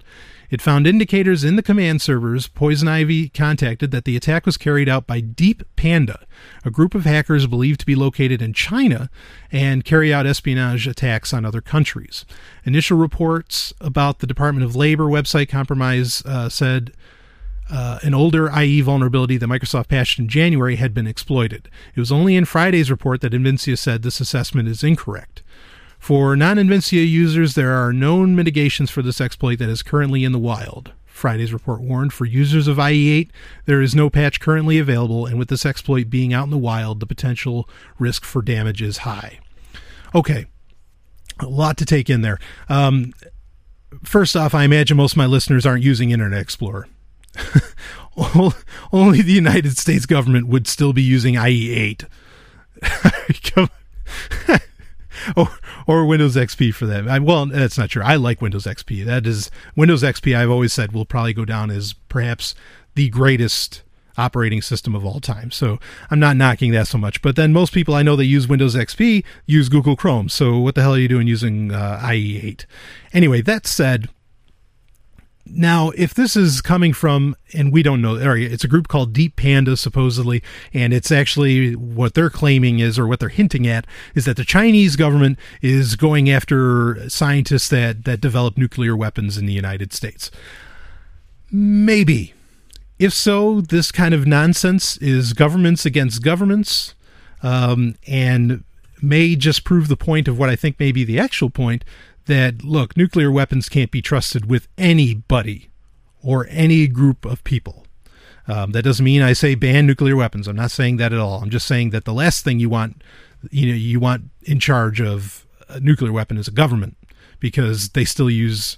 [0.49, 4.87] It found indicators in the command servers Poison Ivy contacted that the attack was carried
[4.87, 6.25] out by Deep Panda,
[6.63, 9.09] a group of hackers believed to be located in China
[9.51, 12.25] and carry out espionage attacks on other countries.
[12.63, 16.93] Initial reports about the Department of Labor website compromise uh, said
[17.69, 21.69] uh, an older IE vulnerability that Microsoft patched in January had been exploited.
[21.95, 25.43] It was only in Friday's report that Invincea said this assessment is incorrect.
[25.99, 30.31] For non Invincea users, there are known mitigations for this exploit that is currently in
[30.31, 30.91] the wild.
[31.05, 33.29] Friday's report warned for users of IE8,
[33.65, 36.99] there is no patch currently available, and with this exploit being out in the wild,
[36.99, 37.67] the potential
[37.97, 39.39] risk for damage is high.
[40.13, 40.45] Okay,
[41.39, 42.37] a lot to take in there.
[42.69, 43.13] Um,
[44.03, 46.87] first off, I imagine most of my listeners aren't using Internet Explorer.
[48.93, 52.05] Only the United States government would still be using IE8.
[55.35, 55.49] or,
[55.88, 57.07] or Windows XP for that.
[57.07, 58.03] I, well, that's not true.
[58.03, 59.05] I like Windows XP.
[59.05, 60.38] That is Windows XP.
[60.38, 62.53] I've always said will probably go down as perhaps
[62.95, 63.81] the greatest
[64.18, 65.51] operating system of all time.
[65.51, 67.22] So I'm not knocking that so much.
[67.22, 70.27] But then most people I know that use Windows XP use Google Chrome.
[70.27, 72.65] So what the hell are you doing using uh, IE8?
[73.14, 74.09] Anyway, that said,
[75.51, 79.35] now, if this is coming from, and we don't know, it's a group called Deep
[79.35, 80.43] Panda, supposedly,
[80.73, 84.45] and it's actually what they're claiming is, or what they're hinting at, is that the
[84.45, 90.31] Chinese government is going after scientists that, that develop nuclear weapons in the United States.
[91.51, 92.33] Maybe.
[92.99, 96.95] If so, this kind of nonsense is governments against governments,
[97.43, 98.63] um, and
[99.01, 101.83] may just prove the point of what I think may be the actual point
[102.27, 105.69] that look, nuclear weapons can't be trusted with anybody
[106.23, 107.85] or any group of people.
[108.47, 110.47] Um, that doesn't mean I say ban nuclear weapons.
[110.47, 111.41] I'm not saying that at all.
[111.41, 113.01] I'm just saying that the last thing you want,
[113.51, 116.95] you know, you want in charge of a nuclear weapon is a government
[117.39, 118.77] because they still use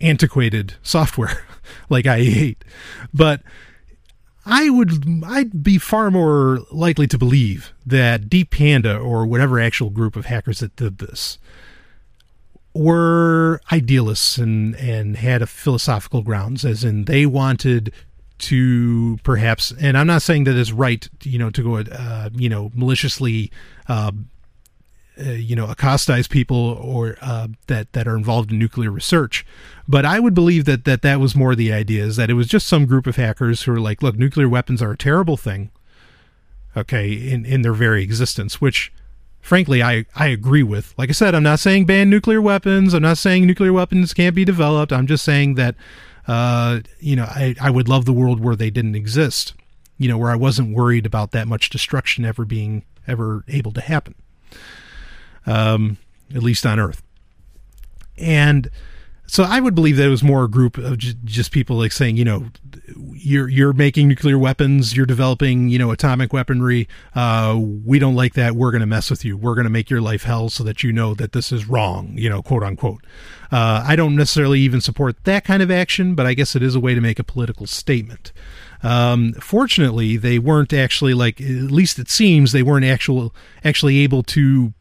[0.00, 1.44] antiquated software
[1.90, 2.56] like IE8.
[3.12, 3.42] But
[4.44, 9.90] I would I'd be far more likely to believe that Deep Panda or whatever actual
[9.90, 11.38] group of hackers that did this
[12.74, 17.92] were idealists and and had a philosophical grounds, as in they wanted
[18.38, 22.48] to perhaps, and I'm not saying that it's right, you know, to go, uh, you
[22.48, 23.50] know, maliciously.
[23.88, 24.12] Uh,
[25.20, 29.44] uh, you know, accostize people or uh, that that are involved in nuclear research,
[29.86, 32.46] but I would believe that that that was more the idea is that it was
[32.46, 35.70] just some group of hackers who are like, look, nuclear weapons are a terrible thing.
[36.74, 38.90] Okay, in in their very existence, which
[39.42, 40.94] frankly I I agree with.
[40.96, 42.94] Like I said, I'm not saying ban nuclear weapons.
[42.94, 44.92] I'm not saying nuclear weapons can't be developed.
[44.92, 45.74] I'm just saying that
[46.26, 49.52] uh, you know I I would love the world where they didn't exist.
[49.98, 53.80] You know, where I wasn't worried about that much destruction ever being ever able to
[53.80, 54.14] happen
[55.46, 55.98] um,
[56.34, 57.02] at least on Earth.
[58.18, 58.70] And
[59.32, 61.90] so I would believe that it was more a group of just, just people like
[61.90, 62.50] saying, you know,
[63.14, 66.86] you're you're making nuclear weapons, you're developing, you know, atomic weaponry.
[67.14, 68.56] Uh, we don't like that.
[68.56, 69.38] We're going to mess with you.
[69.38, 72.12] We're going to make your life hell so that you know that this is wrong,
[72.14, 73.06] you know, quote unquote.
[73.50, 76.74] Uh, I don't necessarily even support that kind of action, but I guess it is
[76.74, 78.32] a way to make a political statement.
[78.82, 83.34] Um, fortunately, they weren't actually like, at least it seems they weren't actual
[83.64, 84.74] actually able to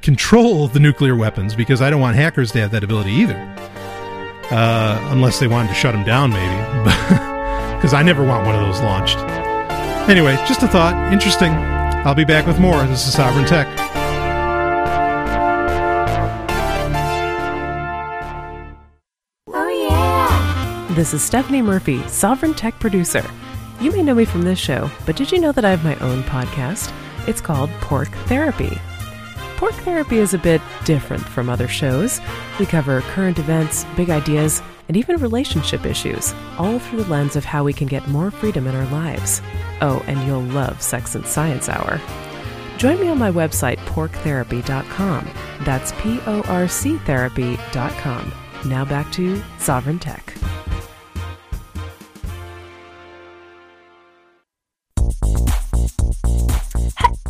[0.00, 3.81] control the nuclear weapons because I don't want hackers to have that ability either.
[4.52, 7.28] Uh, unless they wanted to shut them down, maybe.
[7.82, 9.18] Because I never want one of those launched.
[10.08, 11.12] Anyway, just a thought.
[11.12, 11.50] Interesting.
[11.50, 12.80] I'll be back with more.
[12.86, 13.66] This is Sovryn Tech.
[19.48, 20.94] Oh, yeah.
[20.94, 23.28] This is Stephanie Murphy, Sovryn Tech Producer.
[23.80, 25.96] You may know me from this show, but did you know that I have my
[25.96, 26.92] own podcast?
[27.26, 28.78] It's called Porc Therapy.
[29.62, 32.20] Porc Therapy is a bit different from other shows.
[32.58, 37.44] We cover current events, big ideas, and even relationship issues, all through the lens of
[37.44, 39.40] how we can get more freedom in our lives.
[39.80, 42.00] Oh, and you'll love Sex and Science Hour.
[42.76, 45.30] Join me on my website, porctherapy.com.
[45.60, 48.32] That's P O R C therapy.com.
[48.64, 50.34] Now back to Sovryn Tech.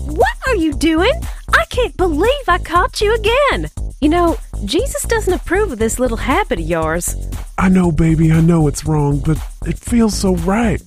[0.07, 1.12] What are you doing?
[1.53, 3.70] I can't believe I caught you again.
[4.01, 7.15] You know, Jesus doesn't approve of this little habit of yours.
[7.59, 10.82] I know, baby, I know it's wrong, but it feels so right.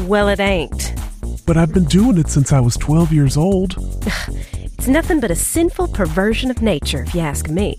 [0.00, 0.94] Well, it ain't.
[1.46, 3.76] But I've been doing it since I was 12 years old.
[4.78, 7.76] It's nothing but a sinful perversion of nature, if you ask me.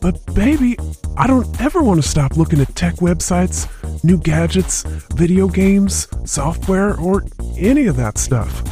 [0.00, 0.78] But, baby,
[1.16, 3.68] I don't ever want to stop looking at tech websites,
[4.02, 4.82] new gadgets,
[5.14, 7.24] video games, software, or
[7.56, 8.62] any of that stuff.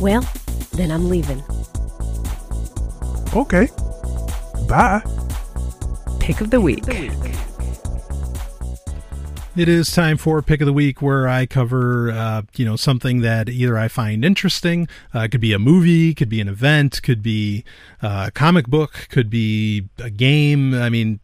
[0.00, 0.22] Well,
[0.72, 1.42] then I'm leaving.
[3.34, 3.68] Okay.
[4.68, 5.02] Bye.
[6.20, 6.84] Pick of the week.
[9.56, 13.20] It is time for pick of the week, where I cover, uh, you know, something
[13.20, 14.88] that either I find interesting.
[15.14, 17.62] Uh, it could be a movie, could be an event, could be
[18.02, 20.74] uh, a comic book, could be a game.
[20.74, 21.20] I mean,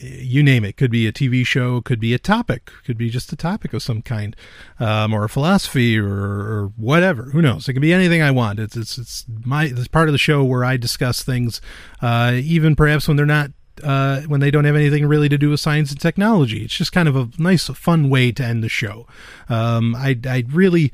[0.00, 0.78] you name it.
[0.78, 3.82] Could be a TV show, could be a topic, could be just a topic of
[3.82, 4.34] some kind,
[4.80, 7.24] um, or a philosophy, or, or, whatever.
[7.32, 7.68] Who knows?
[7.68, 8.60] It can be anything I want.
[8.60, 11.60] It's it's it's my it's part of the show where I discuss things,
[12.00, 13.50] uh, even perhaps when they're not
[13.82, 16.64] uh, when they don't have anything really to do with science and technology.
[16.64, 19.06] It's just kind of a nice, fun way to end the show.
[19.48, 20.92] Um, I, I really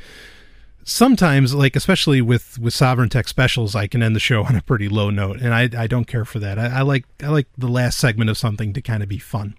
[0.83, 4.63] sometimes like especially with with sovryn tech specials i can end the show on a
[4.63, 7.47] pretty low note and i i don't care for that I, I like i like
[7.57, 9.57] the last segment of something to kind of be fun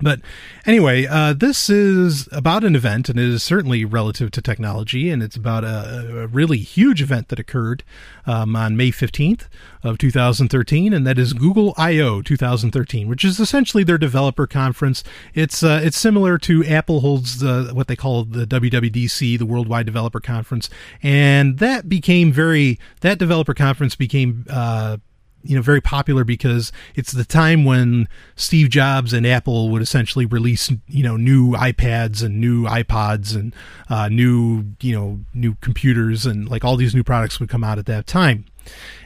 [0.00, 0.20] but
[0.66, 5.22] anyway, uh, this is about an event, and it is certainly relative to technology, and
[5.22, 7.84] it's about a, a really huge event that occurred
[8.26, 9.48] um, on May 15th
[9.82, 15.04] of 2013, and that is Google I/O 2013, which is essentially their developer conference.
[15.34, 19.86] It's uh, it's similar to Apple holds the, what they call the WWDC, the Worldwide
[19.86, 20.68] Developer Conference,
[21.02, 24.98] and that became very that developer conference became uh,
[25.42, 30.26] you know very popular because it's the time when Steve Jobs and Apple would essentially
[30.26, 33.54] release you know new iPads and new iPods and
[33.88, 37.78] uh, new you know new computers and like all these new products would come out
[37.78, 38.44] at that time.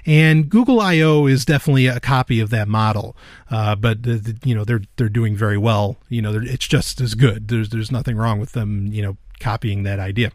[0.04, 3.16] And Google I/O is definitely a copy of that model,
[3.50, 5.98] uh, but the, the, you know they're they're doing very well.
[6.08, 7.48] You know it's just as good.
[7.48, 8.88] There's there's nothing wrong with them.
[8.88, 10.32] You know copying that idea.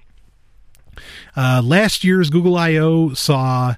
[1.36, 3.76] Uh, last year's Google I/O saw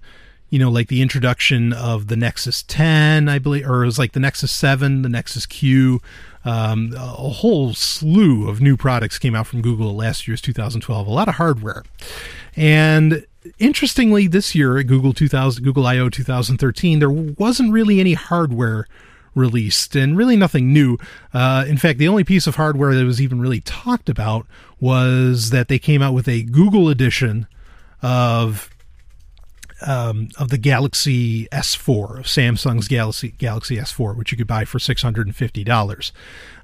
[0.50, 4.14] you know, like the introduction of the Nexus 10, I believe, or it was like
[4.14, 6.02] the Nexus 7, the Nexus Q.
[6.46, 11.06] Um, a whole slew of new products came out from Google last year's 2012.
[11.06, 11.84] A lot of hardware,
[12.56, 13.26] and
[13.60, 18.88] interestingly, this year at Google 2000, Google I/O 2013, there wasn't really any hardware
[19.36, 20.98] released, and really nothing new.
[21.34, 24.48] Uh, in fact, the only piece of hardware that was even really talked about
[24.80, 27.48] was that they came out with a Google edition
[28.02, 28.70] of
[29.86, 34.80] um, of the Galaxy S4 of Samsung's Galaxy Galaxy S4, which you could buy for
[34.80, 36.12] six hundred and fifty dollars.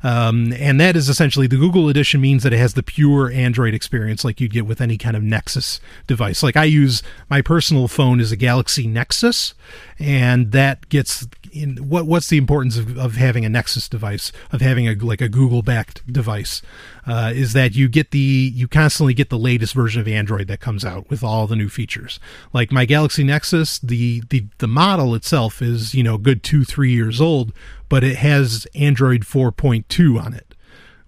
[0.05, 3.73] Um, and that is essentially the Google edition means that it has the pure Android
[3.73, 6.43] experience like you'd get with any kind of Nexus device.
[6.43, 9.55] Like I use my personal phone is a Galaxy Nexus,
[9.97, 14.61] and that gets in what what's the importance of, of having a Nexus device of
[14.61, 16.61] having a like a Google backed device
[17.07, 20.59] uh, is that you get the you constantly get the latest version of Android that
[20.59, 22.19] comes out with all the new features.
[22.53, 26.91] Like my Galaxy Nexus, the the the model itself is you know good two three
[26.91, 27.53] years old,
[27.89, 30.55] but it has Android 4.2 on it,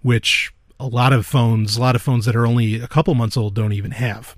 [0.02, 3.36] which a lot of phones, a lot of phones that are only a couple months
[3.36, 4.36] old don't even have.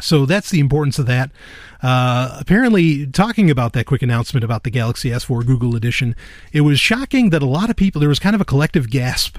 [0.00, 1.30] So that's the importance of that.
[1.82, 6.14] Uh, apparently, talking about that quick announcement about the Galaxy S4 Google Edition,
[6.52, 9.38] it was shocking that a lot of people, there was kind of a collective gasp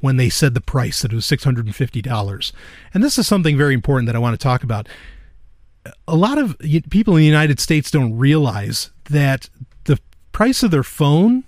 [0.00, 2.52] when they said the price, that it was $650.
[2.92, 4.88] And this is something very important that I want to talk about.
[6.08, 6.56] A lot of
[6.90, 9.48] people in the United States don't realize that
[10.32, 11.44] price of their phone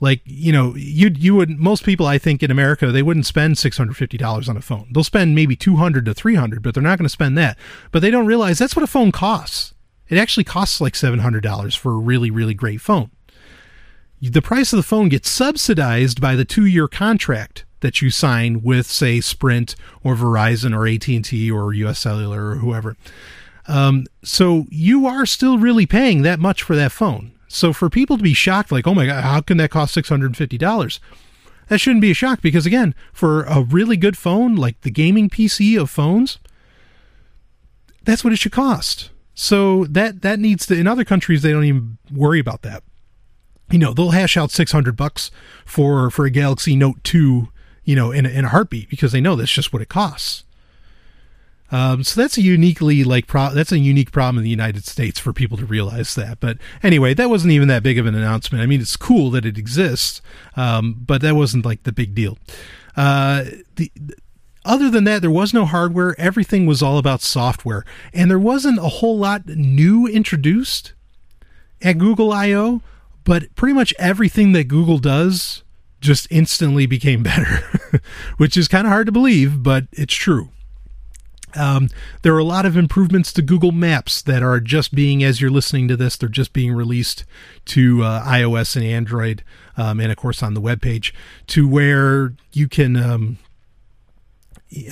[0.00, 3.54] like you know you you would most people i think in america they wouldn't spend
[3.56, 4.88] $650 on a phone.
[4.92, 7.58] They'll spend maybe 200 to 300 but they're not going to spend that.
[7.90, 9.74] But they don't realize that's what a phone costs.
[10.08, 13.10] It actually costs like $700 for a really really great phone.
[14.20, 18.62] The price of the phone gets subsidized by the two year contract that you sign
[18.62, 22.96] with say sprint or verizon or at&t or us cellular or whoever.
[23.68, 28.16] Um, so you are still really paying that much for that phone so for people
[28.16, 30.98] to be shocked, like, oh my God, how can that cost $650?
[31.68, 35.28] That shouldn't be a shock because, again, for a really good phone, like the gaming
[35.28, 36.38] PC of phones,
[38.04, 39.10] that's what it should cost.
[39.34, 42.82] So that that needs to in other countries they don't even worry about that.
[43.70, 45.30] You know, they'll hash out 600 bucks
[45.64, 47.48] for for a Galaxy Note 2,
[47.84, 50.44] you know, in in a heartbeat because they know that's just what it costs.
[51.72, 55.18] Um, so that's a uniquely like pro- that's a unique problem in the United States
[55.18, 56.38] for people to realize that.
[56.40, 58.62] But anyway, that wasn't even that big of an announcement.
[58.62, 60.22] I mean, it's cool that it exists,
[60.56, 62.38] um, but that wasn't like the big deal.
[62.96, 63.44] Uh,
[63.76, 63.90] the
[64.64, 66.14] other than that, there was no hardware.
[66.18, 70.92] Everything was all about software, and there wasn't a whole lot new introduced
[71.82, 72.82] at Google I/O.
[73.24, 75.64] But pretty much everything that Google does
[76.00, 78.00] just instantly became better,
[78.36, 80.50] which is kind of hard to believe, but it's true.
[81.56, 81.88] Um,
[82.22, 85.50] there are a lot of improvements to Google Maps that are just being, as you're
[85.50, 87.24] listening to this, they're just being released
[87.66, 89.42] to uh, iOS and Android,
[89.76, 91.14] um, and of course on the web page,
[91.48, 92.96] to where you can.
[92.96, 93.38] Um,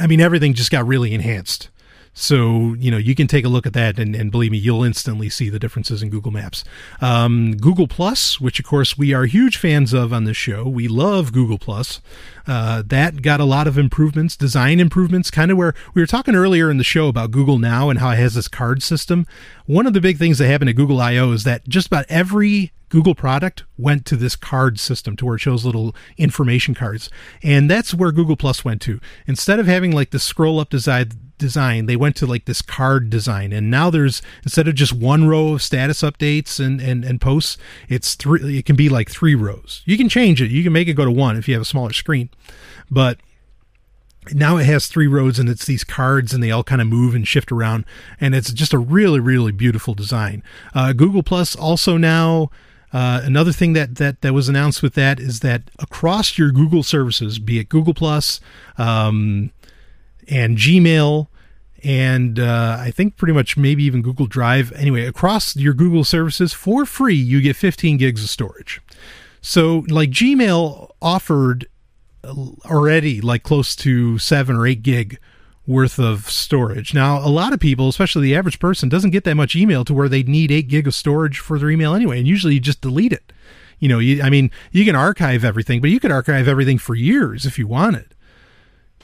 [0.01, 1.69] I mean, everything just got really enhanced.
[2.15, 4.85] So, you know, you can take a look at that and, and believe me, you'll
[4.85, 6.62] instantly see the differences in Google Maps.
[7.01, 10.69] Um, Google Plus, which of course we are huge fans of on this show.
[10.69, 12.01] We love Google Plus.
[12.47, 16.36] Uh, that got a lot of improvements, design improvements, kind of where we were talking
[16.36, 19.27] earlier in the show about Google Now and how it has this card system.
[19.66, 22.73] One of the big things that happened at Google I/O is that just about every
[22.91, 27.11] Google product went to this card system to where it shows little information cards.
[27.43, 29.01] And that's where Google Plus went to.
[29.27, 33.11] Instead of having like the scroll up design, design, they went to like this card
[33.11, 33.52] design.
[33.52, 37.56] And now there's, instead of just one row of status updates and, and, and posts,
[37.89, 39.82] it's three, it can be like three rows.
[39.85, 40.51] You can change it.
[40.51, 42.31] You can make it go to one if you have a smaller screen.
[42.90, 43.19] But
[44.32, 47.15] now it has three rows and it's these cards and they all kind of move
[47.15, 47.85] and shift around
[48.19, 50.43] and it's just a really really beautiful design
[50.74, 52.48] uh, google plus also now
[52.94, 56.85] uh, another thing that, that that was announced with that is that across your Google
[56.85, 58.39] services, be it Google Plus
[58.78, 59.51] um,
[60.28, 61.28] and Gmail,
[61.82, 64.72] and uh, I think pretty much maybe even Google Drive.
[64.72, 68.80] Anyway, across your Google services for free, you get 15 gigs of storage.
[69.40, 71.66] So, like Gmail offered
[72.24, 75.18] already like close to seven or eight gig
[75.66, 76.92] worth of storage.
[76.94, 79.94] Now, a lot of people, especially the average person, doesn't get that much email to
[79.94, 82.18] where they need eight gig of storage for their email anyway.
[82.18, 83.32] And usually you just delete it.
[83.78, 86.94] You know, you, I mean, you can archive everything, but you could archive everything for
[86.94, 88.14] years if you wanted.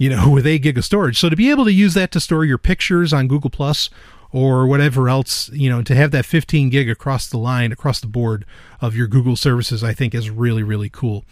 [0.00, 1.18] You know, with eight gig of storage.
[1.18, 3.90] So to be able to use that to store your pictures on Google Plus
[4.32, 8.06] or whatever else, you know, to have that 15 gig across the line, across the
[8.06, 8.44] board
[8.80, 11.24] of your Google services, I think is really, really cool.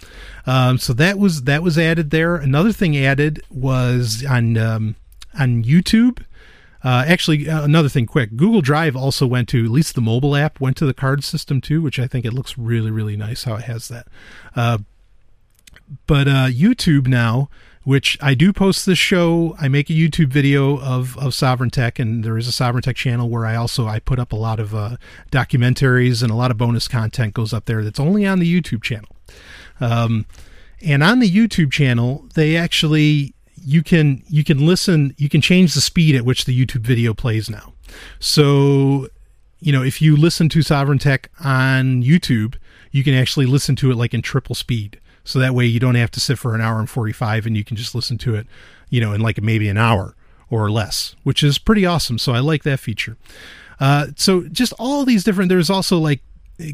[0.46, 2.36] Um, so that was that was added there.
[2.36, 4.96] Another thing added was on um,
[5.38, 6.24] on YouTube.
[6.84, 10.36] Uh, actually, uh, another thing quick Google Drive also went to, at least the mobile
[10.36, 13.44] app, went to the card system too, which I think it looks really, really nice
[13.44, 14.06] how it has that.
[14.54, 14.78] Uh,
[16.06, 17.48] but uh, YouTube now,
[17.88, 21.98] which I do post this show, I make a YouTube video of, of Sovryn Tech,
[21.98, 24.60] and there is a Sovryn Tech channel where I also I put up a lot
[24.60, 24.98] of uh,
[25.32, 28.82] documentaries and a lot of bonus content goes up there that's only on the YouTube
[28.82, 29.08] channel.
[29.80, 30.26] Um,
[30.82, 35.72] and on the YouTube channel, they actually you can you can listen you can change
[35.72, 37.72] the speed at which the YouTube video plays now.
[38.18, 39.08] So,
[39.60, 42.56] you know, if you listen to Sovryn Tech on YouTube,
[42.92, 45.00] you can actually listen to it like in triple speed.
[45.28, 47.62] So that way you don't have to sit for an hour and 45 and you
[47.62, 48.46] can just listen to it,
[48.88, 50.16] you know, in like maybe an hour
[50.48, 52.16] or less, which is pretty awesome.
[52.16, 53.18] So I like that feature.
[53.78, 56.22] Uh, so just all these different, there's also like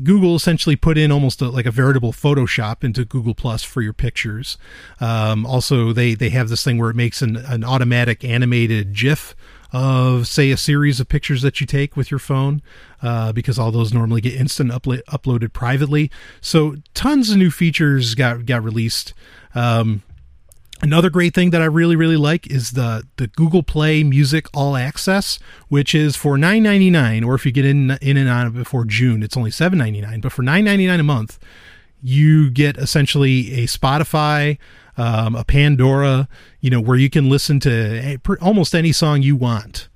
[0.05, 3.93] Google essentially put in almost a, like a veritable Photoshop into Google Plus for your
[3.93, 4.57] pictures.
[5.01, 9.35] Um, also, they they have this thing where it makes an, an automatic animated GIF
[9.75, 12.63] of say a series of pictures that you take with your phone
[13.03, 16.11] uh, because all those normally get instant upla- uploaded privately.
[16.41, 19.13] So tons of new features got got released.
[19.55, 20.03] Um,
[20.83, 24.77] Another great thing that I really really like is the the Google Play Music All
[24.77, 25.39] Access,
[25.69, 28.85] which is for nine ninety nine, or if you get in in and out before
[28.85, 30.21] June, it's only seven ninety nine.
[30.21, 31.39] But for nine ninety nine a month,
[32.03, 34.59] you get essentially a Spotify,
[34.97, 36.29] um, a Pandora,
[36.61, 39.89] you know, where you can listen to almost any song you want.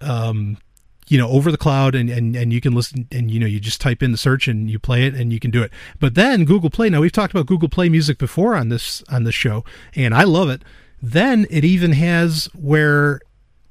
[0.00, 0.56] Um,
[1.10, 3.60] you know over the cloud and, and and you can listen and you know you
[3.60, 5.72] just type in the search and you play it and you can do it.
[5.98, 9.24] But then google play now we've talked about google play music before on this on
[9.24, 10.62] this show and i love it.
[11.02, 13.20] Then it even has where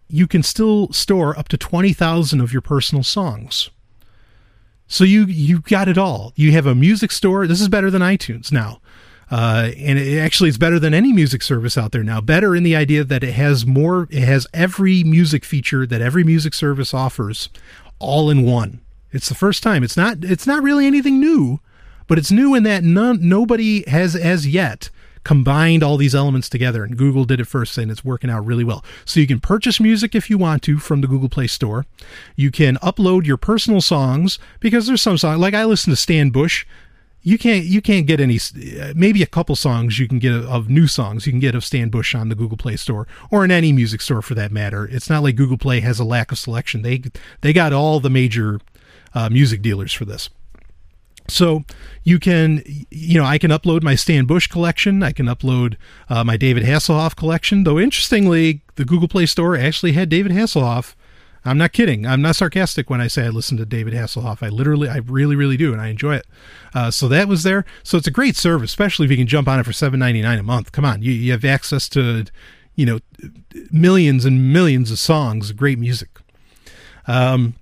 [0.09, 3.69] you can still store up to 20,000 of your personal songs.
[4.87, 6.33] So you you got it all.
[6.35, 7.47] You have a music store.
[7.47, 8.81] This is better than itunes now
[9.31, 12.19] uh, and it actually is better than any music service out there now.
[12.21, 16.23] Better in the idea that it has more, it has every music feature that every
[16.23, 17.49] music service offers,
[17.99, 18.81] all in one.
[19.11, 19.83] It's the first time.
[19.83, 20.17] It's not.
[20.23, 21.59] It's not really anything new,
[22.07, 24.89] but it's new in that none, nobody has as yet
[25.23, 26.83] combined all these elements together.
[26.83, 28.83] And Google did it first, and it's working out really well.
[29.05, 31.85] So you can purchase music if you want to from the Google Play Store.
[32.35, 36.29] You can upload your personal songs because there's some songs like I listen to Stan
[36.29, 36.65] Bush
[37.21, 38.39] you can't you can't get any
[38.95, 41.89] maybe a couple songs you can get of new songs you can get of Stan
[41.89, 44.85] Bush on the Google Play Store or in any music store for that matter.
[44.85, 46.81] It's not like Google Play has a lack of selection.
[46.81, 47.03] They
[47.41, 48.59] they got all the major
[49.13, 50.29] uh, music dealers for this.
[51.27, 51.63] So
[52.03, 55.03] you can, you know, I can upload my Stan Bush collection.
[55.03, 55.75] I can upload
[56.09, 57.63] uh, my David Hasselhoff collection.
[57.63, 60.95] Though interestingly, the Google Play Store actually had David Hasselhoff
[61.45, 62.05] I'm not kidding.
[62.05, 64.43] I'm not sarcastic when I say I listen to David Hasselhoff.
[64.43, 66.27] I literally, I really, really do, and I enjoy it.
[66.73, 67.65] Uh, so that was there.
[67.83, 70.21] So it's a great service, especially if you can jump on it for seven ninety
[70.21, 70.71] nine a month.
[70.71, 72.25] Come on, you, you have access to,
[72.75, 72.99] you know,
[73.71, 76.09] millions and millions of songs, great music.
[77.07, 77.55] Um,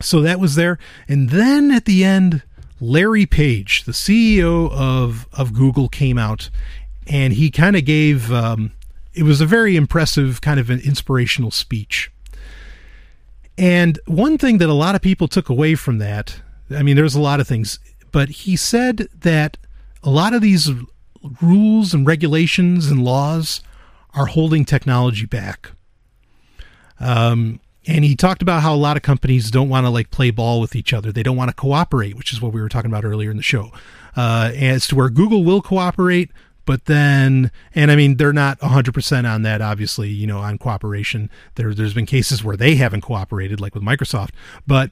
[0.00, 0.78] so that was there,
[1.08, 2.42] and then at the end,
[2.80, 6.50] Larry Page, the CEO of of Google, came out,
[7.06, 8.30] and he kind of gave.
[8.30, 8.72] Um,
[9.14, 12.10] it was a very impressive kind of an inspirational speech
[13.56, 16.40] and one thing that a lot of people took away from that,
[16.70, 17.78] I mean, there's a lot of things,
[18.10, 19.56] but he said that
[20.02, 20.70] a lot of these
[21.40, 23.62] rules and regulations and laws
[24.14, 25.72] are holding technology back.
[27.00, 30.30] Um, and he talked about how a lot of companies don't want to like play
[30.30, 31.12] ball with each other.
[31.12, 33.42] They don't want to cooperate, which is what we were talking about earlier in the
[33.42, 33.72] show.
[34.16, 36.30] Uh, as to where Google will cooperate,
[36.64, 41.30] but then and i mean they're not 100% on that obviously you know on cooperation.
[41.56, 44.30] There there's been cases where they haven't cooperated like with microsoft.
[44.66, 44.90] But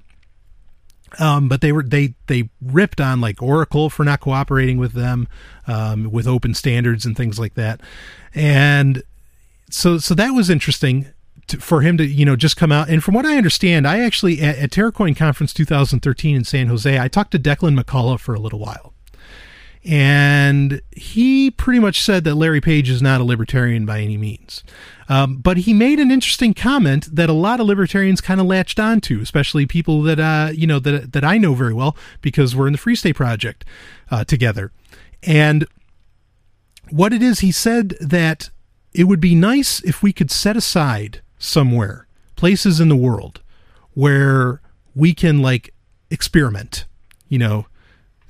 [1.19, 5.29] um, but they were they they ripped on like Oracle for not cooperating with them
[5.67, 7.81] um, with open standards and things like that,
[8.35, 9.03] and
[9.71, 11.07] so so that was interesting
[11.49, 12.89] to, for him to you know just come out.
[12.89, 16.99] And from what I understand, I actually at, at TerraCoin Conference 2013 in San Jose,
[16.99, 18.95] I talked to Declan McCullagh for a little while,
[19.85, 24.63] and he pretty much said that Larry Page is not a libertarian by any means.
[25.09, 28.79] Um, but he made an interesting comment that a lot of libertarians kind of latched
[28.79, 32.69] onto, especially people that uh, you know that that I know very well because we're
[32.69, 33.65] in the Free State Project
[34.11, 34.71] uh, together.
[35.25, 35.67] And
[36.91, 38.51] what it is, he said that
[38.95, 42.07] it would be nice if we could set aside somewhere
[42.37, 43.41] places in the world
[43.95, 44.61] where
[44.95, 45.75] we can like
[46.11, 46.85] experiment.
[47.29, 47.67] You know,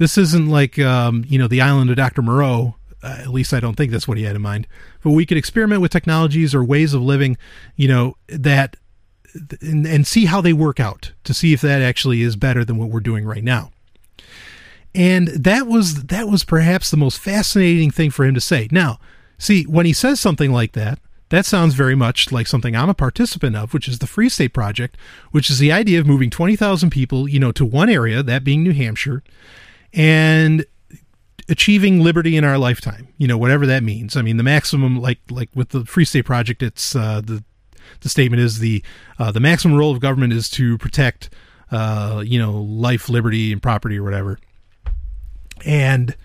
[0.02, 2.22] this isn't like um, you know the island of Dr.
[2.22, 2.74] Moreau.
[3.04, 4.66] Uh, at least I don't think that's what he had in mind.
[5.02, 7.36] But we could experiment with technologies or ways of living,
[7.74, 8.76] you know, that
[9.60, 12.78] and, and see how they work out to see if that actually is better than
[12.78, 13.70] what we're doing right now.
[14.94, 18.68] And that was that was perhaps the most fascinating thing for him to say.
[18.70, 18.98] Now,
[19.38, 20.98] see, when he says something like that,
[21.28, 24.52] that sounds very much like something I'm a participant of, which is the Free State
[24.52, 24.98] Project,
[25.30, 28.62] which is the idea of moving 20,000 people, you know, to one area, that being
[28.62, 29.22] New Hampshire,
[29.93, 30.64] and
[31.48, 34.16] achieving liberty in our lifetime you know whatever that means.
[34.16, 37.44] I mean the maximum like like with the free state project it's uh, the
[38.01, 38.82] the statement is the
[39.19, 41.31] uh, the maximum role of government is to protect
[41.70, 44.40] uh, you know life liberty and property or whatever.
[45.64, 46.16] And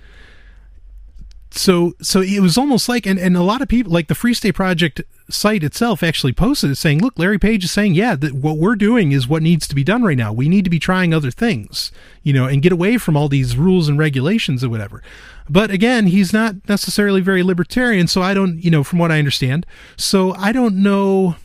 [1.51, 4.33] so so it was almost like and, and a lot of people like the free
[4.33, 8.33] state project site itself actually posted it saying look larry page is saying yeah that
[8.33, 10.33] what we're doing is what needs to be done right now.
[10.33, 11.91] We need to be trying other things
[12.21, 15.01] you know and get away from all these rules and regulations or whatever.
[15.49, 19.19] But again he's not necessarily very libertarian so i don't you know from what i
[19.19, 19.65] understand.
[19.95, 21.35] So i don't know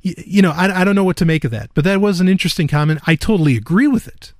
[0.00, 2.28] you know I, I don't know what to make of that but that was an
[2.28, 3.00] interesting comment.
[3.06, 4.32] I totally agree with it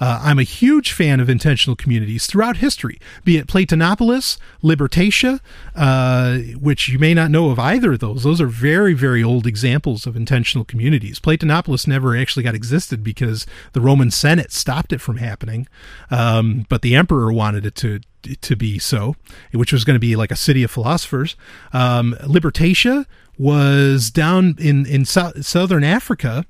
[0.00, 5.40] uh, I'm a huge fan of intentional communities throughout history, be it Platonopolis, Libertatia,
[5.74, 8.22] uh, which you may not know of either of those.
[8.22, 11.20] Those are very, very old examples of intentional communities.
[11.20, 15.68] Platonopolis never actually got existed because the Roman Senate stopped it from happening,
[16.10, 18.00] um, but the emperor wanted it to
[18.40, 19.16] to be so,
[19.52, 21.36] which was going to be like a city of philosophers.
[21.74, 23.04] Um, Libertatia
[23.38, 26.46] was down in in so- southern Africa,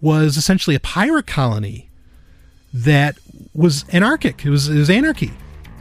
[0.00, 1.88] was essentially a pirate colony
[2.74, 3.16] that
[3.54, 4.44] was anarchic.
[4.44, 5.32] It was it was anarchy,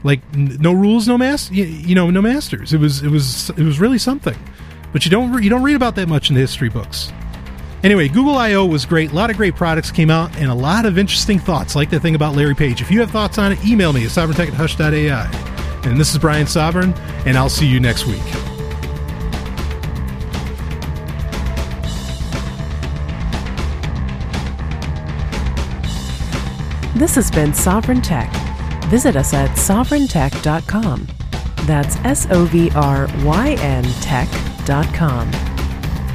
[0.04, 2.72] like n- no rules, no mas, you, you, know, no masters.
[2.72, 4.38] It was it was it was really something.
[4.94, 7.12] But you don't re- you don't read about that much in the history books.
[7.84, 9.12] Anyway, Google I/O was great.
[9.12, 12.00] A lot of great products came out, and a lot of interesting thoughts, like the
[12.00, 12.82] thing about Larry Page.
[12.82, 15.50] If you have thoughts on it, email me at sovryntech at hush.ai.
[15.84, 16.96] And this is Brian Sovryn,
[17.26, 18.53] and I'll see you next week.
[26.96, 28.32] This has been Sovryn Tech.
[28.86, 31.08] Visit us at sovryntech.com.
[31.66, 35.32] That's S O V R Y N tech.com.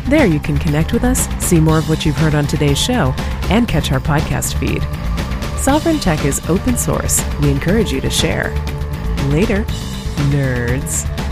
[0.07, 3.13] There you can connect with us, see more of what you've heard on today's show,
[3.51, 4.83] and catch our podcast feed.
[5.59, 7.23] Sovryn Tech is open source.
[7.41, 8.51] We encourage you to share.
[9.31, 9.65] Later,
[10.31, 11.28] nerds.